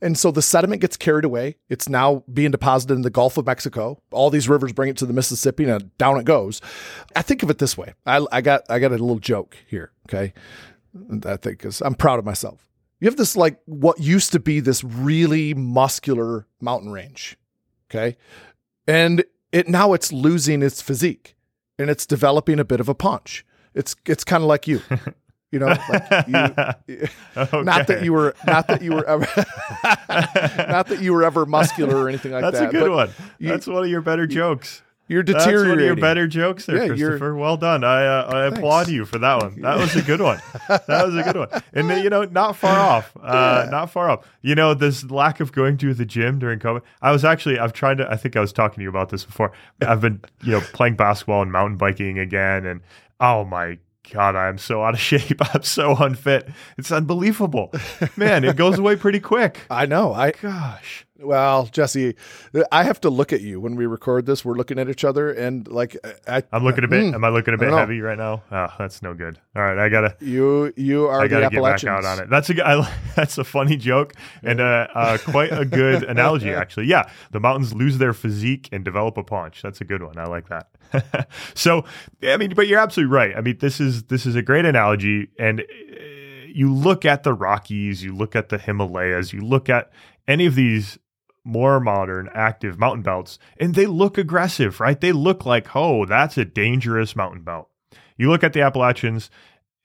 And 0.00 0.16
so 0.16 0.30
the 0.30 0.40
sediment 0.40 0.80
gets 0.80 0.96
carried 0.96 1.24
away. 1.24 1.56
It's 1.68 1.88
now 1.88 2.22
being 2.32 2.52
deposited 2.52 2.94
in 2.94 3.02
the 3.02 3.10
Gulf 3.10 3.36
of 3.36 3.46
Mexico. 3.46 4.00
All 4.12 4.30
these 4.30 4.48
rivers 4.48 4.72
bring 4.72 4.88
it 4.88 4.96
to 4.98 5.06
the 5.06 5.12
Mississippi 5.12 5.64
and 5.64 5.96
down 5.98 6.18
it 6.18 6.24
goes. 6.24 6.60
I 7.16 7.22
think 7.22 7.42
of 7.42 7.50
it 7.50 7.58
this 7.58 7.76
way. 7.76 7.94
I, 8.06 8.24
I 8.32 8.40
got 8.40 8.62
I 8.70 8.78
got 8.78 8.92
a 8.92 8.98
little 8.98 9.18
joke 9.18 9.56
here. 9.66 9.92
Okay. 10.08 10.32
I 11.26 11.36
think 11.36 11.58
because 11.58 11.82
I'm 11.82 11.94
proud 11.94 12.18
of 12.18 12.24
myself. 12.24 12.66
You 13.00 13.08
have 13.08 13.16
this 13.16 13.36
like 13.36 13.58
what 13.66 14.00
used 14.00 14.32
to 14.32 14.40
be 14.40 14.60
this 14.60 14.82
really 14.82 15.54
muscular 15.54 16.46
mountain 16.60 16.90
range. 16.90 17.36
Okay. 17.90 18.16
And 18.88 19.22
it 19.52 19.68
now 19.68 19.92
it's 19.92 20.12
losing 20.12 20.62
its 20.62 20.82
physique 20.82 21.36
and 21.78 21.88
it's 21.90 22.06
developing 22.06 22.58
a 22.58 22.64
bit 22.64 22.80
of 22.80 22.88
a 22.88 22.94
punch. 22.94 23.44
It's 23.74 23.94
it's 24.06 24.24
kind 24.24 24.42
of 24.42 24.48
like 24.48 24.66
you. 24.66 24.82
You 25.50 25.60
know, 25.60 25.66
like 25.68 26.28
you, 26.28 27.08
not 27.64 27.86
that 27.86 28.00
you 28.04 28.12
were 28.12 28.34
not 28.46 28.66
that 28.66 28.82
you 28.82 28.92
were 28.92 29.06
ever 29.08 29.26
not 30.70 30.88
that 30.88 30.98
you 31.00 31.14
were 31.14 31.24
ever 31.24 31.46
muscular 31.46 31.96
or 31.96 32.06
anything 32.06 32.32
like 32.32 32.42
That's 32.42 32.58
that. 32.58 32.64
That's 32.70 32.74
a 32.74 32.78
good 32.78 32.90
one. 32.90 33.10
you- 33.38 33.48
That's 33.48 33.66
one 33.66 33.82
of 33.84 33.88
your 33.88 34.02
better 34.02 34.26
jokes. 34.26 34.82
You're 35.08 35.22
That's 35.22 35.44
one 35.46 35.54
deteriorating. 35.54 35.80
of 35.80 35.86
your 35.86 35.96
better 35.96 36.26
jokes 36.26 36.66
there, 36.66 36.76
Yeah, 36.82 36.86
Christopher. 36.88 37.34
Well 37.34 37.56
done. 37.56 37.82
I 37.82 38.04
uh, 38.06 38.30
I 38.30 38.44
applaud 38.46 38.88
you 38.88 39.04
for 39.06 39.18
that 39.18 39.42
one. 39.42 39.60
That 39.62 39.78
was 39.78 39.96
a 39.96 40.02
good 40.02 40.20
one. 40.20 40.40
That 40.68 41.06
was 41.06 41.16
a 41.16 41.22
good 41.22 41.36
one. 41.36 41.48
And 41.72 41.88
you 42.04 42.10
know, 42.10 42.24
not 42.24 42.56
far 42.56 42.78
off. 42.78 43.16
Uh, 43.20 43.62
Yeah. 43.64 43.70
Not 43.70 43.90
far 43.90 44.10
off. 44.10 44.26
You 44.42 44.54
know, 44.54 44.74
this 44.74 45.10
lack 45.10 45.40
of 45.40 45.52
going 45.52 45.78
to 45.78 45.94
the 45.94 46.04
gym 46.04 46.38
during 46.38 46.58
COVID. 46.58 46.82
I 47.00 47.10
was 47.10 47.24
actually 47.24 47.58
I've 47.58 47.72
tried 47.72 47.98
to. 47.98 48.10
I 48.10 48.16
think 48.16 48.36
I 48.36 48.40
was 48.40 48.52
talking 48.52 48.76
to 48.76 48.82
you 48.82 48.88
about 48.90 49.08
this 49.08 49.24
before. 49.24 49.52
I've 49.80 50.00
been 50.02 50.20
you 50.42 50.52
know 50.52 50.60
playing 50.60 50.96
basketball 50.96 51.40
and 51.42 51.50
mountain 51.50 51.78
biking 51.78 52.18
again, 52.18 52.66
and 52.66 52.80
oh 53.18 53.44
my. 53.44 53.78
God, 54.10 54.36
I 54.36 54.48
am 54.48 54.58
so 54.58 54.82
out 54.82 54.94
of 54.94 55.00
shape. 55.08 55.38
I'm 55.54 55.62
so 55.62 55.94
unfit. 55.96 56.48
It's 56.76 56.90
unbelievable. 56.92 57.72
Man, 58.16 58.44
it 58.44 58.56
goes 58.56 58.78
away 58.78 58.96
pretty 58.96 59.20
quick. 59.20 59.60
I 59.70 59.86
know. 59.86 60.12
I 60.12 60.32
Gosh. 60.32 61.04
well, 61.18 61.66
Jesse, 61.66 62.14
I 62.72 62.84
have 62.84 63.00
to 63.02 63.10
look 63.10 63.32
at 63.32 63.40
you 63.40 63.60
when 63.60 63.76
we 63.76 63.86
record 63.86 64.24
this. 64.26 64.44
We're 64.44 64.54
looking 64.54 64.78
at 64.78 64.88
each 64.88 65.04
other, 65.04 65.30
and 65.30 65.66
like 65.68 65.96
I, 66.26 66.42
I'm 66.52 66.64
looking 66.64 66.84
a 66.84 66.88
bit. 66.88 67.04
Mm, 67.04 67.14
am 67.14 67.24
I 67.24 67.28
looking 67.28 67.54
a 67.54 67.58
bit 67.58 67.72
heavy 67.72 68.00
right 68.00 68.16
now? 68.16 68.42
Oh, 68.50 68.68
that's 68.78 69.02
no 69.02 69.14
good. 69.14 69.38
All 69.56 69.62
right, 69.62 69.78
I 69.78 69.88
gotta. 69.88 70.16
you 70.20 70.72
you 70.76 71.06
are 71.06 71.20
I 71.20 71.28
gotta 71.28 71.50
get 71.50 71.62
back 71.62 71.84
out 71.84 72.04
on 72.04 72.20
it. 72.20 72.30
That's 72.30 72.50
a 72.50 72.66
I, 72.66 72.92
that's 73.16 73.36
a 73.38 73.44
funny 73.44 73.76
joke 73.76 74.14
and 74.42 74.60
uh, 74.60 74.86
uh, 74.94 75.18
quite 75.18 75.52
a 75.52 75.64
good 75.64 76.04
analogy 76.04 76.50
actually. 76.50 76.86
Yeah, 76.86 77.10
the 77.32 77.40
mountains 77.40 77.74
lose 77.74 77.98
their 77.98 78.12
physique 78.12 78.68
and 78.72 78.84
develop 78.84 79.16
a 79.18 79.24
punch. 79.24 79.60
That's 79.62 79.80
a 79.80 79.84
good 79.84 80.02
one. 80.02 80.18
I 80.18 80.24
like 80.24 80.48
that. 80.48 80.68
so, 81.54 81.84
I 82.22 82.36
mean, 82.36 82.54
but 82.54 82.68
you're 82.68 82.78
absolutely 82.78 83.14
right. 83.14 83.36
I 83.36 83.40
mean, 83.40 83.58
this 83.58 83.80
is 83.80 84.04
this 84.04 84.26
is 84.26 84.34
a 84.34 84.42
great 84.42 84.64
analogy, 84.64 85.28
and 85.38 85.60
uh, 85.60 85.64
you 86.46 86.72
look 86.72 87.04
at 87.04 87.22
the 87.22 87.32
Rockies, 87.32 88.02
you 88.02 88.14
look 88.14 88.34
at 88.34 88.48
the 88.48 88.58
Himalayas, 88.58 89.32
you 89.32 89.40
look 89.40 89.68
at 89.68 89.90
any 90.26 90.46
of 90.46 90.54
these 90.54 90.98
more 91.44 91.80
modern 91.80 92.28
active 92.34 92.78
mountain 92.78 93.02
belts, 93.02 93.38
and 93.58 93.74
they 93.74 93.86
look 93.86 94.18
aggressive, 94.18 94.80
right? 94.80 95.00
They 95.00 95.12
look 95.12 95.46
like, 95.46 95.74
oh, 95.74 96.04
that's 96.04 96.36
a 96.36 96.44
dangerous 96.44 97.16
mountain 97.16 97.42
belt. 97.42 97.70
You 98.16 98.30
look 98.30 98.44
at 98.44 98.52
the 98.52 98.60
Appalachians, 98.60 99.30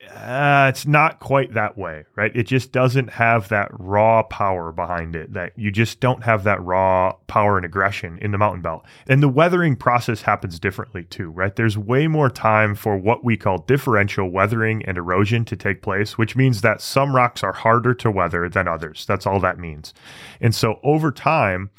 uh, 0.09 0.67
it's 0.69 0.85
not 0.85 1.19
quite 1.19 1.53
that 1.53 1.77
way, 1.77 2.05
right? 2.15 2.35
It 2.35 2.43
just 2.43 2.71
doesn't 2.71 3.09
have 3.11 3.49
that 3.49 3.69
raw 3.71 4.23
power 4.23 4.71
behind 4.71 5.15
it. 5.15 5.33
That 5.33 5.53
you 5.55 5.71
just 5.71 5.99
don't 5.99 6.23
have 6.23 6.43
that 6.43 6.61
raw 6.63 7.13
power 7.27 7.57
and 7.57 7.65
aggression 7.65 8.17
in 8.19 8.31
the 8.31 8.37
mountain 8.37 8.61
belt. 8.61 8.85
And 9.07 9.21
the 9.21 9.29
weathering 9.29 9.75
process 9.75 10.21
happens 10.21 10.59
differently 10.59 11.03
too, 11.03 11.29
right? 11.29 11.55
There's 11.55 11.77
way 11.77 12.07
more 12.07 12.29
time 12.29 12.75
for 12.75 12.97
what 12.97 13.23
we 13.23 13.37
call 13.37 13.59
differential 13.59 14.29
weathering 14.29 14.83
and 14.85 14.97
erosion 14.97 15.45
to 15.45 15.55
take 15.55 15.81
place, 15.81 16.17
which 16.17 16.35
means 16.35 16.61
that 16.61 16.81
some 16.81 17.15
rocks 17.15 17.43
are 17.43 17.53
harder 17.53 17.93
to 17.95 18.11
weather 18.11 18.49
than 18.49 18.67
others. 18.67 19.05
That's 19.05 19.25
all 19.25 19.39
that 19.41 19.59
means. 19.59 19.93
And 20.39 20.53
so 20.53 20.79
over 20.83 21.11
time, 21.11 21.71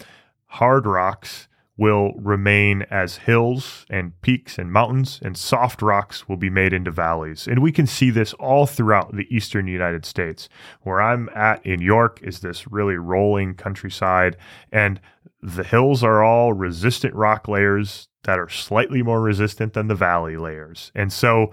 hard 0.46 0.86
rocks 0.86 1.48
will 1.76 2.12
remain 2.14 2.82
as 2.90 3.16
hills 3.16 3.84
and 3.90 4.20
peaks 4.22 4.58
and 4.58 4.72
mountains, 4.72 5.18
and 5.22 5.36
soft 5.36 5.82
rocks 5.82 6.28
will 6.28 6.36
be 6.36 6.50
made 6.50 6.72
into 6.72 6.90
valleys. 6.90 7.48
And 7.48 7.60
we 7.60 7.72
can 7.72 7.86
see 7.86 8.10
this 8.10 8.32
all 8.34 8.66
throughout 8.66 9.14
the 9.14 9.26
eastern 9.34 9.66
United 9.66 10.04
States. 10.04 10.48
Where 10.82 11.00
I'm 11.00 11.28
at 11.34 11.64
in 11.66 11.80
York 11.80 12.20
is 12.22 12.40
this 12.40 12.70
really 12.70 12.96
rolling 12.96 13.54
countryside, 13.54 14.36
and 14.70 15.00
the 15.42 15.64
hills 15.64 16.04
are 16.04 16.22
all 16.22 16.52
resistant 16.52 17.14
rock 17.14 17.48
layers 17.48 18.08
that 18.22 18.38
are 18.38 18.48
slightly 18.48 19.02
more 19.02 19.20
resistant 19.20 19.74
than 19.74 19.88
the 19.88 19.94
valley 19.94 20.36
layers. 20.36 20.90
And 20.94 21.12
so 21.12 21.52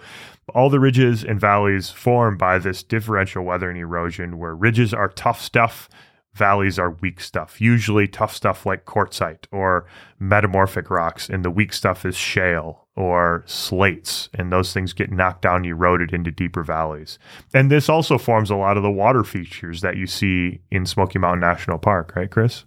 all 0.53 0.69
the 0.69 0.79
ridges 0.79 1.23
and 1.23 1.39
valleys 1.39 1.89
form 1.89 2.37
by 2.37 2.59
this 2.59 2.83
differential 2.83 3.43
weathering 3.43 3.77
erosion 3.77 4.37
where 4.37 4.55
ridges 4.55 4.93
are 4.93 5.09
tough 5.09 5.41
stuff 5.41 5.89
valleys 6.33 6.79
are 6.79 6.91
weak 6.91 7.19
stuff, 7.19 7.59
usually 7.59 8.07
tough 8.07 8.33
stuff 8.33 8.65
like 8.65 8.85
quartzite 8.85 9.45
or 9.51 9.85
metamorphic 10.19 10.89
rocks, 10.89 11.29
and 11.29 11.43
the 11.43 11.51
weak 11.51 11.73
stuff 11.73 12.05
is 12.05 12.15
shale 12.15 12.87
or 12.95 13.43
slates, 13.45 14.29
and 14.33 14.51
those 14.51 14.73
things 14.73 14.93
get 14.93 15.11
knocked 15.11 15.41
down, 15.41 15.65
eroded 15.65 16.13
into 16.13 16.31
deeper 16.31 16.63
valleys. 16.63 17.17
And 17.53 17.71
this 17.71 17.89
also 17.89 18.17
forms 18.17 18.49
a 18.49 18.55
lot 18.55 18.77
of 18.77 18.83
the 18.83 18.91
water 18.91 19.23
features 19.23 19.81
that 19.81 19.97
you 19.97 20.07
see 20.07 20.61
in 20.69 20.85
Smoky 20.85 21.19
Mountain 21.19 21.41
National 21.41 21.77
Park, 21.77 22.13
right, 22.15 22.29
Chris? 22.29 22.65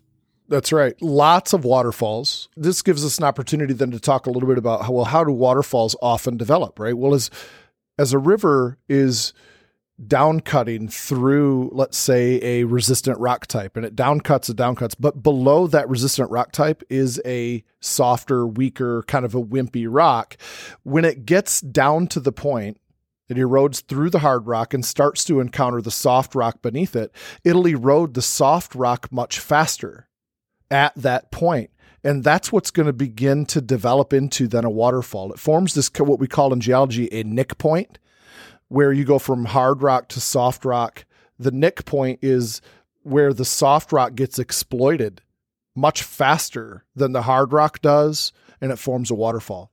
That's 0.49 0.73
right. 0.73 1.01
Lots 1.01 1.53
of 1.53 1.65
waterfalls. 1.65 2.49
This 2.57 2.83
gives 2.83 3.05
us 3.05 3.19
an 3.19 3.25
opportunity 3.25 3.73
then 3.73 3.91
to 3.93 4.01
talk 4.01 4.27
a 4.27 4.31
little 4.31 4.49
bit 4.49 4.59
about 4.59 4.83
how 4.83 4.93
well 4.93 5.05
how 5.07 5.25
do 5.25 5.33
waterfalls 5.33 5.97
often 6.03 6.37
develop, 6.37 6.79
right? 6.79 6.97
Well, 6.97 7.15
as 7.15 7.31
as 7.99 8.13
a 8.13 8.19
river 8.19 8.79
is 8.89 9.33
downcutting 10.03 10.93
through, 10.93 11.71
let's 11.73 11.97
say, 11.97 12.41
a 12.43 12.65
resistant 12.65 13.19
rock 13.19 13.47
type, 13.47 13.77
and 13.77 13.87
it 13.87 13.95
down 13.95 14.21
downcuts 14.21 14.49
and 14.49 14.59
downcuts. 14.59 14.95
But 14.99 15.23
below 15.23 15.67
that 15.69 15.89
resistant 15.89 16.31
rock 16.31 16.53
type 16.53 16.83
is 16.91 17.21
a 17.25 17.65
softer, 17.81 18.47
weaker, 18.47 19.03
kind 19.07 19.25
of 19.25 19.35
a 19.35 19.43
wimpy 19.43 19.87
rock. 19.89 20.37
When 20.83 21.05
it 21.05 21.27
gets 21.27 21.61
down 21.61 22.09
to 22.09 22.21
the 22.21 22.33
point, 22.33 22.81
it 23.29 23.37
erodes 23.37 23.83
through 23.83 24.11
the 24.11 24.19
hard 24.19 24.47
rock 24.47 24.75
and 24.75 24.85
starts 24.85 25.25
to 25.25 25.41
encounter 25.41 25.81
the 25.81 25.91
soft 25.91 26.35
rock 26.35 26.61
beneath 26.61 26.95
it. 26.95 27.13
It'll 27.43 27.67
erode 27.67 28.15
the 28.15 28.23
soft 28.23 28.75
rock 28.75 29.11
much 29.11 29.39
faster 29.39 30.09
at 30.71 30.95
that 30.97 31.31
point. 31.31 31.71
And 32.03 32.23
that's 32.23 32.53
what's 32.53 32.71
going 32.71 32.87
to 32.87 32.93
begin 32.93 33.47
to 33.47 33.63
develop 33.63 34.13
into 34.13 34.47
then 34.47 34.65
a 34.65 34.71
waterfall. 34.71 35.33
It 35.33 35.39
forms 35.39 35.73
this, 35.73 35.91
what 35.97 36.19
we 36.19 36.27
call 36.27 36.53
in 36.53 36.61
geology, 36.61 37.09
a 37.13 37.25
nick 37.25 37.57
point 37.57 37.99
where 38.75 38.93
you 38.93 39.05
go 39.05 39.21
from 39.21 39.45
hard 39.45 39.83
rock 39.83 40.09
to 40.09 40.21
soft 40.21 40.65
rock. 40.65 41.05
The 41.39 41.53
nick 41.53 41.85
point 41.85 42.19
is 42.23 42.61
where 43.05 43.33
the 43.33 43.45
soft 43.45 43.93
rock 43.93 44.17
gets 44.17 44.41
exploited 44.41 45.21
much 45.77 46.03
faster 46.03 46.85
than 46.97 47.13
the 47.13 47.23
hard 47.23 47.53
rock 47.53 47.81
does, 47.83 48.33
and 48.61 48.73
it 48.73 48.79
forms 48.81 49.13
a 49.13 49.15
waterfall. 49.15 49.71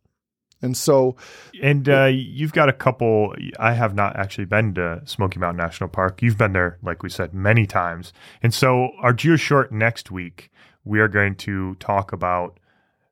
And 0.61 0.77
so, 0.77 1.15
and 1.63 1.89
uh, 1.89 2.05
you've 2.05 2.53
got 2.53 2.69
a 2.69 2.73
couple. 2.73 3.33
I 3.57 3.73
have 3.73 3.95
not 3.95 4.15
actually 4.15 4.45
been 4.45 4.75
to 4.75 5.01
Smoky 5.05 5.39
Mountain 5.39 5.57
National 5.57 5.89
Park. 5.89 6.21
You've 6.21 6.37
been 6.37 6.53
there, 6.53 6.77
like 6.83 7.01
we 7.01 7.09
said, 7.09 7.33
many 7.33 7.65
times. 7.65 8.13
And 8.43 8.53
so, 8.53 8.91
our 9.01 9.13
Geo 9.13 9.35
Short 9.35 9.71
next 9.71 10.11
week, 10.11 10.51
we 10.85 10.99
are 10.99 11.07
going 11.07 11.33
to 11.37 11.73
talk 11.75 12.13
about 12.13 12.59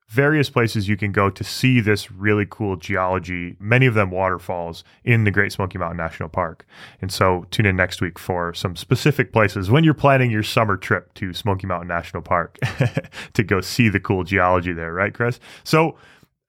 various 0.09 0.49
places 0.49 0.89
you 0.89 0.97
can 0.97 1.11
go 1.11 1.29
to 1.29 1.43
see 1.43 1.79
this 1.79 2.11
really 2.11 2.45
cool 2.49 2.75
geology, 2.75 3.55
many 3.59 3.85
of 3.85 3.93
them 3.93 4.09
waterfalls 4.09 4.83
in 5.03 5.23
the 5.23 5.31
Great 5.31 5.51
Smoky 5.51 5.77
Mountain 5.77 5.97
National 5.97 6.27
Park. 6.27 6.65
And 6.99 7.11
so 7.11 7.45
tune 7.51 7.67
in 7.67 7.75
next 7.75 8.01
week 8.01 8.17
for 8.17 8.53
some 8.55 8.75
specific 8.75 9.31
places 9.31 9.69
when 9.69 9.83
you're 9.83 9.93
planning 9.93 10.31
your 10.31 10.41
summer 10.41 10.77
trip 10.77 11.13
to 11.13 11.31
Smoky 11.31 11.67
Mountain 11.67 11.87
National 11.87 12.23
Park 12.23 12.57
to 13.33 13.43
go 13.43 13.61
see 13.61 13.87
the 13.87 13.99
cool 13.99 14.23
geology 14.23 14.73
there, 14.73 14.91
right, 14.91 15.13
Chris? 15.13 15.39
So 15.63 15.95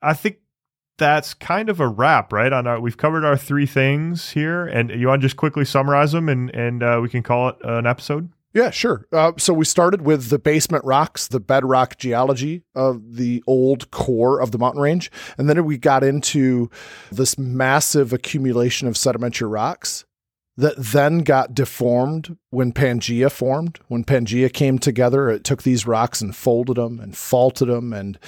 I 0.01 0.15
think 0.15 0.39
that's 0.97 1.35
kind 1.35 1.69
of 1.69 1.81
a 1.81 1.89
wrap, 1.89 2.33
right? 2.33 2.53
On 2.53 2.67
our, 2.67 2.81
we've 2.81 2.97
covered 2.97 3.27
our 3.27 3.37
three 3.37 3.67
things 3.67 4.31
here, 4.31 4.67
and 4.67 4.91
you 4.91 5.09
want 5.09 5.21
to 5.21 5.27
just 5.27 5.37
quickly 5.37 5.65
summarize 5.65 6.13
them, 6.13 6.29
and 6.29 6.55
and 6.55 6.83
uh, 6.83 6.99
we 7.03 7.09
can 7.09 7.23
call 7.23 7.49
it 7.49 7.57
an 7.65 7.87
episode. 7.87 8.31
Yeah, 8.53 8.71
sure. 8.71 9.07
Uh, 9.13 9.33
so 9.39 9.55
we 9.55 9.65
started 9.65 10.03
with 10.03 10.29
the 10.29 10.39
basement 10.39 10.85
rocks, 10.85 11.29
the 11.29 11.39
bedrock 11.39 11.99
geology 11.99 12.65
of 12.75 13.17
the 13.17 13.45
old 13.47 13.91
core 13.93 14.41
of 14.41 14.51
the 14.51 14.59
mountain 14.59 14.83
range. 14.83 15.11
And 15.39 15.49
then 15.49 15.65
we 15.65 15.79
got 15.79 16.03
into 16.03 16.69
this 17.13 17.39
massive 17.39 18.13
accumulation 18.13 18.89
of 18.89 18.97
sedimentary 18.97 19.49
rocks 19.49 20.05
that 20.57 20.75
then 20.77 21.21
got 21.21 21.55
deformed 21.55 22.37
when 22.51 22.73
Pangea 22.73 23.31
formed. 23.31 23.79
When 23.87 24.05
Pangea 24.05 24.53
came 24.53 24.81
together, 24.81 25.31
it 25.31 25.45
took 25.45 25.63
these 25.63 25.87
rocks 25.87 26.21
and 26.21 26.35
folded 26.35 26.77
them 26.77 26.99
and 26.99 27.17
faulted 27.17 27.69
them 27.69 27.93
and 27.93 28.19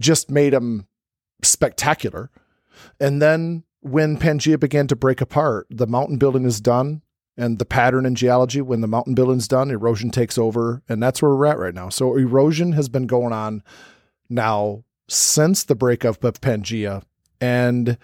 just 0.00 0.30
made 0.30 0.52
them 0.52 0.88
spectacular. 1.42 2.28
And 2.98 3.22
then 3.22 3.62
when 3.80 4.18
Pangea 4.18 4.58
began 4.58 4.88
to 4.88 4.96
break 4.96 5.20
apart, 5.20 5.68
the 5.70 5.86
mountain 5.86 6.18
building 6.18 6.44
is 6.44 6.60
done 6.60 7.02
and 7.40 7.58
the 7.58 7.64
pattern 7.64 8.04
in 8.04 8.14
geology 8.14 8.60
when 8.60 8.82
the 8.82 8.86
mountain 8.86 9.14
building's 9.14 9.48
done 9.48 9.70
erosion 9.70 10.10
takes 10.10 10.36
over 10.36 10.82
and 10.90 11.02
that's 11.02 11.22
where 11.22 11.34
we're 11.34 11.46
at 11.46 11.58
right 11.58 11.74
now. 11.74 11.88
So 11.88 12.14
erosion 12.16 12.72
has 12.72 12.90
been 12.90 13.06
going 13.06 13.32
on 13.32 13.62
now 14.28 14.84
since 15.08 15.64
the 15.64 15.74
breakup 15.74 16.22
of 16.22 16.40
pangea 16.40 17.02
and 17.40 17.98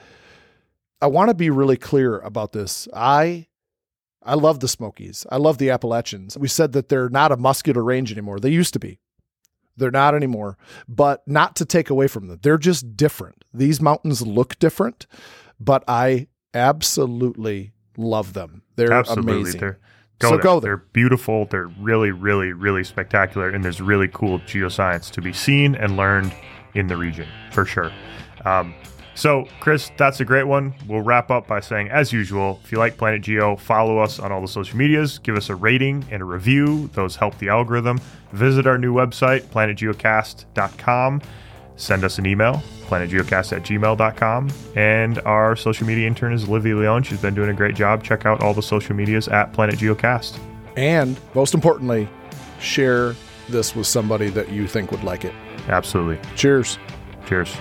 i 1.00 1.06
want 1.06 1.28
to 1.28 1.34
be 1.34 1.50
really 1.50 1.76
clear 1.76 2.18
about 2.20 2.52
this. 2.52 2.88
I 2.94 3.46
i 4.22 4.34
love 4.34 4.60
the 4.60 4.68
smokies. 4.68 5.26
I 5.30 5.36
love 5.36 5.58
the 5.58 5.70
appalachians. 5.70 6.38
We 6.38 6.48
said 6.48 6.72
that 6.72 6.88
they're 6.88 7.10
not 7.10 7.30
a 7.30 7.36
muscular 7.36 7.84
range 7.84 8.10
anymore. 8.10 8.40
They 8.40 8.50
used 8.50 8.72
to 8.72 8.78
be. 8.78 9.00
They're 9.76 9.90
not 9.90 10.14
anymore. 10.14 10.56
But 10.88 11.22
not 11.28 11.54
to 11.56 11.66
take 11.66 11.90
away 11.90 12.08
from 12.08 12.28
them 12.28 12.38
they're 12.42 12.56
just 12.56 12.96
different. 12.96 13.44
These 13.52 13.82
mountains 13.82 14.26
look 14.26 14.58
different 14.58 15.06
but 15.60 15.84
i 15.86 16.26
absolutely 16.54 17.72
love 17.96 18.32
them. 18.32 18.62
They're 18.76 18.92
Absolutely. 18.92 19.40
amazing. 19.40 19.60
They're, 19.60 19.78
go 20.18 20.28
so 20.28 20.34
there. 20.36 20.42
go 20.42 20.60
there. 20.60 20.70
They're 20.70 20.84
beautiful. 20.92 21.46
They're 21.46 21.68
really, 21.80 22.10
really, 22.10 22.52
really 22.52 22.84
spectacular, 22.84 23.50
and 23.50 23.64
there's 23.64 23.80
really 23.80 24.08
cool 24.08 24.38
geoscience 24.40 25.10
to 25.12 25.22
be 25.22 25.32
seen 25.32 25.74
and 25.74 25.96
learned 25.96 26.32
in 26.74 26.86
the 26.86 26.96
region 26.96 27.28
for 27.52 27.64
sure. 27.64 27.90
Um, 28.44 28.74
so, 29.16 29.48
Chris, 29.60 29.90
that's 29.96 30.20
a 30.20 30.26
great 30.26 30.46
one. 30.46 30.74
We'll 30.86 31.00
wrap 31.00 31.30
up 31.30 31.46
by 31.46 31.60
saying, 31.60 31.88
as 31.88 32.12
usual, 32.12 32.60
if 32.62 32.70
you 32.70 32.76
like 32.76 32.98
Planet 32.98 33.22
Geo, 33.22 33.56
follow 33.56 33.98
us 33.98 34.18
on 34.20 34.30
all 34.30 34.42
the 34.42 34.48
social 34.48 34.76
medias, 34.76 35.18
give 35.18 35.36
us 35.36 35.48
a 35.48 35.54
rating 35.54 36.04
and 36.10 36.20
a 36.20 36.24
review. 36.26 36.90
Those 36.92 37.16
help 37.16 37.38
the 37.38 37.48
algorithm. 37.48 37.98
Visit 38.32 38.66
our 38.66 38.76
new 38.76 38.92
website, 38.92 39.44
planetgeocast.com. 39.44 41.22
Send 41.76 42.04
us 42.04 42.18
an 42.18 42.26
email, 42.26 42.62
planetgeocast 42.86 43.54
at 43.54 43.62
gmail.com. 43.62 44.50
And 44.74 45.18
our 45.20 45.56
social 45.56 45.86
media 45.86 46.06
intern 46.06 46.32
is 46.32 46.44
Olivia 46.44 46.76
Leone. 46.76 47.02
She's 47.02 47.20
been 47.20 47.34
doing 47.34 47.50
a 47.50 47.54
great 47.54 47.74
job. 47.74 48.02
Check 48.02 48.26
out 48.26 48.42
all 48.42 48.54
the 48.54 48.62
social 48.62 48.96
medias 48.96 49.28
at 49.28 49.52
Planet 49.52 49.76
Geocast. 49.76 50.38
And 50.76 51.18
most 51.34 51.54
importantly, 51.54 52.08
share 52.60 53.14
this 53.48 53.76
with 53.76 53.86
somebody 53.86 54.28
that 54.30 54.50
you 54.50 54.66
think 54.66 54.90
would 54.90 55.04
like 55.04 55.24
it. 55.24 55.34
Absolutely. 55.68 56.18
Cheers. 56.34 56.78
Cheers. 57.26 57.54